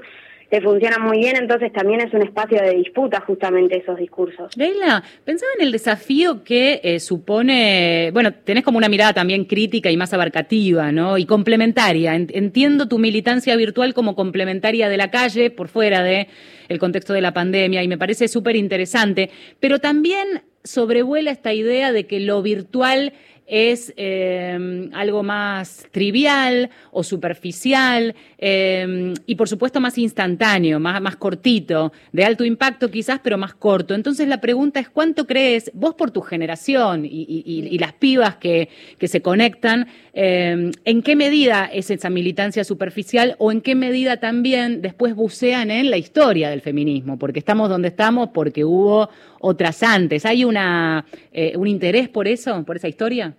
que 0.54 0.62
funciona 0.62 1.00
muy 1.00 1.18
bien, 1.18 1.36
entonces 1.36 1.74
también 1.74 2.00
es 2.02 2.14
un 2.14 2.22
espacio 2.22 2.62
de 2.62 2.76
disputa 2.76 3.24
justamente 3.26 3.80
esos 3.80 3.98
discursos. 3.98 4.56
Leila, 4.56 5.04
pensaba 5.26 5.52
en 5.58 5.66
el 5.66 5.72
desafío 5.72 6.44
que 6.44 6.80
eh, 6.84 7.00
supone, 7.00 8.12
bueno, 8.14 8.32
tenés 8.36 8.64
como 8.64 8.78
una 8.78 8.88
mirada 8.88 9.14
también 9.14 9.46
crítica 9.46 9.90
y 9.90 9.98
más 9.98 10.14
abarcativa, 10.14 10.92
¿no? 10.92 11.18
Y 11.18 11.26
complementaria. 11.26 12.14
Entiendo 12.14 12.88
tu 12.88 13.00
militancia 13.00 13.56
virtual 13.56 13.96
como 13.96 14.16
complementaria 14.16 14.90
de 14.90 14.98
la 14.98 15.10
calle, 15.10 15.50
por 15.50 15.70
fuera 15.70 16.04
de 16.04 16.28
el 16.70 16.78
contexto 16.78 17.14
de 17.14 17.22
la 17.22 17.34
pandemia, 17.34 17.82
y 17.82 17.88
me 17.88 17.98
parece 17.98 18.28
súper 18.28 18.56
interesante, 18.56 19.32
pero 19.60 19.80
también 19.80 20.44
sobrevuela 20.64 21.32
esta 21.32 21.54
idea 21.54 21.92
de 21.92 22.08
que 22.08 22.20
lo 22.20 22.42
virtual 22.42 23.14
es 23.48 23.94
em, 23.98 24.90
algo 24.94 25.24
más 25.24 25.86
trivial 25.92 26.70
o 26.92 27.04
superficial 27.04 28.16
em, 28.38 29.14
y 29.26 29.36
por 29.36 29.50
supuesto 29.50 29.80
más 29.80 29.98
instantáneo, 29.98 30.80
más, 30.80 31.02
más 31.02 31.16
cortito, 31.18 31.92
de 32.12 32.26
alto 32.26 32.46
impacto 32.46 32.90
quizás, 32.90 33.20
pero 33.24 33.38
más 33.38 33.54
corto. 33.54 33.94
Entonces 33.96 34.28
la 34.28 34.40
pregunta 34.40 34.80
es, 34.80 34.90
¿cuánto 34.90 35.28
crees, 35.28 35.72
vos 35.74 35.96
por 35.96 36.12
tu 36.12 36.22
generación 36.22 37.06
y, 37.06 37.78
las 37.84 37.94
pibas 37.94 38.38
que, 38.38 38.70
que 38.98 39.08
se 39.08 39.22
conectan, 39.22 39.88
em, 40.14 40.72
en 40.86 41.02
qué 41.02 41.16
medida 41.16 41.66
es 41.66 41.90
esa 41.92 42.10
militancia 42.10 42.64
superficial 42.64 43.36
o 43.40 43.52
en 43.52 43.62
qué 43.62 43.76
medida 43.76 44.18
también 44.18 44.82
después 44.82 45.16
bucean 45.16 45.70
en 45.70 45.90
la 45.90 45.98
historia 45.98 46.50
del 46.50 46.62
feminismo? 46.62 47.18
Porque 47.18 47.40
estamos 47.40 47.70
donde 47.70 47.90
estamos 47.90 48.30
porque 48.34 48.64
hubo 48.64 49.10
otras 49.40 49.84
antes. 49.84 50.26
¿Hay 50.26 50.46
una, 50.46 51.06
eh, 51.34 51.54
un 51.58 51.68
interés 51.68 52.08
por 52.08 52.28
eso, 52.28 52.64
por 52.64 52.78
esa 52.78 52.88
historia? 52.88 53.36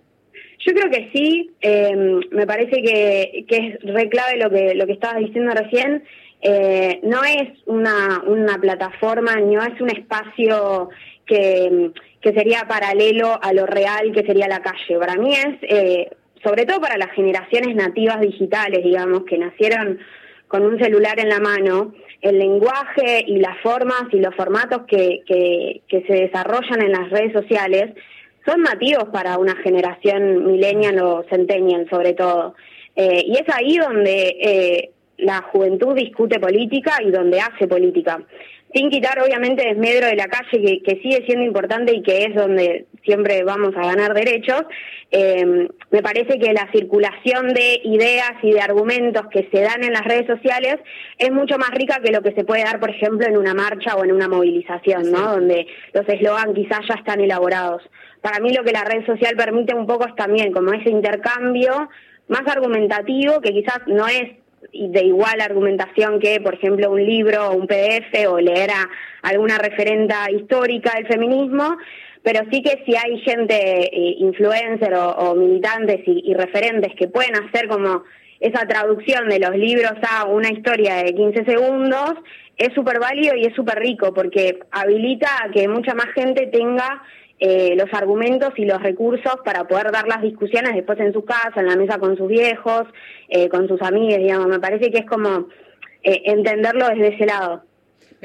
Yo 0.58 0.72
creo 0.72 0.90
que 0.90 1.10
sí, 1.12 1.50
em, 1.60 2.20
me 2.30 2.46
parece 2.46 2.82
que, 2.82 3.44
que, 3.48 3.56
es 3.56 3.94
re 3.94 4.08
clave 4.08 4.38
lo 4.38 4.50
que, 4.50 4.74
lo 4.74 4.86
que 4.86 4.92
estabas 4.92 5.18
diciendo 5.18 5.52
recién. 5.52 6.04
Eh, 6.40 7.00
no 7.02 7.24
es 7.24 7.58
una, 7.66 8.22
una 8.26 8.58
plataforma, 8.58 9.36
no 9.36 9.62
es 9.62 9.80
un 9.80 9.90
espacio 9.90 10.90
que, 11.26 11.90
que 12.20 12.32
sería 12.32 12.66
paralelo 12.68 13.38
a 13.40 13.52
lo 13.52 13.66
real 13.66 14.12
que 14.12 14.26
sería 14.26 14.48
la 14.48 14.60
calle. 14.60 14.98
Para 14.98 15.16
mí 15.16 15.34
es, 15.34 15.56
eh, 15.62 16.10
sobre 16.42 16.66
todo 16.66 16.80
para 16.80 16.98
las 16.98 17.12
generaciones 17.12 17.74
nativas 17.74 18.20
digitales, 18.20 18.84
digamos, 18.84 19.24
que 19.24 19.38
nacieron 19.38 19.98
con 20.48 20.64
un 20.64 20.78
celular 20.78 21.18
en 21.18 21.30
la 21.30 21.40
mano, 21.40 21.94
el 22.20 22.38
lenguaje 22.38 23.24
y 23.26 23.38
las 23.38 23.58
formas 23.60 24.04
y 24.12 24.18
los 24.18 24.34
formatos 24.34 24.82
que, 24.86 25.22
que, 25.26 25.82
que 25.88 26.02
se 26.06 26.14
desarrollan 26.14 26.82
en 26.82 26.92
las 26.92 27.10
redes 27.10 27.32
sociales 27.32 27.94
son 28.46 28.62
nativos 28.62 29.04
para 29.12 29.38
una 29.38 29.56
generación 29.56 30.46
millennial 30.46 30.98
o 31.00 31.24
centennial 31.28 31.88
sobre 31.88 32.12
todo. 32.12 32.54
Eh, 32.96 33.24
y 33.26 33.32
es 33.32 33.48
ahí 33.52 33.76
donde 33.76 34.36
eh, 34.40 34.90
la 35.18 35.42
juventud 35.42 35.94
discute 35.94 36.38
política 36.38 36.98
y 37.04 37.10
donde 37.10 37.40
hace 37.40 37.66
política. 37.66 38.20
Sin 38.74 38.90
quitar 38.90 39.20
obviamente 39.20 39.64
desmedro 39.64 40.08
de 40.08 40.16
la 40.16 40.26
calle, 40.26 40.82
que, 40.82 41.00
sigue 41.00 41.24
siendo 41.26 41.44
importante 41.44 41.94
y 41.94 42.02
que 42.02 42.24
es 42.24 42.34
donde 42.34 42.86
siempre 43.04 43.44
vamos 43.44 43.72
a 43.76 43.86
ganar 43.86 44.14
derechos, 44.14 44.62
eh, 45.12 45.68
me 45.92 46.02
parece 46.02 46.40
que 46.40 46.52
la 46.52 46.68
circulación 46.72 47.54
de 47.54 47.80
ideas 47.84 48.32
y 48.42 48.50
de 48.50 48.60
argumentos 48.60 49.26
que 49.30 49.48
se 49.52 49.60
dan 49.60 49.84
en 49.84 49.92
las 49.92 50.02
redes 50.02 50.26
sociales 50.26 50.78
es 51.18 51.30
mucho 51.30 51.56
más 51.56 51.70
rica 51.70 52.00
que 52.02 52.10
lo 52.10 52.20
que 52.20 52.32
se 52.32 52.42
puede 52.42 52.64
dar, 52.64 52.80
por 52.80 52.90
ejemplo, 52.90 53.24
en 53.28 53.36
una 53.36 53.54
marcha 53.54 53.94
o 53.94 54.04
en 54.04 54.10
una 54.10 54.26
movilización, 54.26 55.12
¿no? 55.12 55.34
Donde 55.34 55.68
los 55.92 56.08
eslogan 56.08 56.52
quizás 56.52 56.80
ya 56.88 56.94
están 56.94 57.20
elaborados 57.20 57.82
para 58.24 58.40
mí 58.40 58.54
lo 58.54 58.64
que 58.64 58.72
la 58.72 58.84
red 58.84 59.04
social 59.04 59.36
permite 59.36 59.74
un 59.74 59.86
poco 59.86 60.06
es 60.06 60.16
también 60.16 60.50
como 60.50 60.72
ese 60.72 60.88
intercambio 60.88 61.90
más 62.28 62.40
argumentativo, 62.46 63.42
que 63.42 63.52
quizás 63.52 63.80
no 63.86 64.08
es 64.08 64.32
de 64.72 65.04
igual 65.04 65.42
argumentación 65.42 66.18
que, 66.20 66.40
por 66.40 66.54
ejemplo, 66.54 66.90
un 66.90 67.04
libro 67.04 67.50
o 67.50 67.54
un 67.54 67.66
PDF 67.66 68.26
o 68.30 68.40
leer 68.40 68.70
a 68.70 68.88
alguna 69.28 69.58
referenta 69.58 70.30
histórica 70.30 70.92
del 70.96 71.06
feminismo, 71.06 71.76
pero 72.22 72.40
sí 72.50 72.62
que 72.62 72.82
si 72.86 72.96
hay 72.96 73.20
gente 73.20 73.56
eh, 73.94 74.16
influencer 74.20 74.94
o, 74.94 75.34
militantes 75.34 76.00
y, 76.06 76.32
referentes 76.32 76.94
que 76.98 77.08
pueden 77.08 77.34
hacer 77.36 77.68
como 77.68 78.04
esa 78.40 78.66
traducción 78.66 79.28
de 79.28 79.38
los 79.38 79.54
libros 79.54 79.92
a 80.10 80.24
una 80.24 80.48
historia 80.48 80.96
de 80.96 81.14
15 81.14 81.44
segundos, 81.44 82.14
es 82.56 82.72
súper 82.72 83.00
válido 83.00 83.36
y 83.36 83.44
es 83.44 83.54
súper 83.54 83.80
rico 83.80 84.14
porque 84.14 84.60
habilita 84.70 85.28
a 85.44 85.50
que 85.50 85.68
mucha 85.68 85.92
más 85.92 86.06
gente 86.14 86.46
tenga 86.46 87.02
eh, 87.46 87.74
los 87.76 87.92
argumentos 87.92 88.54
y 88.56 88.64
los 88.64 88.82
recursos 88.82 89.34
para 89.44 89.64
poder 89.64 89.92
dar 89.92 90.08
las 90.08 90.22
discusiones 90.22 90.74
después 90.74 90.98
en 90.98 91.12
su 91.12 91.26
casa, 91.26 91.52
en 91.60 91.66
la 91.66 91.76
mesa 91.76 91.98
con 91.98 92.16
sus 92.16 92.26
viejos, 92.26 92.84
eh, 93.28 93.50
con 93.50 93.68
sus 93.68 93.82
amigos, 93.82 94.16
digamos. 94.16 94.46
Me 94.46 94.60
parece 94.60 94.90
que 94.90 95.00
es 95.00 95.04
como 95.04 95.48
eh, 96.02 96.22
entenderlo 96.24 96.88
desde 96.88 97.14
ese 97.14 97.26
lado. 97.26 97.62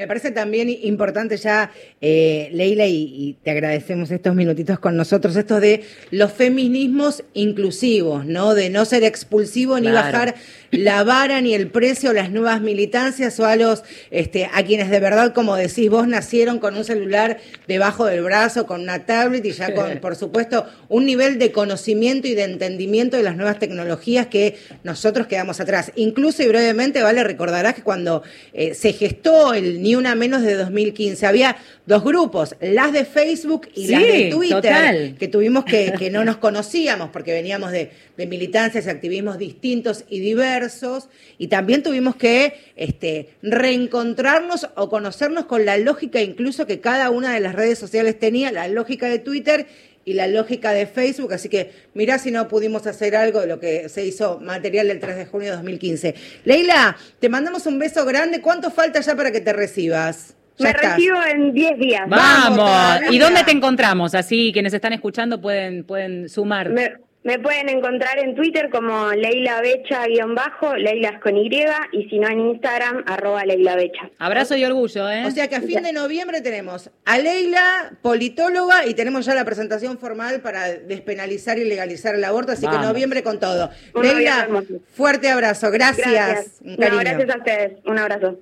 Me 0.00 0.06
parece 0.06 0.30
también 0.30 0.70
importante 0.70 1.36
ya, 1.36 1.70
eh, 2.00 2.48
Leila, 2.54 2.86
y, 2.86 3.36
te 3.44 3.50
agradecemos 3.50 4.10
estos 4.10 4.34
minutitos 4.34 4.78
con 4.78 4.96
nosotros, 4.96 5.36
esto 5.36 5.60
de 5.60 5.84
los 6.10 6.32
feminismos 6.32 7.22
inclusivos, 7.34 8.24
¿no? 8.24 8.54
De 8.54 8.70
no 8.70 8.86
ser 8.86 9.04
expulsivo 9.04 9.78
ni 9.78 9.90
bajar 9.90 10.36
la 10.70 11.04
vara 11.04 11.42
ni 11.42 11.52
el 11.52 11.68
precio 11.68 12.10
a 12.10 12.12
las 12.14 12.30
nuevas 12.30 12.62
militancias 12.62 13.38
o 13.40 13.44
a 13.44 13.56
los, 13.56 13.82
este, 14.10 14.48
a 14.54 14.64
quienes 14.64 14.88
de 14.88 15.00
verdad, 15.00 15.34
como 15.34 15.54
decís 15.56 15.90
vos, 15.90 16.08
nacieron 16.08 16.60
con 16.60 16.76
un 16.76 16.84
celular 16.84 17.38
debajo 17.68 18.06
del 18.06 18.22
brazo, 18.22 18.64
con 18.64 18.80
una 18.80 19.04
tablet 19.04 19.44
y 19.44 19.52
ya 19.52 19.74
con, 19.74 19.98
por 20.00 20.16
supuesto, 20.16 20.64
un 20.88 21.04
nivel 21.04 21.38
de 21.38 21.52
conocimiento 21.52 22.26
y 22.26 22.34
de 22.34 22.44
entendimiento 22.44 23.18
de 23.18 23.22
las 23.22 23.36
nuevas 23.36 23.58
tecnologías 23.58 24.28
que 24.28 24.56
nosotros 24.82 25.26
quedamos 25.26 25.60
atrás. 25.60 25.92
Incluso 25.96 26.42
y 26.42 26.48
brevemente, 26.48 27.02
vale, 27.02 27.22
recordarás 27.22 27.74
que 27.74 27.82
cuando 27.82 28.22
eh, 28.54 28.72
se 28.72 28.94
gestó 28.94 29.52
el 29.52 29.82
ni 29.90 29.96
una 29.96 30.14
menos 30.14 30.42
de 30.42 30.54
2015. 30.54 31.26
Había 31.26 31.56
dos 31.84 32.04
grupos, 32.04 32.54
las 32.60 32.92
de 32.92 33.04
Facebook 33.04 33.68
y 33.74 33.88
las 33.88 34.00
de 34.00 34.30
Twitter, 34.30 35.16
que 35.18 35.26
tuvimos 35.26 35.64
que, 35.64 35.92
que 35.98 36.10
no 36.10 36.24
nos 36.24 36.36
conocíamos 36.36 37.10
porque 37.10 37.32
veníamos 37.32 37.72
de, 37.72 37.90
de, 38.16 38.26
militancias 38.28 38.86
y 38.86 38.88
activismos 38.88 39.36
distintos 39.36 40.04
y 40.08 40.20
diversos, 40.20 41.08
y 41.38 41.48
también 41.48 41.82
tuvimos 41.82 42.14
que 42.14 42.54
este, 42.76 43.30
reencontrarnos 43.42 44.68
o 44.76 44.88
conocernos 44.88 45.46
con 45.46 45.66
la 45.66 45.76
lógica 45.76 46.20
incluso 46.20 46.66
que 46.66 46.78
cada 46.78 47.10
una 47.10 47.34
de 47.34 47.40
las 47.40 47.56
redes 47.56 47.78
sociales 47.80 48.16
tenía, 48.16 48.52
la 48.52 48.68
lógica 48.68 49.08
de 49.08 49.18
Twitter 49.18 49.66
y 50.04 50.14
la 50.14 50.26
lógica 50.26 50.72
de 50.72 50.86
Facebook, 50.86 51.32
así 51.32 51.48
que 51.48 51.72
mirá 51.94 52.18
si 52.18 52.30
no 52.30 52.48
pudimos 52.48 52.86
hacer 52.86 53.14
algo 53.16 53.40
de 53.40 53.46
lo 53.46 53.60
que 53.60 53.88
se 53.88 54.04
hizo 54.04 54.40
material 54.40 54.88
del 54.88 55.00
3 55.00 55.16
de 55.16 55.26
junio 55.26 55.50
de 55.50 55.56
2015. 55.56 56.14
Leila, 56.44 56.96
te 57.18 57.28
mandamos 57.28 57.66
un 57.66 57.78
beso 57.78 58.04
grande. 58.04 58.40
¿Cuánto 58.40 58.70
falta 58.70 59.00
ya 59.00 59.14
para 59.14 59.30
que 59.30 59.40
te 59.40 59.52
recibas? 59.52 60.34
Me 60.58 60.72
recibo 60.72 61.18
en 61.24 61.52
10 61.52 61.78
días. 61.78 62.02
Vamos. 62.08 62.70
¿Y 63.10 63.18
dónde 63.18 63.44
te 63.44 63.50
encontramos? 63.50 64.14
Así 64.14 64.50
quienes 64.52 64.74
están 64.74 64.92
escuchando 64.92 65.40
pueden, 65.40 65.84
pueden 65.84 66.28
sumar. 66.28 66.70
Me 66.70 66.94
pueden 67.38 67.68
encontrar 67.68 68.18
en 68.18 68.34
Twitter 68.34 68.70
como 68.70 69.10
Leila 69.12 69.60
Becha-bajo, 69.60 70.76
Leila 70.76 71.20
con 71.20 71.36
Y, 71.36 71.50
y 71.92 72.08
si 72.08 72.18
no 72.18 72.28
en 72.28 72.40
Instagram, 72.40 73.04
arroba 73.06 73.44
Leila 73.44 73.76
Becha. 73.76 74.10
Abrazo 74.18 74.56
y 74.56 74.64
orgullo, 74.64 75.08
¿eh? 75.10 75.26
O 75.26 75.30
sea 75.30 75.48
que 75.48 75.56
a 75.56 75.60
fin 75.60 75.82
de 75.82 75.92
noviembre 75.92 76.40
tenemos 76.40 76.90
a 77.04 77.18
Leila, 77.18 77.92
politóloga, 78.00 78.86
y 78.86 78.94
tenemos 78.94 79.26
ya 79.26 79.34
la 79.34 79.44
presentación 79.44 79.98
formal 79.98 80.40
para 80.40 80.68
despenalizar 80.70 81.58
y 81.58 81.64
legalizar 81.64 82.14
el 82.14 82.24
aborto, 82.24 82.52
así 82.52 82.66
que 82.66 82.78
noviembre 82.78 83.22
con 83.22 83.38
todo. 83.38 83.70
Leila, 84.00 84.48
fuerte 84.94 85.28
abrazo, 85.30 85.70
gracias. 85.70 86.60
gracias 86.62 87.30
a 87.30 87.36
ustedes, 87.36 87.72
un 87.84 87.98
abrazo. 87.98 88.38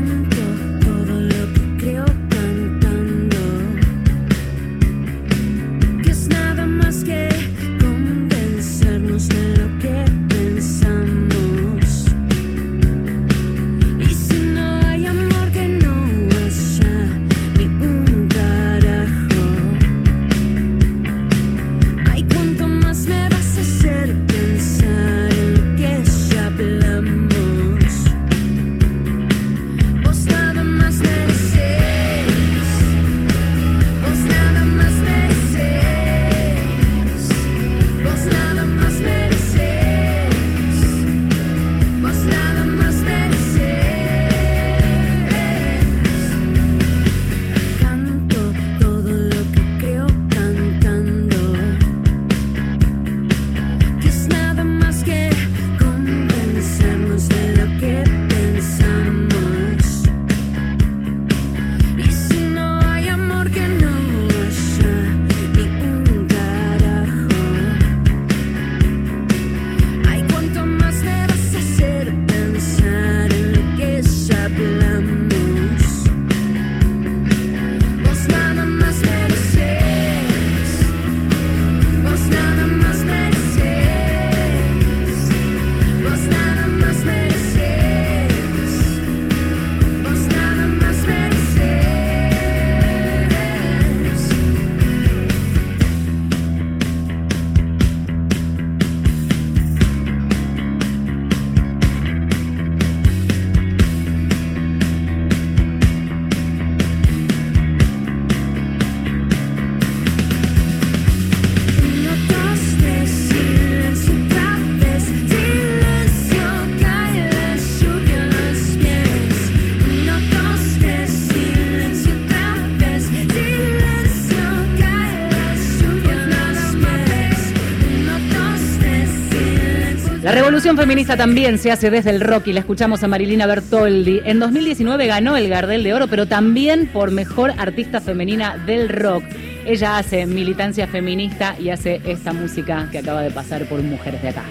revolución 130.64 130.88
feminista 130.88 131.18
también 131.18 131.58
se 131.58 131.74
hace 131.74 131.90
desde 131.90 132.12
el 132.12 132.22
rock 132.22 132.48
y 132.48 132.54
la 132.54 132.62
escuchamos 132.62 133.04
a 133.04 133.10
Marilina 133.10 133.46
Bertoldi. 133.46 134.22
En 134.24 134.40
2019 134.40 135.08
ganó 135.08 135.36
el 135.36 135.50
Gardel 135.50 135.84
de 135.84 135.94
Oro, 135.94 136.08
pero 136.08 136.26
también 136.26 136.88
por 136.88 137.12
mejor 137.12 137.52
artista 137.58 138.00
femenina 138.00 138.58
del 138.66 138.88
rock. 138.88 139.26
Ella 139.66 139.98
hace 139.98 140.26
militancia 140.26 140.88
feminista 140.88 141.58
y 141.60 141.70
hace 141.70 142.00
esta 142.06 142.32
música 142.32 142.88
que 142.94 143.00
acaba 143.00 143.24
de 143.24 143.32
pasar 143.32 143.66
por 143.66 143.84
Mujeres 143.84 144.22
de 144.22 144.30
Acá. 144.30 144.44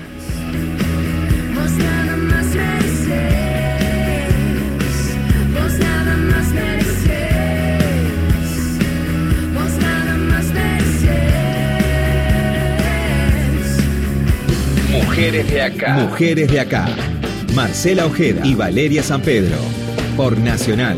Mujeres 15.22 15.50
de 15.52 15.62
acá. 15.62 15.94
Mujeres 15.94 16.48
de 16.48 16.58
acá. 16.58 16.84
Marcela 17.54 18.06
Ojeda 18.06 18.44
y 18.44 18.56
Valeria 18.56 19.04
San 19.04 19.22
Pedro. 19.22 19.54
Por 20.16 20.36
Nacional 20.36 20.96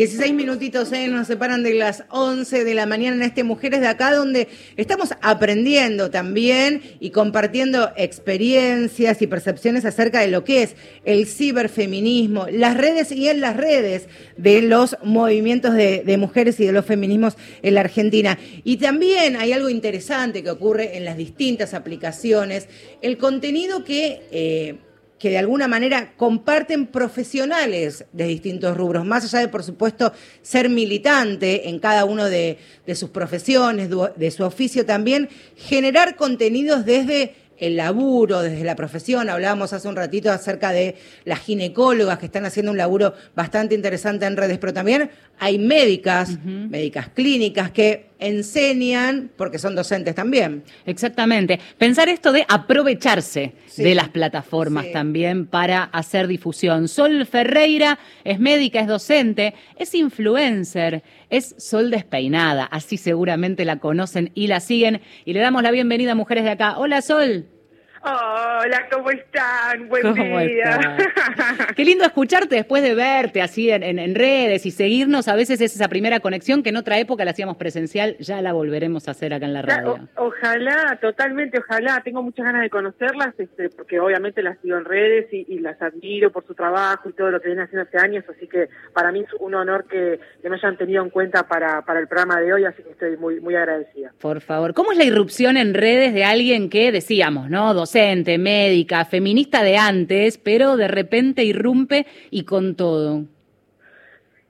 16 0.00 0.32
minutitos 0.32 0.90
¿eh? 0.92 1.08
nos 1.08 1.26
separan 1.26 1.62
de 1.62 1.74
las 1.74 2.04
11 2.08 2.64
de 2.64 2.74
la 2.74 2.86
mañana 2.86 3.16
en 3.16 3.22
este 3.22 3.44
Mujeres 3.44 3.82
de 3.82 3.86
Acá, 3.86 4.14
donde 4.14 4.48
estamos 4.78 5.10
aprendiendo 5.20 6.10
también 6.10 6.80
y 7.00 7.10
compartiendo 7.10 7.90
experiencias 7.98 9.20
y 9.20 9.26
percepciones 9.26 9.84
acerca 9.84 10.20
de 10.20 10.28
lo 10.28 10.42
que 10.42 10.62
es 10.62 10.74
el 11.04 11.26
ciberfeminismo, 11.26 12.46
las 12.50 12.78
redes 12.78 13.12
y 13.12 13.28
en 13.28 13.42
las 13.42 13.58
redes 13.58 14.08
de 14.38 14.62
los 14.62 14.96
movimientos 15.04 15.74
de, 15.74 16.16
mujeres 16.16 16.58
y 16.60 16.64
de 16.64 16.72
los 16.72 16.86
feminismos 16.86 17.36
en 17.60 17.74
la 17.74 17.82
Argentina. 17.82 18.38
Y 18.64 18.78
también 18.78 19.36
hay 19.36 19.52
algo 19.52 19.68
interesante 19.68 20.42
que 20.42 20.48
ocurre 20.48 20.96
en 20.96 21.04
las 21.04 21.18
distintas 21.18 21.74
aplicaciones, 21.74 22.70
el 23.02 23.18
contenido 23.18 23.84
que... 23.84 24.22
Eh, 24.30 24.76
que 25.20 25.28
de 25.28 25.38
alguna 25.38 25.68
manera 25.68 26.14
comparten 26.16 26.86
profesionales 26.86 28.06
de 28.10 28.24
distintos 28.24 28.74
rubros, 28.74 29.04
más 29.04 29.22
allá 29.22 29.40
de, 29.40 29.48
por 29.48 29.62
supuesto, 29.62 30.14
ser 30.40 30.70
militante 30.70 31.68
en 31.68 31.78
cada 31.78 32.06
uno 32.06 32.24
de, 32.24 32.56
sus 32.94 33.10
profesiones, 33.10 33.90
de 33.90 34.30
su 34.30 34.44
oficio 34.44 34.86
también, 34.86 35.28
generar 35.56 36.16
contenidos 36.16 36.86
desde 36.86 37.34
el 37.58 37.76
laburo, 37.76 38.40
desde 38.40 38.64
la 38.64 38.74
profesión. 38.74 39.28
Hablábamos 39.28 39.74
hace 39.74 39.86
un 39.88 39.96
ratito 39.96 40.32
acerca 40.32 40.72
de 40.72 40.96
las 41.26 41.40
ginecólogas 41.40 42.18
que 42.18 42.24
están 42.24 42.46
haciendo 42.46 42.72
un 42.72 42.78
laburo 42.78 43.12
bastante 43.36 43.74
interesante 43.74 44.24
en 44.24 44.38
redes, 44.38 44.56
pero 44.56 44.72
también 44.72 45.10
hay 45.38 45.58
médicas, 45.58 46.38
médicas 46.42 47.10
clínicas 47.10 47.70
que 47.70 48.09
enseñan 48.20 49.30
porque 49.36 49.58
son 49.58 49.74
docentes 49.74 50.14
también. 50.14 50.62
Exactamente. 50.86 51.58
Pensar 51.78 52.08
esto 52.08 52.32
de 52.32 52.44
aprovecharse 52.48 53.54
de 53.76 53.94
las 53.94 54.08
plataformas 54.08 54.92
también 54.92 55.46
para 55.46 55.84
hacer 55.84 56.26
difusión. 56.26 56.88
Sol 56.88 57.26
Ferreira 57.26 57.98
es 58.24 58.38
médica, 58.38 58.80
es 58.80 58.86
docente, 58.86 59.54
es 59.76 59.94
influencer, 59.94 61.02
es 61.28 61.54
Sol 61.58 61.90
Despeinada. 61.90 62.64
Así 62.64 62.96
seguramente 62.96 63.64
la 63.64 63.78
conocen 63.78 64.30
y 64.34 64.46
la 64.46 64.60
siguen. 64.60 65.00
Y 65.24 65.32
le 65.32 65.40
damos 65.40 65.62
la 65.62 65.70
bienvenida 65.70 66.12
a 66.12 66.14
Mujeres 66.14 66.44
de 66.44 66.50
Acá. 66.50 66.78
Hola 66.78 67.02
Sol. 67.02 67.59
Hola, 68.02 68.88
¿cómo 68.90 69.10
están? 69.10 69.88
Buen 69.90 70.14
día. 70.14 70.96
Qué 71.76 71.84
lindo 71.84 72.04
escucharte 72.04 72.54
después 72.54 72.82
de 72.82 72.94
verte 72.94 73.42
así 73.42 73.70
en, 73.70 74.14
redes 74.14 74.64
y 74.64 74.70
seguirnos. 74.70 75.28
A 75.28 75.36
veces 75.36 75.60
es 75.60 75.74
esa 75.74 75.88
primera 75.88 76.20
conexión 76.20 76.62
que 76.62 76.70
en 76.70 76.76
otra 76.76 76.98
época 76.98 77.26
la 77.26 77.32
hacíamos 77.32 77.58
presencial, 77.58 78.16
ya 78.18 78.40
la 78.40 78.54
volveremos 78.54 79.06
a 79.06 79.10
hacer 79.10 79.34
acá 79.34 79.44
en 79.44 79.52
la 79.52 79.60
radio. 79.60 80.08
ojalá, 80.16 80.98
totalmente, 81.00 81.58
ojalá. 81.58 82.00
Tengo 82.02 82.22
muchas 82.22 82.46
ganas 82.46 82.62
de 82.62 82.70
conocerlas, 82.70 83.34
este, 83.36 83.68
porque 83.68 84.00
obviamente 84.00 84.42
las 84.42 84.58
sigo 84.60 84.78
en 84.78 84.86
redes 84.86 85.26
y, 85.30 85.60
las 85.60 85.80
admiro 85.82 86.32
por 86.32 86.46
su 86.46 86.54
trabajo 86.54 87.10
y 87.10 87.12
todo 87.12 87.30
lo 87.30 87.38
que 87.38 87.48
vienen 87.48 87.64
haciendo 87.64 87.86
hace 87.86 87.98
años, 87.98 88.24
así 88.34 88.48
que 88.48 88.70
para 88.94 89.12
mí 89.12 89.20
es 89.20 89.28
un 89.40 89.54
honor 89.54 89.84
que, 89.84 90.18
me 90.42 90.56
hayan 90.56 90.78
tenido 90.78 91.02
en 91.04 91.10
cuenta 91.10 91.46
para, 91.46 91.82
para 91.82 92.00
el 92.00 92.08
programa 92.08 92.40
de 92.40 92.54
hoy, 92.54 92.64
así 92.64 92.82
que 92.82 92.90
estoy 92.90 93.18
muy, 93.18 93.40
muy 93.40 93.54
agradecida. 93.56 94.12
Por 94.18 94.40
favor, 94.40 94.72
¿cómo 94.72 94.92
es 94.92 94.98
la 94.98 95.04
irrupción 95.04 95.58
en 95.58 95.74
redes 95.74 96.14
de 96.14 96.24
alguien 96.24 96.70
que 96.70 96.90
decíamos, 96.90 97.50
¿no? 97.50 97.74
Docente, 97.90 98.38
médica, 98.38 99.04
feminista 99.04 99.64
de 99.64 99.76
antes, 99.76 100.38
pero 100.38 100.76
de 100.76 100.86
repente 100.86 101.42
irrumpe 101.42 102.06
y 102.30 102.44
con 102.44 102.76
todo. 102.76 103.24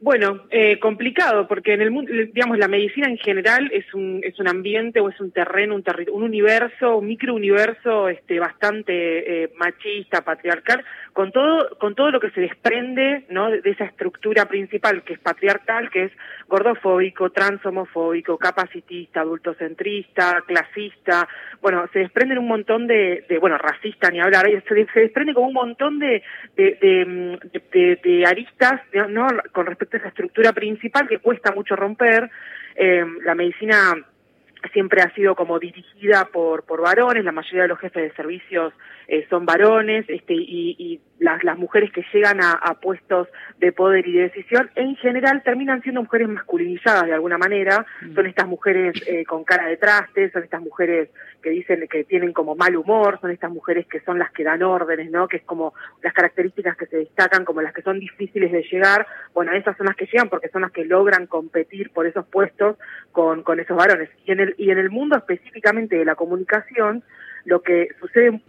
Bueno, 0.02 0.44
eh, 0.50 0.78
complicado, 0.78 1.48
porque 1.48 1.72
en 1.72 1.80
el 1.80 1.90
mundo, 1.90 2.12
digamos, 2.34 2.58
la 2.58 2.68
medicina 2.68 3.08
en 3.08 3.16
general 3.16 3.70
es 3.72 3.92
un, 3.94 4.20
es 4.22 4.38
un 4.38 4.48
ambiente 4.48 5.00
o 5.00 5.08
es 5.08 5.18
un 5.20 5.30
terreno, 5.30 5.74
un, 5.74 5.84
un 6.12 6.22
universo, 6.22 6.96
un 6.96 7.06
microuniverso 7.06 8.10
este, 8.10 8.38
bastante 8.38 9.44
eh, 9.44 9.52
machista, 9.56 10.22
patriarcal, 10.22 10.84
con 11.12 11.32
todo, 11.32 11.76
con 11.78 11.94
todo 11.94 12.10
lo 12.10 12.20
que 12.20 12.30
se 12.30 12.40
desprende 12.40 13.24
¿no? 13.30 13.50
de, 13.50 13.62
esa 13.64 13.84
estructura 13.84 14.46
principal 14.46 15.02
que 15.02 15.14
es 15.14 15.18
patriarcal, 15.18 15.90
que 15.90 16.04
es 16.04 16.12
gordofóbico, 16.48 17.30
transhomofóbico, 17.30 18.38
capacitista, 18.38 19.20
adultocentrista, 19.20 20.42
clasista, 20.46 21.28
bueno, 21.60 21.86
se 21.92 22.00
desprenden 22.00 22.38
un 22.38 22.48
montón 22.48 22.86
de, 22.86 23.24
de 23.28 23.38
bueno, 23.38 23.58
racista 23.58 24.10
ni 24.10 24.20
hablar, 24.20 24.46
se, 24.66 24.74
desprende 24.74 25.34
como 25.34 25.48
un 25.48 25.54
montón 25.54 25.98
de, 25.98 26.22
de, 26.56 28.24
aristas, 28.26 28.80
¿no? 29.08 29.28
Con 29.52 29.66
respecto 29.66 29.96
esa 29.96 30.08
estructura 30.08 30.52
principal 30.52 31.08
que 31.08 31.18
cuesta 31.18 31.52
mucho 31.52 31.76
romper. 31.76 32.30
Eh, 32.76 33.04
la 33.24 33.34
medicina 33.34 33.94
siempre 34.72 35.02
ha 35.02 35.12
sido 35.14 35.34
como 35.34 35.58
dirigida 35.58 36.28
por, 36.32 36.64
por 36.64 36.82
varones, 36.82 37.24
la 37.24 37.32
mayoría 37.32 37.62
de 37.62 37.68
los 37.68 37.78
jefes 37.78 38.02
de 38.02 38.12
servicios 38.14 38.72
eh, 39.12 39.26
son 39.28 39.44
varones, 39.44 40.04
este, 40.08 40.34
y, 40.34 40.76
y 40.78 41.00
las, 41.18 41.42
las, 41.42 41.58
mujeres 41.58 41.90
que 41.90 42.04
llegan 42.14 42.40
a, 42.40 42.52
a, 42.52 42.74
puestos 42.74 43.26
de 43.58 43.72
poder 43.72 44.06
y 44.06 44.12
de 44.12 44.22
decisión, 44.22 44.70
en 44.76 44.94
general 44.94 45.42
terminan 45.42 45.82
siendo 45.82 46.00
mujeres 46.02 46.28
masculinizadas 46.28 47.06
de 47.06 47.14
alguna 47.14 47.36
manera, 47.36 47.84
mm. 48.02 48.14
son 48.14 48.26
estas 48.26 48.46
mujeres 48.46 48.94
eh, 49.08 49.24
con 49.24 49.42
cara 49.42 49.66
de 49.66 49.78
traste, 49.78 50.30
son 50.30 50.44
estas 50.44 50.60
mujeres 50.60 51.08
que 51.42 51.50
dicen 51.50 51.88
que 51.90 52.04
tienen 52.04 52.32
como 52.32 52.54
mal 52.54 52.76
humor, 52.76 53.18
son 53.20 53.32
estas 53.32 53.50
mujeres 53.50 53.84
que 53.88 53.98
son 54.02 54.16
las 54.16 54.30
que 54.30 54.44
dan 54.44 54.62
órdenes, 54.62 55.10
¿no? 55.10 55.26
Que 55.26 55.38
es 55.38 55.42
como 55.42 55.74
las 56.04 56.12
características 56.12 56.76
que 56.76 56.86
se 56.86 56.98
destacan 56.98 57.44
como 57.44 57.62
las 57.62 57.74
que 57.74 57.82
son 57.82 57.98
difíciles 57.98 58.52
de 58.52 58.62
llegar, 58.70 59.08
bueno, 59.34 59.52
esas 59.54 59.76
son 59.76 59.86
las 59.86 59.96
que 59.96 60.06
llegan 60.06 60.28
porque 60.28 60.50
son 60.50 60.62
las 60.62 60.70
que 60.70 60.84
logran 60.84 61.26
competir 61.26 61.90
por 61.90 62.06
esos 62.06 62.26
puestos 62.26 62.76
con, 63.10 63.42
con 63.42 63.58
esos 63.58 63.76
varones. 63.76 64.08
Y 64.24 64.30
en 64.30 64.38
el, 64.38 64.54
y 64.56 64.70
en 64.70 64.78
el 64.78 64.90
mundo 64.90 65.16
específicamente 65.16 65.96
de 65.96 66.04
la 66.04 66.14
comunicación, 66.14 67.02
lo 67.44 67.62
que 67.62 67.88
sucede, 68.00 68.40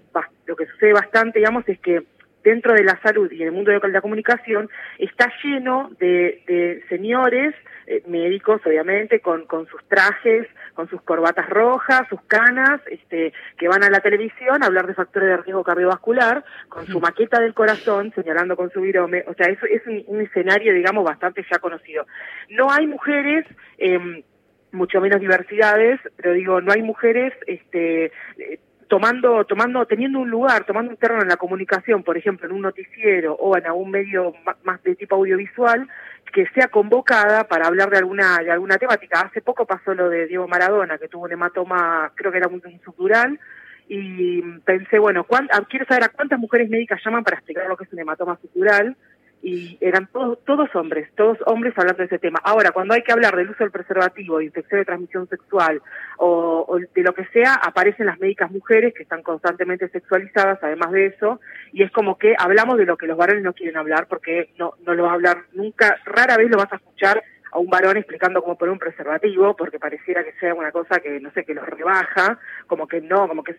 lo 0.46 0.56
que 0.56 0.66
sucede 0.68 0.94
bastante, 0.94 1.40
digamos, 1.40 1.68
es 1.68 1.80
que 1.80 2.04
dentro 2.44 2.74
de 2.74 2.84
la 2.84 3.00
salud 3.02 3.32
y 3.32 3.42
en 3.42 3.50
el 3.50 3.54
mundo 3.54 3.72
de 3.72 3.80
la 3.90 4.02
comunicación 4.02 4.70
está 4.98 5.32
lleno 5.44 5.92
de, 6.00 6.44
de 6.48 6.84
señores, 6.90 7.54
eh, 7.88 8.04
médicos 8.08 8.62
obviamente, 8.66 9.20
con, 9.20 9.46
con 9.46 9.68
sus 9.68 9.84
trajes, 9.88 10.48
con 10.74 10.90
sus 10.90 11.02
corbatas 11.02 11.50
rojas, 11.50 12.08
sus 12.10 12.22
canas, 12.24 12.82
este, 12.90 13.34
que 13.58 13.68
van 13.68 13.84
a 13.84 13.90
la 13.90 14.00
televisión 14.00 14.64
a 14.64 14.68
hablar 14.68 14.88
de 14.88 14.94
factores 14.94 15.30
de 15.30 15.38
riesgo 15.38 15.64
cardiovascular, 15.64 16.44
con 16.70 16.86
su 16.88 17.00
maqueta 17.00 17.40
del 17.42 17.54
corazón, 17.54 18.12
señalando 18.16 18.56
con 18.56 18.72
su 18.72 18.82
virome, 18.82 19.24
o 19.28 19.34
sea, 19.34 19.48
eso 19.48 19.66
es 19.66 19.82
un, 20.08 20.22
escenario, 20.22 20.74
digamos, 20.74 21.04
bastante 21.04 21.46
ya 21.52 21.60
conocido. 21.60 22.06
No 22.50 22.72
hay 22.72 22.88
mujeres, 22.88 23.46
eh, 23.78 24.24
mucho 24.72 25.02
menos 25.02 25.20
diversidades, 25.20 26.00
pero 26.16 26.34
digo, 26.34 26.62
no 26.62 26.72
hay 26.72 26.82
mujeres, 26.82 27.34
este, 27.48 28.06
eh, 28.38 28.60
tomando, 28.92 29.46
tomando, 29.46 29.86
teniendo 29.86 30.20
un 30.20 30.30
lugar, 30.30 30.66
tomando 30.66 30.92
un 30.92 30.98
terreno 30.98 31.22
en 31.22 31.30
la 31.30 31.38
comunicación, 31.38 32.04
por 32.04 32.18
ejemplo, 32.18 32.46
en 32.46 32.54
un 32.54 32.64
noticiero 32.64 33.34
o 33.36 33.56
en 33.56 33.66
algún 33.66 33.90
medio 33.90 34.34
más 34.66 34.84
de 34.84 34.98
tipo 34.98 35.16
audiovisual, 35.16 35.88
que 36.34 36.46
sea 36.48 36.68
convocada 36.68 37.46
para 37.46 37.68
hablar 37.68 37.90
de 37.90 38.00
alguna, 38.00 38.40
de 38.40 38.52
alguna 38.52 38.78
temática. 38.78 39.22
Hace 39.22 39.40
poco 39.40 39.66
pasó 39.66 39.94
lo 39.94 40.10
de 40.10 40.28
Diego 40.28 40.46
Maradona, 40.46 40.98
que 40.98 41.08
tuvo 41.08 41.24
un 41.24 41.32
hematoma, 41.32 42.12
creo 42.16 42.34
que 42.34 42.40
era 42.40 42.50
un, 42.50 42.62
subdural, 42.84 43.40
y 43.88 44.42
pensé, 44.66 45.00
bueno, 45.00 45.26
quiero 45.70 45.86
saber 45.86 46.04
a 46.04 46.10
cuántas 46.10 46.38
mujeres 46.38 46.70
médicas 46.70 47.00
llaman 47.02 47.24
para 47.24 47.38
explicar 47.38 47.68
lo 47.68 47.78
que 47.78 47.86
es 47.86 47.94
un 47.94 48.00
hematoma 48.00 48.38
subdural, 48.42 48.98
y 49.44 49.78
eran 49.82 50.08
todos, 50.08 50.38
todos 50.46 50.70
hombres, 50.76 51.10
todos 51.16 51.38
hombres 51.46 51.74
hablando 51.78 52.00
de 52.00 52.06
ese 52.06 52.20
tema. 52.20 52.40
Ahora, 52.44 52.72
cuando 52.72 52.94
hay 52.94 53.02
que 53.02 53.12
hablar 53.12 53.36
del 53.36 53.50
uso 53.50 53.64
del 53.64 53.72
preservativo, 53.72 54.42
infección 54.42 54.82
de 54.82 54.86
transmisión 54.86 55.28
sexual 55.28 55.82
o, 56.18 56.78
de 56.94 57.02
lo 57.02 57.14
que 57.14 57.26
sea, 57.28 57.56
aparecen 57.56 58.06
las 58.06 58.20
médicas 58.20 58.52
mujeres 58.52 58.94
que 58.94 59.04
están 59.04 59.24
constantemente 59.24 59.90
sexualizadas, 59.90 60.60
además 60.62 60.92
de 60.92 61.08
eso, 61.08 61.40
y 61.74 61.84
es 61.84 61.92
como 61.92 62.18
que 62.18 62.36
hablamos 62.38 62.78
de 62.78 62.86
lo 62.86 62.98
que 62.98 63.08
los 63.08 63.18
varones 63.18 63.44
no 63.44 63.54
quieren 63.54 63.78
hablar 63.78 64.08
porque 64.08 64.50
no, 64.58 64.74
no 64.86 64.94
lo 64.94 65.04
va 65.04 65.12
a 65.12 65.16
hablar 65.16 65.38
nunca, 65.54 65.98
rara 66.06 66.38
vez 66.38 66.50
lo 66.50 66.58
vas 66.58 66.72
a 66.72 66.76
escuchar 66.76 67.24
a 67.52 67.60
un 67.60 67.68
varón 67.68 67.98
explicando 67.98 68.42
cómo 68.42 68.58
poner 68.58 68.72
un 68.72 68.80
preservativo, 68.80 69.56
porque 69.56 69.80
pareciera 69.80 70.24
que 70.24 70.34
sea 70.40 70.54
una 70.54 70.72
cosa 70.72 71.00
que, 71.00 71.20
no 71.20 71.32
sé, 71.32 71.44
que 71.44 71.54
lo 71.54 71.66
rebaja, 71.66 72.40
como 72.68 72.88
que 72.88 73.02
no, 73.02 73.28
como 73.28 73.44
que 73.44 73.58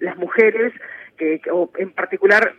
las 0.00 0.16
mujeres, 0.16 0.72
que, 1.18 1.40
o 1.52 1.70
en 1.76 1.92
particular 1.92 2.54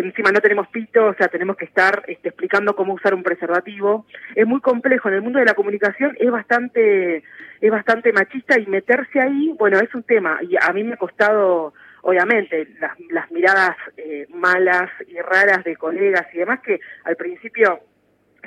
encima 0.00 0.30
no 0.30 0.40
tenemos 0.40 0.68
pito, 0.68 1.06
o 1.06 1.14
sea, 1.14 1.28
tenemos 1.28 1.56
que 1.56 1.64
estar 1.64 2.02
este, 2.06 2.28
explicando 2.28 2.76
cómo 2.76 2.94
usar 2.94 3.14
un 3.14 3.22
preservativo. 3.22 4.06
Es 4.34 4.46
muy 4.46 4.60
complejo, 4.60 5.08
en 5.08 5.14
el 5.14 5.22
mundo 5.22 5.38
de 5.38 5.44
la 5.44 5.54
comunicación 5.54 6.16
es 6.18 6.30
bastante, 6.30 7.22
es 7.60 7.70
bastante 7.70 8.12
machista 8.12 8.58
y 8.58 8.66
meterse 8.66 9.20
ahí, 9.20 9.54
bueno, 9.58 9.78
es 9.78 9.94
un 9.94 10.02
tema. 10.02 10.38
Y 10.42 10.56
a 10.60 10.72
mí 10.72 10.84
me 10.84 10.94
ha 10.94 10.98
costado, 10.98 11.74
obviamente, 12.02 12.68
las, 12.80 12.92
las 13.10 13.30
miradas 13.30 13.76
eh, 13.96 14.26
malas 14.34 14.90
y 15.08 15.18
raras 15.20 15.64
de 15.64 15.76
colegas 15.76 16.26
y 16.32 16.38
demás 16.38 16.60
que 16.60 16.80
al 17.04 17.16
principio 17.16 17.80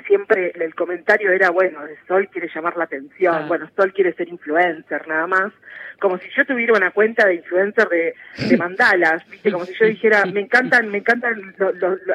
siempre 0.02 0.52
el 0.54 0.74
comentario 0.74 1.30
era, 1.32 1.50
bueno, 1.50 1.80
Sol 2.06 2.28
quiere 2.28 2.48
llamar 2.54 2.76
la 2.76 2.84
atención, 2.84 3.48
bueno, 3.48 3.68
Sol 3.76 3.92
quiere 3.92 4.12
ser 4.14 4.28
influencer, 4.28 5.06
nada 5.08 5.26
más. 5.26 5.52
Como 6.00 6.18
si 6.18 6.28
yo 6.34 6.44
tuviera 6.46 6.72
una 6.72 6.90
cuenta 6.90 7.26
de 7.26 7.34
influencer 7.34 7.88
de, 7.88 8.14
de 8.48 8.56
mandalas, 8.56 9.28
¿viste? 9.28 9.52
Como 9.52 9.64
si 9.66 9.74
yo 9.74 9.86
dijera, 9.86 10.24
me 10.26 10.40
encantan, 10.40 10.88
me 10.88 10.98
encantan 10.98 11.54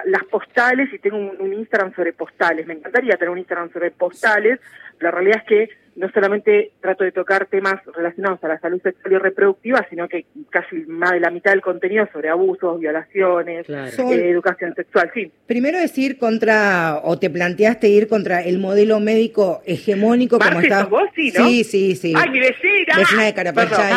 las 0.06 0.24
postales 0.26 0.92
y 0.94 1.00
tengo 1.00 1.18
un, 1.18 1.36
un 1.40 1.54
Instagram 1.54 1.94
sobre 1.94 2.14
postales. 2.14 2.66
Me 2.66 2.74
encantaría 2.74 3.16
tener 3.18 3.30
un 3.30 3.38
Instagram 3.38 3.72
sobre 3.72 3.92
postales, 3.92 4.60
la 5.00 5.12
realidad 5.12 5.38
es 5.38 5.44
que 5.44 5.85
no 5.96 6.10
solamente 6.12 6.72
trato 6.82 7.04
de 7.04 7.12
tocar 7.12 7.46
temas 7.46 7.76
relacionados 7.93 8.43
a 8.43 8.50
la 8.50 8.60
salud 8.60 8.82
sexual 8.82 9.14
y 9.14 9.18
reproductiva, 9.18 9.86
sino 9.89 10.08
que 10.08 10.26
casi 10.50 10.76
más 10.88 11.12
de 11.12 11.22
la 11.22 11.30
mitad 11.30 11.52
del 11.52 11.62
contenido 11.62 12.08
sobre 12.12 12.30
abusos, 12.30 12.80
violaciones, 12.80 13.66
eh, 13.70 14.30
educación 14.30 14.74
sexual, 14.76 15.10
sí. 15.14 15.32
Primero 15.48 15.78
es 15.78 15.98
ir 15.98 16.18
contra, 16.18 17.00
o 17.04 17.18
te 17.18 17.30
planteaste 17.30 17.88
ir 17.88 18.08
contra 18.08 18.41
el 18.41 18.60
modelo 18.60 19.00
médico 19.00 19.62
hegemónico 19.66 20.38
como 20.38 20.60
está. 20.60 20.86
vos 20.86 21.04
sí, 21.16 21.32
¿no? 21.38 21.48
Sí, 21.48 21.64
sí, 21.64 21.96
sí. 21.96 22.14
¡Ay, 22.16 22.30
mi 22.30 22.39
vecina! 22.39 22.98
Vecina 22.98 23.24
de 23.24 23.34
Carapachay. 23.34 23.93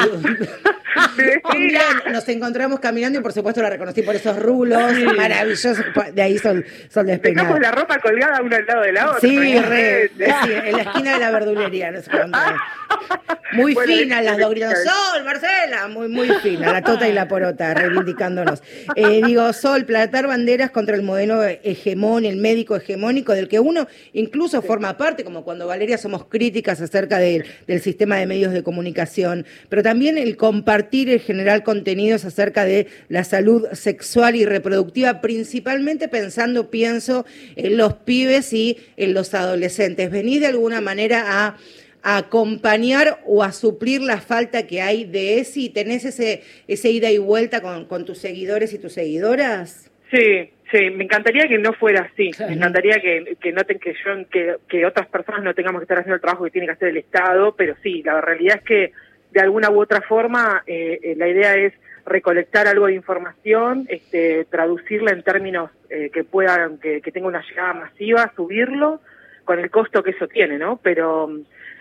nos 2.10 2.28
encontramos 2.28 2.80
caminando 2.80 3.18
y 3.18 3.22
por 3.22 3.32
supuesto 3.32 3.62
la 3.62 3.70
reconocí 3.70 4.02
por 4.02 4.14
esos 4.14 4.38
rulos 4.38 4.92
maravillosos. 5.16 5.78
De 6.14 6.22
ahí 6.22 6.38
son, 6.38 6.64
son 6.88 7.06
despeinados. 7.06 7.48
Dejamos 7.48 7.60
la 7.60 7.72
ropa 7.72 7.98
colgada 7.98 8.42
una 8.42 8.56
al 8.56 8.66
lado 8.66 8.82
de 8.82 8.92
la 8.92 9.10
otra. 9.10 9.20
Sí, 9.20 9.58
re, 9.58 10.10
sí, 10.16 10.52
en 10.64 10.76
la 10.76 10.82
esquina 10.82 11.12
de 11.14 11.18
la 11.18 11.30
verdulería. 11.30 11.87
Muy 13.52 13.74
fina 13.74 14.20
las 14.20 14.36
dos 14.38 14.54
Sol, 14.58 15.24
Marcela, 15.24 15.88
muy, 15.88 16.08
muy 16.08 16.28
fina, 16.42 16.70
la 16.70 16.82
tota 16.82 17.08
y 17.08 17.12
la 17.12 17.28
porota, 17.28 17.72
reivindicándonos. 17.72 18.62
Eh, 18.94 19.22
digo, 19.24 19.50
Sol, 19.54 19.86
plantar 19.86 20.26
banderas 20.26 20.70
contra 20.70 20.94
el 20.94 21.02
modelo 21.02 21.42
hegemón, 21.42 22.26
el 22.26 22.36
médico 22.36 22.76
hegemónico, 22.76 23.32
del 23.32 23.48
que 23.48 23.58
uno 23.58 23.88
incluso 24.12 24.60
forma 24.60 24.98
parte, 24.98 25.24
como 25.24 25.44
cuando 25.44 25.66
Valeria 25.66 25.96
somos 25.96 26.26
críticas 26.26 26.80
acerca 26.82 27.18
del 27.18 27.44
sistema 27.80 28.16
de 28.16 28.26
medios 28.26 28.52
de 28.52 28.62
comunicación, 28.62 29.46
pero 29.70 29.82
también 29.82 30.18
el 30.18 30.36
compartir, 30.36 31.08
el 31.08 31.20
generar 31.20 31.62
contenidos 31.62 32.26
acerca 32.26 32.64
de 32.64 32.86
la 33.08 33.24
salud 33.24 33.66
sexual 33.72 34.36
y 34.36 34.44
reproductiva, 34.44 35.22
principalmente 35.22 36.08
pensando, 36.08 36.70
pienso, 36.70 37.24
en 37.56 37.78
los 37.78 37.94
pibes 37.94 38.52
y 38.52 38.78
en 38.98 39.14
los 39.14 39.32
adolescentes. 39.32 40.10
¿Venís 40.10 40.40
de 40.40 40.48
alguna 40.48 40.82
manera 40.82 41.24
a 41.46 41.56
acompañar 42.02 43.20
o 43.26 43.42
a 43.42 43.52
suplir 43.52 44.00
la 44.00 44.18
falta 44.18 44.66
que 44.66 44.80
hay 44.80 45.04
de 45.04 45.40
ese 45.40 45.60
y 45.60 45.68
tenés 45.70 46.04
ese, 46.04 46.42
ese 46.66 46.90
ida 46.90 47.10
y 47.10 47.18
vuelta 47.18 47.60
con, 47.60 47.86
con 47.86 48.04
tus 48.04 48.18
seguidores 48.18 48.72
y 48.72 48.78
tus 48.78 48.92
seguidoras? 48.92 49.90
Sí, 50.10 50.50
sí, 50.70 50.90
me 50.90 51.04
encantaría 51.04 51.48
que 51.48 51.58
no 51.58 51.72
fuera 51.74 52.10
así, 52.12 52.30
me 52.40 52.54
encantaría 52.54 53.00
que, 53.00 53.36
que 53.40 53.52
noten 53.52 53.78
que 53.78 53.92
yo, 53.92 54.28
que, 54.30 54.56
que 54.68 54.86
otras 54.86 55.06
personas 55.08 55.42
no 55.42 55.54
tengamos 55.54 55.80
que 55.80 55.84
estar 55.84 55.98
haciendo 55.98 56.14
el 56.14 56.20
trabajo 56.20 56.44
que 56.44 56.50
tiene 56.50 56.66
que 56.66 56.72
hacer 56.72 56.88
el 56.88 56.96
Estado, 56.98 57.54
pero 57.56 57.74
sí, 57.82 58.02
la 58.02 58.20
realidad 58.20 58.56
es 58.58 58.62
que 58.62 58.92
de 59.30 59.40
alguna 59.40 59.70
u 59.70 59.80
otra 59.80 60.00
forma 60.00 60.62
eh, 60.66 60.98
eh, 61.02 61.14
la 61.16 61.28
idea 61.28 61.54
es 61.56 61.74
recolectar 62.06 62.66
algo 62.66 62.86
de 62.86 62.94
información, 62.94 63.86
este, 63.90 64.46
traducirla 64.46 65.10
en 65.10 65.22
términos 65.22 65.70
eh, 65.90 66.10
que 66.10 66.24
puedan, 66.24 66.78
que, 66.78 67.02
que 67.02 67.12
tenga 67.12 67.28
una 67.28 67.44
llegada 67.46 67.74
masiva, 67.74 68.32
subirlo, 68.34 69.00
con 69.44 69.58
el 69.58 69.70
costo 69.70 70.02
que 70.02 70.10
eso 70.10 70.26
tiene, 70.26 70.58
¿no? 70.58 70.78
Pero 70.82 71.30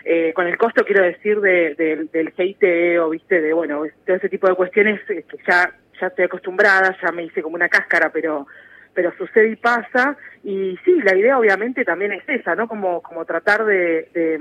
eh, 0.09 0.31
con 0.33 0.47
el 0.47 0.57
costo 0.57 0.85
quiero 0.85 1.03
decir 1.03 1.41
de, 1.41 1.75
del 2.13 2.33
hate 2.37 2.97
o 2.97 3.09
viste 3.09 3.41
de 3.41 3.51
bueno 3.51 3.83
todo 4.05 4.15
ese 4.15 4.29
tipo 4.29 4.47
de 4.47 4.55
cuestiones 4.55 5.01
que 5.05 5.25
ya 5.45 5.73
ya 5.99 6.07
estoy 6.07 6.25
acostumbrada 6.25 6.95
ya 7.01 7.11
me 7.11 7.23
hice 7.23 7.41
como 7.41 7.55
una 7.55 7.67
cáscara 7.67 8.09
pero 8.09 8.47
pero 8.93 9.13
sucede 9.15 9.49
y 9.49 9.55
pasa. 9.57 10.17
Y 10.43 10.75
sí 10.85 11.01
la 11.03 11.15
idea 11.15 11.37
obviamente 11.37 11.83
también 11.83 12.13
es 12.13 12.23
esa 12.27 12.55
no 12.55 12.69
como 12.69 13.01
como 13.01 13.25
tratar 13.25 13.65
de 13.65 14.07
de, 14.13 14.39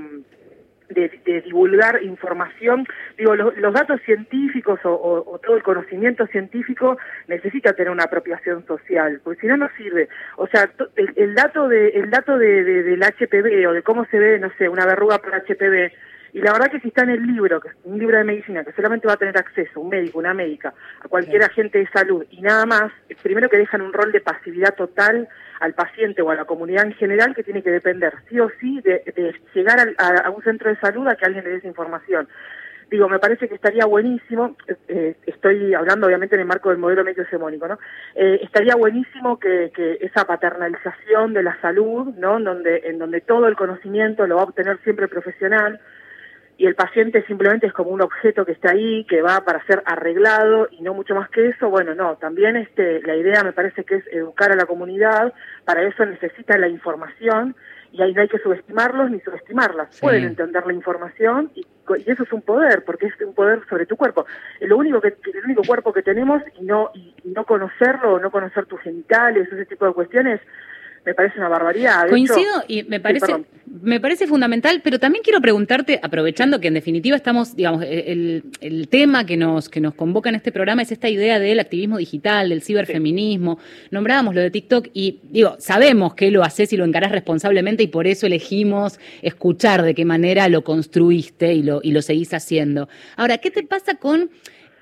divulgar 0.89 2.01
información. 2.03 2.85
Digo, 3.17 3.35
los 3.35 3.73
datos 3.73 4.01
científicos 4.05 4.79
o, 4.83 5.39
todo 5.43 5.55
el 5.55 5.63
conocimiento 5.63 6.25
científico 6.27 6.97
necesita 7.27 7.73
tener 7.73 7.91
una 7.91 8.05
apropiación 8.05 8.65
social, 8.65 9.21
porque 9.23 9.41
si 9.41 9.47
no, 9.47 9.57
no 9.57 9.69
sirve. 9.77 10.09
O 10.37 10.47
sea, 10.47 10.69
el, 10.95 11.35
dato, 11.35 11.67
de, 11.67 11.89
el 11.89 12.09
dato 12.09 12.37
de, 12.37 12.63
del 12.63 13.01
HPV 13.01 13.67
o 13.67 13.73
de 13.73 13.83
cómo 13.83 14.05
se 14.05 14.19
ve, 14.19 14.39
no 14.39 14.51
sé, 14.57 14.69
una 14.69 14.85
verruga 14.85 15.19
por 15.19 15.33
HPV, 15.33 15.91
y 16.33 16.41
la 16.41 16.51
verdad 16.51 16.69
que 16.69 16.79
si 16.79 16.89
está 16.89 17.03
en 17.03 17.11
el 17.11 17.25
libro, 17.25 17.59
que 17.59 17.69
es 17.69 17.75
un 17.83 17.97
libro 17.97 18.17
de 18.17 18.23
medicina, 18.23 18.63
que 18.63 18.71
solamente 18.73 19.07
va 19.07 19.13
a 19.13 19.17
tener 19.17 19.37
acceso 19.37 19.79
un 19.79 19.89
médico, 19.89 20.19
una 20.19 20.33
médica, 20.33 20.73
a 21.03 21.07
cualquier 21.07 21.43
agente 21.43 21.79
de 21.79 21.87
salud 21.87 22.25
y 22.29 22.41
nada 22.41 22.65
más, 22.65 22.91
primero 23.23 23.49
que 23.49 23.57
dejan 23.57 23.81
un 23.81 23.93
rol 23.93 24.11
de 24.11 24.21
pasividad 24.21 24.75
total 24.75 25.27
al 25.59 25.73
paciente 25.73 26.21
o 26.21 26.29
a 26.29 26.35
la 26.35 26.45
comunidad 26.45 26.85
en 26.85 26.93
general 26.93 27.35
que 27.35 27.43
tiene 27.43 27.63
que 27.63 27.71
depender 27.71 28.13
sí 28.29 28.39
o 28.39 28.49
sí 28.59 28.81
de, 28.81 29.03
llegar 29.53 29.95
a, 29.97 30.29
un 30.29 30.43
centro 30.43 30.69
de 30.69 30.79
salud 30.79 31.07
a 31.07 31.15
que 31.15 31.25
alguien 31.25 31.43
le 31.43 31.51
dé 31.51 31.57
esa 31.57 31.67
información. 31.67 32.27
Digo, 32.89 33.09
me 33.09 33.19
parece 33.19 33.49
que 33.49 33.55
estaría 33.55 33.85
buenísimo, 33.85 34.55
eh, 34.87 35.17
estoy 35.25 35.73
hablando 35.73 36.07
obviamente 36.07 36.35
en 36.35 36.41
el 36.41 36.47
marco 36.47 36.69
del 36.69 36.77
modelo 36.77 37.03
medio 37.03 37.23
hegemónico, 37.23 37.67
¿no? 37.67 37.77
Eh, 38.15 38.39
estaría 38.43 38.75
buenísimo 38.75 39.37
que, 39.39 39.71
que, 39.75 39.97
esa 39.99 40.23
paternalización 40.23 41.33
de 41.33 41.43
la 41.43 41.59
salud, 41.59 42.15
¿no? 42.15 42.39
Donde, 42.39 42.83
en 42.85 42.97
donde 42.97 43.19
todo 43.19 43.47
el 43.47 43.57
conocimiento 43.57 44.25
lo 44.25 44.37
va 44.37 44.43
a 44.43 44.45
obtener 44.45 44.79
siempre 44.83 45.03
el 45.03 45.09
profesional, 45.09 45.81
y 46.57 46.65
el 46.65 46.73
paciente 46.73 47.23
simplemente 47.27 47.67
es 47.67 47.73
como 47.73 47.91
un 47.91 48.01
objeto 48.01 48.43
que 48.43 48.51
está 48.51 48.71
ahí, 48.71 49.05
que 49.05 49.21
va 49.21 49.41
para 49.45 49.63
ser 49.65 49.83
arreglado 49.85 50.67
y 50.71 50.81
no 50.81 50.95
mucho 50.95 51.13
más 51.13 51.29
que 51.29 51.49
eso, 51.49 51.69
bueno, 51.69 51.93
no, 51.93 52.15
también 52.15 52.55
este, 52.55 53.01
la 53.03 53.15
idea 53.15 53.43
me 53.43 53.53
parece 53.53 53.83
que 53.83 53.95
es 53.95 54.07
educar 54.11 54.51
a 54.51 54.55
la 54.55 54.65
comunidad, 54.65 55.33
para 55.65 55.83
eso 55.83 56.03
necesita 56.05 56.57
la 56.57 56.67
información 56.67 57.55
y 57.91 58.01
ahí 58.01 58.11
no 58.13 58.21
hay 58.21 58.27
que 58.27 58.39
subestimarlos 58.39 59.11
ni 59.11 59.19
subestimarlas, 59.19 59.99
pueden 60.01 60.23
entender 60.23 60.65
la 60.65 60.73
información 60.73 61.51
y, 61.53 61.65
eso 62.05 62.23
es 62.23 62.33
un 62.33 62.41
poder, 62.41 62.83
porque 62.83 63.05
es 63.05 63.13
un 63.21 63.33
poder 63.33 63.61
sobre 63.69 63.85
tu 63.85 63.95
cuerpo. 63.95 64.25
Lo 64.59 64.75
único 64.75 64.99
que, 64.99 65.07
el 65.07 65.45
único 65.45 65.61
cuerpo 65.65 65.93
que 65.93 66.01
tenemos 66.01 66.41
y 66.59 66.65
no, 66.65 66.91
y 66.93 67.13
no 67.23 67.45
conocerlo 67.45 68.19
no 68.19 68.29
conocer 68.29 68.65
tus 68.65 68.81
genitales, 68.81 69.47
ese 69.49 69.65
tipo 69.65 69.85
de 69.85 69.93
cuestiones, 69.93 70.41
me 71.07 71.13
parece 71.13 71.39
una 71.39 71.47
barbaridad. 71.47 72.09
Coincido 72.09 72.65
y 72.67 72.83
me 72.83 72.99
parece, 72.99 73.33
me 73.65 74.01
parece 74.01 74.27
fundamental, 74.27 74.81
pero 74.83 74.99
también 74.99 75.23
quiero 75.23 75.39
preguntarte, 75.39 76.01
aprovechando 76.03 76.59
que 76.59 76.67
en 76.67 76.73
definitiva 76.73 77.15
estamos, 77.15 77.55
digamos, 77.55 77.85
el, 77.87 78.43
el, 78.59 78.89
tema 78.89 79.25
que 79.25 79.37
nos, 79.37 79.69
que 79.69 79.79
nos 79.79 79.93
convoca 79.93 80.27
en 80.27 80.35
este 80.35 80.51
programa 80.51 80.81
es 80.81 80.91
esta 80.91 81.07
idea 81.07 81.39
del 81.39 81.61
activismo 81.61 81.97
digital, 81.97 82.49
del 82.49 82.61
ciberfeminismo. 82.61 83.57
Nombrábamos 83.89 84.35
lo 84.35 84.41
de 84.41 84.51
TikTok 84.51 84.89
y 84.93 85.21
digo, 85.29 85.55
sabemos 85.59 86.13
que 86.13 86.29
lo 86.29 86.43
haces 86.43 86.73
y 86.73 86.77
lo 86.77 86.83
encarás 86.83 87.13
responsablemente 87.13 87.83
y 87.83 87.87
por 87.87 88.05
eso 88.05 88.25
elegimos 88.25 88.99
escuchar 89.21 89.83
de 89.83 89.95
qué 89.95 90.03
manera 90.03 90.49
lo 90.49 90.65
construiste 90.65 91.53
y 91.53 91.63
lo, 91.63 91.79
y 91.81 91.93
lo 91.93 92.01
seguís 92.01 92.33
haciendo. 92.33 92.89
Ahora, 93.15 93.37
¿qué 93.37 93.49
te 93.49 93.63
pasa 93.63 93.95
con 93.95 94.29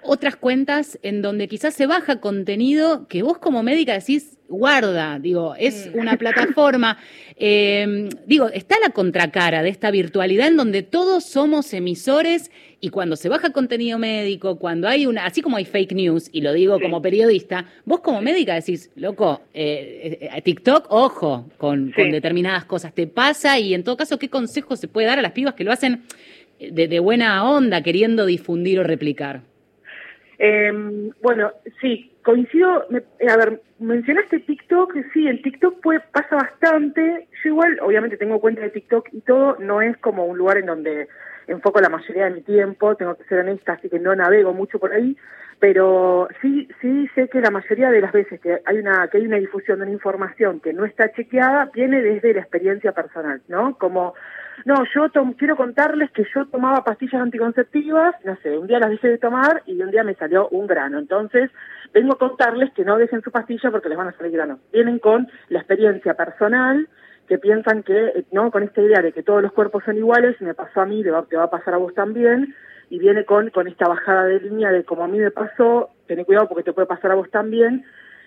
otras 0.06 0.36
cuentas 0.36 1.00
en 1.02 1.22
donde 1.22 1.48
quizás 1.48 1.74
se 1.74 1.88
baja 1.88 2.20
contenido 2.20 3.08
que 3.08 3.24
vos 3.24 3.38
como 3.38 3.64
médica 3.64 3.94
decís, 3.94 4.38
guarda, 4.48 5.20
digo, 5.20 5.56
es 5.58 5.92
mm. 5.94 6.00
una 6.00 6.18
plataforma, 6.18 6.98
em, 7.36 8.10
digo, 8.26 8.50
está 8.50 8.76
la 8.80 8.92
contracara 8.92 9.64
de 9.64 9.70
esta 9.70 9.92
virtualidad 9.92 10.48
en 10.48 10.58
donde 10.58 10.84
todos 10.84 11.24
somos 11.24 11.74
emisores 11.74 12.52
y 12.80 12.90
cuando 12.90 13.16
se 13.16 13.30
baja 13.30 13.52
contenido 13.52 13.98
médico, 13.98 14.60
cuando 14.60 14.88
hay 14.88 15.06
una, 15.06 15.26
así 15.26 15.42
como 15.42 15.58
hay 15.58 15.66
fake 15.66 15.94
news, 15.94 16.30
y 16.32 16.42
lo 16.42 16.54
digo 16.54 16.80
como 16.80 17.02
periodista, 17.02 17.66
vos 17.86 18.02
como 18.02 18.22
médica 18.22 18.54
decís, 18.54 18.92
loco, 18.96 19.42
eh, 19.54 20.30
eh, 20.34 20.42
TikTok, 20.42 20.88
ojo 20.90 21.50
con, 21.58 21.92
con 21.92 22.12
determinadas 22.12 22.66
cosas, 22.66 22.94
te 22.94 23.08
pasa 23.08 23.58
y 23.60 23.74
en 23.74 23.84
todo 23.84 23.98
caso, 23.98 24.20
¿qué 24.20 24.30
consejo 24.30 24.76
se 24.76 24.88
puede 24.88 25.08
dar 25.08 25.20
a 25.20 25.24
las 25.24 25.32
pibas 25.32 25.56
que 25.56 25.64
lo 25.64 25.72
hacen 25.72 26.04
de, 26.60 26.88
de 26.88 27.00
buena 27.00 27.50
onda, 27.50 27.82
queriendo 27.82 28.26
difundir 28.26 28.80
o 28.80 28.84
replicar? 28.84 29.42
Eh, 30.38 31.12
bueno, 31.22 31.52
sí, 31.82 32.12
coincido, 32.24 32.86
a 33.30 33.38
ver, 33.38 33.62
mencionaste 33.80 34.40
TikTok, 34.40 34.94
sí, 35.14 35.28
en 35.28 35.42
TikTok 35.42 35.82
puede, 35.82 36.02
pasa 36.12 36.36
bastante, 36.36 37.28
yo 37.44 37.50
igual, 37.50 37.80
obviamente 37.82 38.18
tengo 38.18 38.40
cuenta 38.40 38.62
de 38.62 38.72
TikTok 38.72 39.10
y 39.14 39.22
todo, 39.22 39.58
no 39.60 39.82
es 39.82 39.96
como 39.98 40.26
un 40.26 40.38
lugar 40.38 40.58
en 40.58 40.66
donde 40.66 41.08
enfoco 41.48 41.80
la 41.80 41.90
mayoría 41.90 42.26
de 42.26 42.32
mi 42.32 42.42
tiempo, 42.42 42.96
tengo 42.96 43.16
que 43.16 43.24
ser 43.26 43.40
honesta, 43.40 43.74
así 43.74 43.90
que 43.90 44.00
no 44.00 44.16
navego 44.16 44.54
mucho 44.54 44.80
por 44.80 44.92
ahí, 44.92 45.16
pero 45.60 46.28
sí 46.42 46.68
sí 46.82 47.08
sé 47.16 47.28
que 47.30 47.42
la 47.42 47.52
mayoría 47.52 47.90
de 47.90 48.02
las 48.02 48.12
veces 48.12 48.40
que 48.40 48.62
hay 48.66 48.78
una 48.78 49.08
que 49.08 49.18
hay 49.18 49.26
una 49.26 49.38
difusión 49.38 49.80
de 49.80 49.86
una 49.86 49.94
información 49.94 50.60
que 50.60 50.74
no 50.74 50.86
está 50.86 51.12
chequeada 51.14 51.70
viene 51.74 52.02
desde 52.02 52.34
la 52.34 52.42
experiencia 52.42 52.92
personal, 52.92 53.42
¿no? 53.48 53.78
Como 53.78 54.14
no, 54.64 54.84
yo 54.94 55.10
quiero 55.38 55.58
contarles 55.58 56.12
que 56.12 56.26
yo 56.34 56.46
tomaba 56.46 56.84
pastillas 56.84 57.22
anticonceptivas, 57.22 58.16
no 58.24 58.38
sé, 58.38 58.58
un 58.58 58.68
día 58.68 58.80
las 58.80 58.90
dejé 58.90 59.10
de 59.10 59.18
tomar 59.18 59.64
y 59.66 59.82
un 59.82 59.92
día 59.92 60.04
me 60.04 60.16
salió 60.16 60.48
un 60.50 60.66
grano. 60.66 60.98
Entonces, 60.98 61.52
vengo 61.94 62.14
a 62.14 62.18
contarles 62.18 62.72
que 62.74 62.86
no 62.86 62.98
dejen 62.98 63.22
su 63.22 63.32
pastilla 63.32 63.70
porque 63.70 63.90
les 63.90 63.98
van 63.98 64.08
a 64.08 64.18
salir 64.18 64.32
granos. 64.32 64.60
Vienen 64.72 65.00
con 65.00 65.28
la 65.50 65.60
experiencia 65.60 66.14
personal 66.14 66.88
que 67.28 67.38
piensan 67.38 67.84
que, 67.84 68.26
no, 68.32 68.50
con 68.52 68.64
esta 68.64 68.82
idea 68.82 69.02
de 69.02 69.12
que 69.12 69.24
todos 69.24 69.42
los 69.42 69.52
cuerpos 69.52 69.84
son 69.84 69.98
iguales, 69.98 70.40
me 70.42 70.54
pasó 70.54 70.82
a 70.82 70.86
mí, 70.86 71.04
te 71.04 71.12
va 71.12 71.44
a 71.44 71.50
pasar 71.50 71.74
a 71.74 71.78
vos 71.78 71.94
también, 71.94 72.56
y 72.90 73.00
viene 73.00 73.26
con, 73.26 73.50
con 73.50 73.68
esta 73.68 73.88
bajada 73.88 74.26
de 74.26 74.40
línea 74.40 74.72
de 74.72 74.84
como 74.84 75.04
a 75.04 75.08
mí 75.08 75.20
me 75.20 75.32
pasó, 75.32 75.90
ten 76.08 76.24
cuidado 76.24 76.48
porque 76.48 76.64
te 76.64 76.74
puede 76.74 76.88
pasar 76.88 77.12
a 77.12 77.16
vos 77.16 77.30
también, 77.32 77.86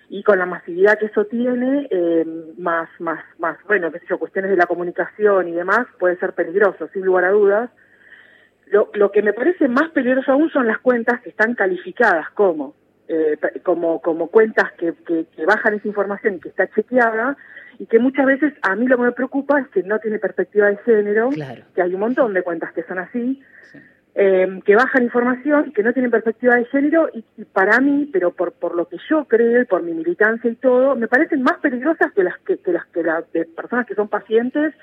y 0.09 0.23
con 0.23 0.39
la 0.39 0.45
masividad 0.45 0.97
que 0.97 1.05
eso 1.05 1.25
tiene, 1.25 1.87
eh, 1.91 2.25
más, 2.57 2.89
más, 2.99 3.23
más, 3.37 3.57
bueno, 3.67 3.91
qué 3.91 3.99
sé 3.99 4.05
yo, 4.09 4.17
cuestiones 4.17 4.49
de 4.51 4.57
la 4.57 4.65
comunicación 4.65 5.47
y 5.47 5.51
demás, 5.51 5.85
puede 5.99 6.17
ser 6.17 6.33
peligroso, 6.33 6.89
sin 6.93 7.05
lugar 7.05 7.25
a 7.25 7.31
dudas. 7.31 7.69
Lo, 8.71 8.89
lo 8.93 9.11
que 9.11 9.21
me 9.21 9.33
parece 9.33 9.67
más 9.67 9.89
peligroso 9.89 10.31
aún 10.31 10.49
son 10.49 10.67
las 10.67 10.79
cuentas 10.79 11.21
que 11.21 11.29
están 11.29 11.53
calificadas 11.53 12.29
como, 12.31 12.75
eh, 13.07 13.37
como, 13.63 14.01
como 14.01 14.27
cuentas 14.27 14.71
que, 14.73 14.93
que, 15.05 15.25
que 15.35 15.45
bajan 15.45 15.75
esa 15.75 15.87
información 15.87 16.35
y 16.35 16.39
que 16.39 16.49
está 16.49 16.67
chequeada, 16.67 17.37
y 17.77 17.85
que 17.85 17.97
muchas 17.97 18.25
veces 18.25 18.53
a 18.61 18.75
mí 18.75 18.87
lo 18.87 18.97
que 18.97 19.03
me 19.03 19.11
preocupa 19.11 19.59
es 19.59 19.67
que 19.69 19.83
no 19.83 19.99
tiene 19.99 20.19
perspectiva 20.19 20.67
de 20.67 20.77
género, 20.77 21.29
que 21.73 21.81
hay 21.81 21.93
un 21.93 21.99
montón 22.01 22.33
de 22.33 22.43
cuentas 22.43 22.73
que 22.73 22.83
son 22.83 22.99
así, 22.99 23.41
eh, 24.15 24.59
que 24.65 24.75
bajan 24.75 25.03
información, 25.03 25.71
que 25.71 25.83
no 25.83 25.93
tienen 25.93 26.11
perspectiva 26.11 26.55
de 26.55 26.65
género 26.65 27.09
y, 27.13 27.23
para 27.45 27.79
mí, 27.79 28.09
pero 28.11 28.31
por, 28.31 28.53
por 28.53 28.75
lo 28.75 28.87
que 28.87 28.97
yo 29.09 29.25
creo 29.25 29.61
y 29.61 29.65
por 29.65 29.83
mi 29.83 29.93
militancia 29.93 30.49
y 30.49 30.55
todo, 30.55 30.95
me 30.95 31.07
parecen 31.07 31.41
más 31.43 31.57
peligrosas 31.59 32.11
que 32.13 32.23
las 32.23 32.37
que, 32.39 32.57
que 32.57 32.71
las 32.71 32.85
que 32.87 33.03
las 33.03 33.31
de 33.31 33.45
personas 33.45 33.85
que 33.85 33.95
son 33.95 34.07
pacientes 34.07 34.73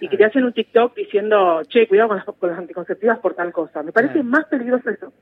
y 0.00 0.08
que 0.08 0.16
te 0.16 0.24
hacen 0.24 0.44
un 0.44 0.52
TikTok 0.52 0.94
diciendo, 0.94 1.62
che, 1.68 1.88
cuidado 1.88 2.08
con 2.08 2.16
las, 2.18 2.26
con 2.26 2.50
las 2.50 2.58
anticonceptivas 2.58 3.18
por 3.18 3.34
tal 3.34 3.52
cosa. 3.52 3.82
Me 3.82 3.92
parece 3.92 4.22
más 4.22 4.44
peligroso 4.46 4.90
eso. 4.90 5.12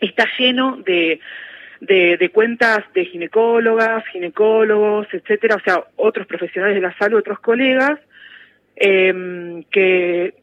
Está 0.00 0.26
lleno 0.38 0.76
de 0.84 1.20
de, 1.80 2.18
de 2.18 2.30
cuentas 2.30 2.80
de 2.94 3.06
ginecólogas, 3.06 4.04
ginecólogos, 4.12 5.06
etcétera, 5.12 5.56
o 5.56 5.60
sea, 5.60 5.84
otros 5.96 6.26
profesionales 6.26 6.76
de 6.76 6.82
la 6.82 6.96
salud, 6.98 7.18
otros 7.18 7.40
colegas, 7.40 7.98
eh, 8.76 9.64
que 9.70 10.34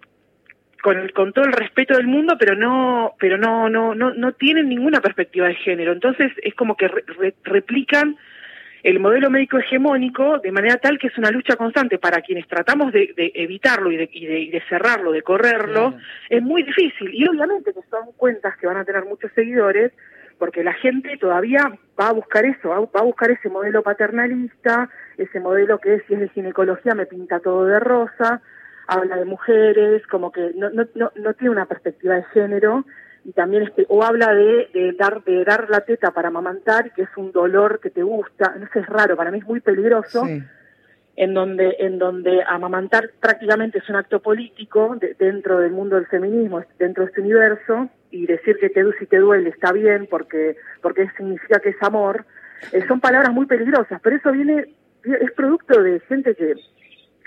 con, 0.87 1.09
con 1.09 1.33
todo 1.33 1.43
el 1.43 1.51
respeto 1.51 1.97
del 1.97 2.07
mundo, 2.07 2.37
pero 2.39 2.55
no, 2.55 3.13
pero 3.19 3.37
no, 3.37 3.67
no, 3.67 3.93
no, 3.93 4.13
no 4.13 4.31
tienen 4.31 4.69
ninguna 4.69 5.01
perspectiva 5.01 5.47
de 5.47 5.55
género. 5.55 5.91
Entonces 5.91 6.31
es 6.41 6.55
como 6.55 6.77
que 6.77 6.89
replican 7.43 8.15
el 8.83 9.01
modelo 9.01 9.29
médico 9.29 9.57
hegemónico 9.57 10.39
de 10.39 10.49
manera 10.53 10.77
tal 10.77 10.97
que 10.97 11.07
es 11.07 11.17
una 11.17 11.29
lucha 11.29 11.57
constante 11.57 11.99
para 11.99 12.21
quienes 12.21 12.47
tratamos 12.47 12.93
de, 12.93 13.13
de 13.17 13.33
evitarlo 13.35 13.91
y 13.91 13.97
de, 13.97 14.09
y, 14.13 14.27
de, 14.27 14.39
y 14.39 14.49
de, 14.49 14.63
cerrarlo, 14.69 15.11
de 15.11 15.23
correrlo, 15.23 15.97
es 16.29 16.41
muy 16.41 16.63
difícil. 16.63 17.13
Y 17.13 17.27
obviamente 17.27 17.73
que 17.73 17.81
son 17.89 18.13
cuentas 18.15 18.55
que 18.55 18.67
van 18.67 18.77
a 18.77 18.85
tener 18.85 19.03
muchos 19.03 19.29
seguidores, 19.33 19.91
porque 20.39 20.63
la 20.63 20.73
gente 20.75 21.17
todavía 21.17 21.69
va 21.99 22.07
a 22.07 22.13
buscar 22.13 22.45
eso, 22.45 22.69
va 22.69 23.01
a 23.01 23.03
buscar 23.03 23.29
ese 23.29 23.49
modelo 23.49 23.83
paternalista, 23.83 24.89
ese 25.17 25.41
modelo 25.41 25.79
que 25.79 25.99
si 26.07 26.13
es 26.13 26.21
de 26.21 26.29
ginecología 26.29 26.95
me 26.95 27.07
pinta 27.07 27.41
todo 27.41 27.65
de 27.65 27.77
rosa, 27.77 28.41
habla 28.87 29.17
de 29.17 29.25
mujeres, 29.25 30.05
como 30.07 30.31
que 30.31 30.53
no, 30.55 30.69
no, 30.69 30.87
no, 30.95 31.11
no 31.15 31.33
tiene 31.33 31.51
una 31.51 31.65
perspectiva 31.65 32.15
de 32.15 32.23
género 32.33 32.85
y 33.27 33.33
también 33.33 33.63
este, 33.63 33.85
o 33.89 34.03
habla 34.03 34.33
de, 34.33 34.69
de, 34.73 34.93
dar 34.93 35.21
de 35.25 35.43
dar 35.43 35.69
la 35.69 35.81
teta 35.81 36.11
para 36.11 36.29
amamantar 36.29 36.93
que 36.93 37.03
es 37.03 37.09
un 37.17 37.33
dolor 37.33 37.81
que 37.81 37.89
te 37.89 38.01
gusta 38.01 38.55
no 38.57 38.67
sé 38.71 38.79
es 38.79 38.85
raro 38.87 39.17
para 39.17 39.31
mí 39.31 39.39
es 39.39 39.45
muy 39.45 39.59
peligroso 39.59 40.25
en 41.17 41.33
donde 41.33 41.75
en 41.79 41.99
donde 41.99 42.41
amamantar 42.47 43.11
prácticamente 43.19 43.79
es 43.79 43.89
un 43.89 43.97
acto 43.97 44.21
político 44.21 44.95
dentro 45.19 45.59
del 45.59 45.73
mundo 45.73 45.97
del 45.97 46.07
feminismo 46.07 46.63
dentro 46.79 47.03
de 47.03 47.09
este 47.09 47.21
universo 47.21 47.89
y 48.11 48.25
decir 48.27 48.57
que 48.59 48.69
te 48.69 48.81
duele 48.81 48.97
y 49.01 49.05
te 49.07 49.17
duele 49.17 49.49
está 49.49 49.73
bien 49.73 50.07
porque 50.09 50.55
porque 50.81 51.09
significa 51.17 51.59
que 51.59 51.69
es 51.69 51.83
amor 51.83 52.25
eh, 52.71 52.85
son 52.87 53.01
palabras 53.01 53.33
muy 53.33 53.45
peligrosas 53.45 53.99
pero 54.01 54.15
eso 54.15 54.31
viene 54.31 54.73
es 55.03 55.31
producto 55.33 55.83
de 55.83 55.99
gente 56.01 56.33
que 56.33 56.53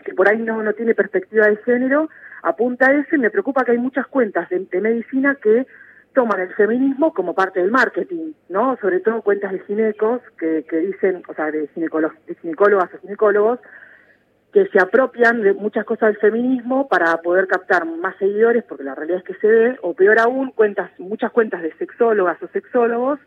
que 0.05 0.15
por 0.15 0.29
ahí 0.29 0.39
no 0.39 0.63
no 0.63 0.73
tiene 0.73 0.95
perspectiva 0.95 1.47
de 1.47 1.57
género 1.59 2.09
apunta 2.43 2.87
a 2.91 2.95
eso 2.95 3.17
y 3.17 3.19
me 3.19 3.31
preocupa 3.31 3.65
que 3.65 3.73
hay 3.73 3.79
muchas 3.79 4.07
cuentas 4.07 4.49
de, 4.49 4.81
medicina 4.81 5.37
que 5.37 5.67
toman 6.15 6.41
el 6.41 6.53
feminismo 6.55 7.13
como 7.13 7.35
parte 7.35 7.61
del 7.61 7.71
marketing, 7.71 8.33
¿no? 8.49 8.77
Sobre 8.81 9.01
todo 9.01 9.23
cuentas 9.23 9.53
de 9.53 9.61
ginecos 9.61 10.21
que, 10.39 10.65
que 10.69 10.79
dicen, 10.79 11.23
o 11.29 11.35
sea, 11.35 11.51
de, 11.51 11.61
de 11.61 11.69
ginecólogas 11.69 12.95
o 12.95 12.99
ginecólogos, 12.99 13.61
que 14.53 14.67
se 14.67 14.81
apropian 14.81 15.43
de 15.43 15.53
muchas 15.53 15.85
cosas 15.85 16.09
del 16.09 16.19
feminismo 16.19 16.89
para 16.89 17.17
poder 17.19 17.47
captar 17.47 17.87
más 17.87 18.17
seguidores, 18.17 18.65
porque 18.65 18.83
la 18.83 18.97
realidad 18.97 19.19
es 19.19 19.25
que 19.25 19.41
se 19.41 19.47
ve, 19.47 19.79
o 19.83 19.95
peor 19.95 20.19
aún, 20.19 20.51
cuentas, 20.51 20.91
muchas 20.99 21.31
cuentas 21.31 21.63
de 21.63 21.73
sexólogas 21.75 22.43
o 22.43 22.49
sexólogos 22.49 23.21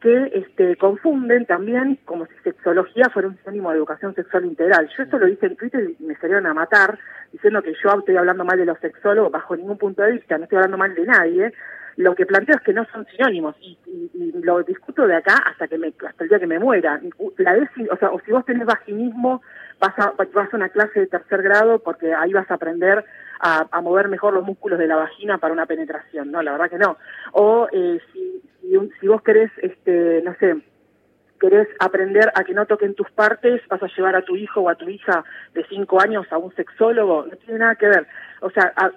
que 0.00 0.32
este, 0.34 0.76
confunden 0.76 1.44
también 1.46 1.98
como 2.04 2.26
si 2.26 2.32
sexología 2.42 3.10
fuera 3.12 3.28
un 3.28 3.36
sinónimo 3.38 3.70
de 3.70 3.76
educación 3.76 4.14
sexual 4.14 4.46
integral. 4.46 4.88
Yo 4.96 5.02
eso 5.02 5.18
lo 5.18 5.28
hice 5.28 5.46
en 5.46 5.56
Twitter 5.56 5.90
y 5.98 6.02
me 6.02 6.16
salieron 6.16 6.46
a 6.46 6.54
matar 6.54 6.98
diciendo 7.32 7.62
que 7.62 7.74
yo 7.82 7.90
estoy 7.98 8.16
hablando 8.16 8.44
mal 8.44 8.58
de 8.58 8.64
los 8.64 8.78
sexólogos 8.78 9.30
bajo 9.30 9.56
ningún 9.56 9.78
punto 9.78 10.02
de 10.02 10.12
vista, 10.12 10.36
no 10.36 10.44
estoy 10.44 10.56
hablando 10.56 10.78
mal 10.78 10.94
de 10.94 11.04
nadie, 11.04 11.52
lo 11.96 12.14
que 12.14 12.26
planteo 12.26 12.56
es 12.56 12.62
que 12.62 12.72
no 12.72 12.86
son 12.86 13.06
sinónimos 13.06 13.56
y, 13.60 13.78
y, 13.86 14.10
y, 14.14 14.32
lo 14.42 14.62
discuto 14.62 15.06
de 15.06 15.16
acá 15.16 15.34
hasta 15.44 15.68
que 15.68 15.76
me 15.76 15.92
hasta 16.08 16.24
el 16.24 16.30
día 16.30 16.38
que 16.38 16.46
me 16.46 16.58
muera 16.58 17.00
la 17.38 17.68
o 17.90 17.96
sea 17.96 18.10
o 18.10 18.20
si 18.20 18.30
vos 18.30 18.44
tenés 18.44 18.66
vaginismo 18.66 19.42
vas 19.78 19.98
a 19.98 20.12
vas 20.32 20.52
a 20.52 20.56
una 20.56 20.68
clase 20.70 21.00
de 21.00 21.06
tercer 21.08 21.42
grado 21.42 21.80
porque 21.80 22.14
ahí 22.14 22.32
vas 22.32 22.50
a 22.50 22.54
aprender 22.54 23.04
a, 23.40 23.80
mover 23.80 24.08
mejor 24.08 24.34
los 24.34 24.44
músculos 24.44 24.78
de 24.78 24.86
la 24.86 24.96
vagina 24.96 25.38
para 25.38 25.52
una 25.52 25.66
penetración 25.66 26.30
no 26.30 26.42
la 26.42 26.52
verdad 26.52 26.70
que 26.70 26.78
no 26.78 26.98
o 27.32 27.68
eh, 27.72 27.98
si 28.12 28.42
si, 28.60 28.76
un, 28.76 28.90
si 29.00 29.08
vos 29.08 29.22
querés 29.22 29.50
este 29.62 30.22
no 30.22 30.34
sé 30.34 30.56
querés 31.40 31.66
aprender 31.78 32.30
a 32.34 32.44
que 32.44 32.52
no 32.52 32.66
toquen 32.66 32.94
tus 32.94 33.10
partes, 33.10 33.62
vas 33.68 33.82
a 33.82 33.88
llevar 33.96 34.14
a 34.14 34.22
tu 34.22 34.36
hijo 34.36 34.60
o 34.60 34.68
a 34.68 34.74
tu 34.74 34.88
hija 34.88 35.24
de 35.54 35.64
cinco 35.68 36.00
años 36.00 36.26
a 36.30 36.36
un 36.38 36.54
sexólogo, 36.54 37.24
no 37.26 37.36
tiene 37.38 37.60
nada 37.60 37.74
que 37.76 37.88
ver. 37.88 38.06
O 38.42 38.50
sea, 38.50 38.72
a, 38.76 38.90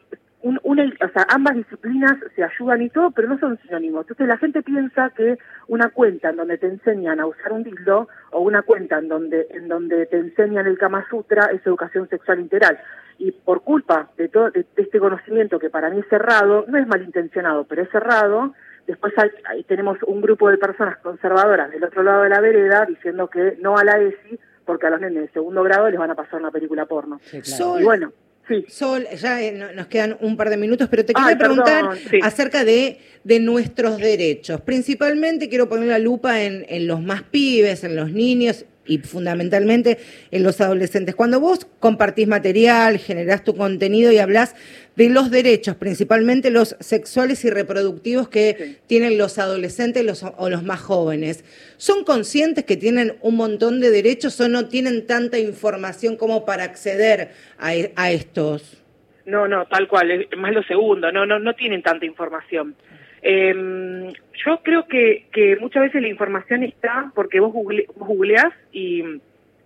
un, 0.43 0.59
una, 0.63 0.83
o 0.83 1.09
sea, 1.09 1.25
ambas 1.29 1.55
disciplinas 1.55 2.17
se 2.35 2.43
ayudan 2.43 2.81
y 2.81 2.89
todo, 2.89 3.11
pero 3.11 3.29
no 3.29 3.39
son 3.39 3.57
sinónimos. 3.59 4.01
Entonces 4.01 4.27
la 4.27 4.37
gente 4.37 4.61
piensa 4.61 5.09
que 5.11 5.37
una 5.67 5.89
cuenta 5.89 6.29
en 6.29 6.35
donde 6.35 6.57
te 6.57 6.67
enseñan 6.67 7.19
a 7.21 7.25
usar 7.25 7.53
un 7.53 7.63
dildo 7.63 8.09
o 8.31 8.41
una 8.41 8.61
cuenta 8.61 8.99
en 8.99 9.07
donde 9.07 9.47
en 9.51 9.69
donde 9.69 10.05
te 10.05 10.17
enseñan 10.17 10.67
el 10.67 10.77
Kama 10.77 11.07
Sutra 11.09 11.45
es 11.53 11.65
educación 11.65 12.09
sexual 12.09 12.41
integral. 12.41 12.77
Y 13.17 13.31
por 13.31 13.61
culpa 13.61 14.09
de 14.17 14.27
todo 14.27 14.51
de, 14.51 14.65
de 14.75 14.81
este 14.83 14.99
conocimiento 14.99 15.59
que 15.59 15.69
para 15.69 15.89
mí 15.89 15.99
es 15.99 16.07
cerrado, 16.09 16.65
no 16.67 16.77
es 16.77 16.87
malintencionado, 16.87 17.63
pero 17.63 17.83
es 17.83 17.89
cerrado, 17.89 18.53
después 18.85 19.13
hay, 19.17 19.29
ahí 19.45 19.63
tenemos 19.63 19.97
un 20.05 20.21
grupo 20.21 20.49
de 20.49 20.57
personas 20.57 20.97
conservadoras 20.97 21.71
del 21.71 21.85
otro 21.85 22.03
lado 22.03 22.23
de 22.23 22.29
la 22.29 22.41
vereda 22.41 22.85
diciendo 22.85 23.29
que 23.29 23.57
no 23.61 23.77
a 23.77 23.85
la 23.85 23.97
ESI 23.97 24.39
porque 24.65 24.87
a 24.87 24.89
los 24.89 25.01
nenes 25.01 25.23
de 25.23 25.29
segundo 25.29 25.63
grado 25.63 25.89
les 25.89 25.99
van 25.99 26.11
a 26.11 26.15
pasar 26.15 26.39
una 26.39 26.51
película 26.51 26.85
porno. 26.85 27.19
Sí, 27.21 27.41
claro. 27.41 27.79
Y 27.79 27.83
bueno, 27.83 28.13
Sí. 28.47 28.65
Sol, 28.67 29.07
ya 29.21 29.41
eh, 29.41 29.51
nos 29.73 29.87
quedan 29.87 30.17
un 30.19 30.35
par 30.35 30.49
de 30.49 30.57
minutos, 30.57 30.89
pero 30.89 31.05
te 31.05 31.13
quiero 31.13 31.29
Ay, 31.29 31.35
preguntar 31.37 31.97
sí. 32.09 32.19
acerca 32.21 32.65
de, 32.65 32.97
de 33.23 33.39
nuestros 33.39 33.97
derechos. 33.99 34.59
Principalmente 34.61 35.47
quiero 35.47 35.69
poner 35.69 35.87
la 35.87 35.99
lupa 35.99 36.43
en, 36.43 36.65
en 36.67 36.87
los 36.87 37.01
más 37.01 37.23
pibes, 37.23 37.83
en 37.85 37.95
los 37.95 38.11
niños 38.11 38.65
y 38.85 38.99
fundamentalmente 38.99 39.97
en 40.31 40.43
los 40.43 40.61
adolescentes. 40.61 41.15
Cuando 41.15 41.39
vos 41.39 41.67
compartís 41.79 42.27
material, 42.27 42.97
generás 42.97 43.43
tu 43.43 43.55
contenido 43.55 44.11
y 44.11 44.17
hablas 44.17 44.55
de 44.95 45.09
los 45.09 45.31
derechos, 45.31 45.75
principalmente 45.75 46.51
los 46.51 46.75
sexuales 46.79 47.43
y 47.45 47.49
reproductivos 47.49 48.29
que 48.29 48.55
sí. 48.57 48.77
tienen 48.87 49.17
los 49.17 49.39
adolescentes 49.39 50.03
los, 50.05 50.23
o 50.23 50.49
los 50.49 50.63
más 50.63 50.81
jóvenes, 50.81 51.43
¿son 51.77 52.03
conscientes 52.03 52.65
que 52.65 52.77
tienen 52.77 53.15
un 53.21 53.35
montón 53.35 53.79
de 53.79 53.89
derechos 53.89 54.39
o 54.39 54.49
no 54.49 54.67
tienen 54.67 55.07
tanta 55.07 55.39
información 55.39 56.17
como 56.17 56.45
para 56.45 56.63
acceder 56.63 57.31
a, 57.57 57.71
a 57.95 58.11
estos? 58.11 58.83
No, 59.25 59.47
no, 59.47 59.65
tal 59.67 59.87
cual, 59.87 60.11
es 60.11 60.37
más 60.37 60.53
lo 60.53 60.63
segundo, 60.63 61.11
no, 61.11 61.25
no, 61.25 61.39
no 61.39 61.55
tienen 61.55 61.81
tanta 61.81 62.05
información. 62.05 62.75
Eh, 63.23 64.13
yo 64.45 64.59
creo 64.63 64.85
que, 64.85 65.25
que 65.31 65.55
muchas 65.55 65.83
veces 65.83 66.01
la 66.01 66.09
información 66.09 66.63
está 66.63 67.11
porque 67.15 67.39
vos, 67.39 67.53
google, 67.53 67.85
vos 67.95 68.09
googleás 68.09 68.53
y 68.73 69.21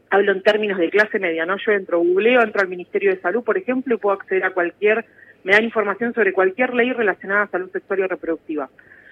hablo 0.09 0.31
en 0.31 0.43
términos 0.43 0.77
de 0.77 0.89
clase 0.89 1.19
media, 1.19 1.45
¿no? 1.45 1.57
Yo 1.57 1.71
entro, 1.71 1.99
googleo, 1.99 2.41
entro 2.41 2.61
al 2.61 2.67
Ministerio 2.67 3.11
de 3.11 3.19
Salud, 3.19 3.43
por 3.43 3.57
ejemplo, 3.57 3.95
y 3.95 3.97
puedo 3.97 4.15
acceder 4.15 4.45
a 4.45 4.51
cualquier, 4.51 5.05
me 5.43 5.53
dan 5.53 5.63
información 5.63 6.13
sobre 6.13 6.33
cualquier 6.33 6.73
ley 6.73 6.93
relacionada 6.93 7.43
a 7.43 7.47
salud 7.47 7.71
sexual 7.71 7.99
y 7.99 8.03
reproductiva. 8.03 8.69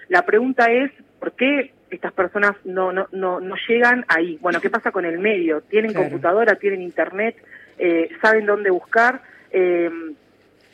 La 0.08 0.24
pregunta 0.24 0.70
es, 0.70 0.92
¿por 1.18 1.32
qué 1.32 1.72
estas 1.90 2.12
personas 2.12 2.52
no, 2.64 2.92
no, 2.92 3.08
no, 3.12 3.40
no 3.40 3.56
llegan 3.68 4.04
ahí? 4.08 4.38
Bueno, 4.40 4.60
¿qué 4.60 4.70
pasa 4.70 4.92
con 4.92 5.04
el 5.04 5.18
medio? 5.18 5.62
¿Tienen 5.62 5.90
claro. 5.90 6.08
computadora, 6.08 6.54
tienen 6.54 6.82
internet, 6.82 7.36
eh, 7.78 8.08
saben 8.22 8.46
dónde 8.46 8.70
buscar? 8.70 9.22
Eh, 9.50 9.90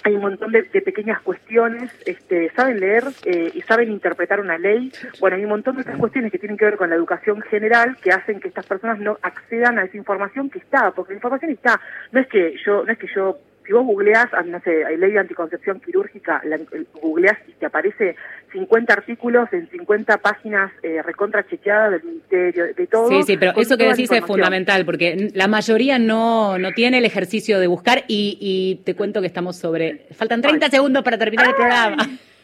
hay 0.05 0.15
un 0.15 0.23
montón 0.23 0.53
de, 0.53 0.63
pequeñas 0.65 1.21
cuestiones, 1.21 1.91
este, 2.07 2.51
saben 2.51 2.81
leer 2.81 3.05
eh, 3.25 3.53
y 3.55 3.61
saben 3.63 3.91
interpretar 3.91 4.41
una 4.41 4.59
ley. 4.59 4.93
Bueno, 5.21 5.37
hay 5.37 5.45
un 5.45 5.51
montón 5.51 5.77
de 5.77 5.83
otras 5.83 5.99
cuestiones 5.99 6.33
que 6.33 6.39
tienen 6.39 6.57
que 6.57 6.65
ver 6.65 6.77
con 6.77 6.91
la 6.91 6.97
educación 6.97 7.41
general 7.43 7.97
que 8.03 8.11
hacen 8.11 8.41
que 8.41 8.49
estas 8.49 8.67
personas 8.67 8.99
no 8.99 9.19
accedan 9.23 9.79
a 9.79 9.85
esa 9.85 9.97
información 9.97 10.51
que 10.51 10.59
está, 10.59 10.91
porque 10.91 11.13
la 11.13 11.19
información 11.19 11.53
está. 11.53 11.81
No 12.11 12.21
es 12.21 12.27
que 12.27 12.57
yo, 12.65 12.85
no 12.85 12.93
es 12.93 12.99
que 12.99 13.07
yo 13.15 13.39
si 13.65 13.73
vos 13.73 13.85
googleás, 13.85 14.27
ah, 14.33 14.43
no 14.43 14.61
sé, 14.61 14.85
hay 14.85 14.97
ley 14.97 15.13
de 15.13 15.21
anticoncepción 15.21 15.81
quirúrgica, 15.81 16.43
la, 16.45 16.59
googleás 17.01 17.39
y 17.47 17.53
te 17.53 17.67
aparece 17.67 18.17
50 18.53 18.93
artículos 18.93 19.49
en 19.53 19.69
50 19.71 20.19
páginas 20.19 20.73
eh, 20.83 21.01
recontra 21.03 21.47
chequeadas 21.47 21.93
del 21.93 22.05
ministerio, 22.05 22.65
de, 22.75 22.87
todo. 22.87 23.09
Sí, 23.09 23.23
sí, 23.23 23.37
pero 23.37 23.53
eso 23.57 23.77
que 23.77 23.89
decís 23.89 24.11
es 24.11 24.25
fundamental, 24.25 24.85
porque 24.85 25.31
la 25.35 25.49
mayoría 25.49 25.99
no, 25.99 26.59
no 26.59 26.73
tiene 26.73 26.99
el 26.99 27.05
ejercicio 27.05 27.61
de 27.61 27.67
buscar 27.67 28.05
y, 28.09 28.37
y 28.41 28.85
te 28.85 28.95
cuento 28.95 29.21
que 29.21 29.27
estamos 29.27 29.57
sobre... 29.57 30.07
Faltan 30.13 30.43
30 30.43 30.69
segundos 30.69 31.03
para 31.03 31.19
terminar 31.19 31.49
el 31.49 31.55
programa. 31.55 31.97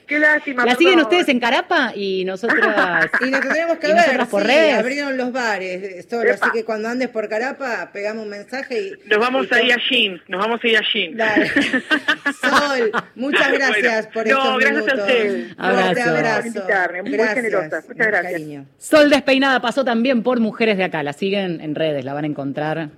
Qué 0.08 0.18
lástima. 0.18 0.64
¿La 0.64 0.74
siguen 0.74 1.00
ustedes 1.00 1.28
en 1.28 1.38
Carapa? 1.38 1.92
Y 1.94 2.24
nosotras. 2.24 3.10
y 3.20 3.30
nos 3.30 3.40
tenemos 3.42 3.76
que 3.76 3.92
ver. 3.92 4.26
por 4.30 4.42
redes. 4.42 4.78
Abrieron 4.78 5.16
los 5.18 5.32
bares 5.32 6.06
solo, 6.08 6.32
así 6.32 6.50
que 6.52 6.64
cuando 6.64 6.88
andes 6.88 7.10
por 7.10 7.28
Carapa, 7.28 7.90
pegamos 7.92 8.24
un 8.24 8.30
mensaje 8.30 8.80
y. 8.80 9.08
Nos 9.08 9.18
vamos 9.18 9.52
a 9.52 9.62
ir 9.62 9.72
a 9.72 9.76
Jean. 9.76 10.22
Nos 10.26 10.40
vamos 10.40 10.60
a 10.64 10.66
ir 10.66 10.78
a 10.78 10.82
Jean. 10.92 11.14
Dale. 11.14 11.48
Sol, 12.40 12.92
muchas 13.16 13.52
gracias 13.52 14.06
por 14.06 14.26
estos 14.26 14.44
no, 14.44 14.56
gracias 14.56 14.72
minutos. 14.72 14.98
a 14.98 15.02
usted. 15.02 15.46
Abrazo. 15.58 16.10
abrazo. 16.10 17.02
Muy 17.04 17.18
generosa. 17.18 17.82
Muchas 17.86 18.06
gracias. 18.06 18.62
Sol 18.78 19.10
Despeinada 19.10 19.60
pasó 19.60 19.84
también 19.84 20.22
por 20.22 20.40
Mujeres 20.40 20.78
de 20.78 20.84
Acá. 20.84 21.02
La 21.02 21.12
siguen 21.12 21.60
en 21.60 21.74
redes, 21.74 22.02
la 22.06 22.14
van 22.14 22.24
a 22.24 22.28
encontrar 22.28 22.88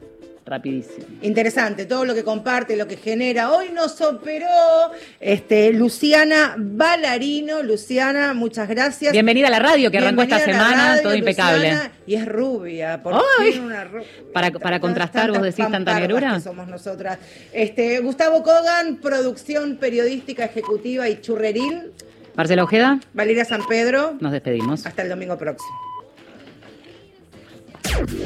rapidísimo. 0.51 1.07
Interesante, 1.23 1.87
todo 1.87 2.05
lo 2.05 2.15
que 2.15 2.25
comparte, 2.25 2.77
lo 2.77 2.89
que 2.89 2.97
genera. 2.97 3.53
Hoy 3.53 3.71
nos 3.73 4.01
operó 4.01 4.47
este, 5.21 5.73
Luciana 5.73 6.57
Balarino. 6.59 7.63
Luciana, 7.63 8.35
muchas 8.35 8.69
gracias. 8.69 9.13
Bienvenida 9.13 9.47
a 9.47 9.51
la 9.51 9.61
radio 9.61 9.91
que 9.91 9.99
arrancó 9.99 10.23
esta 10.23 10.41
semana, 10.41 11.01
todo 11.03 11.15
impecable. 11.15 11.73
y 12.07 12.17
es 12.17 12.27
rubia, 12.27 13.01
por 13.03 13.15
una 13.15 13.89
Para, 14.35 14.51
para 14.51 14.81
contrastar, 14.81 15.31
vos 15.31 15.43
decís 15.43 15.67
tanta 15.71 15.99
negrura. 15.99 16.41
somos 16.41 16.67
nosotras. 16.67 17.19
Este, 17.53 18.01
Gustavo 18.01 18.43
Kogan, 18.43 18.97
producción 18.97 19.77
periodística 19.77 20.45
ejecutiva 20.45 21.09
y 21.09 21.21
churreril. 21.21 21.93
Marcela 22.35 22.65
Ojeda. 22.65 22.99
Valeria 23.13 23.45
San 23.45 23.67
Pedro. 23.69 24.17
Nos 24.21 24.33
despedimos. 24.33 24.85
Hasta 24.85 25.03
el 25.03 25.09
domingo 25.09 25.39
próximo. 25.39 25.91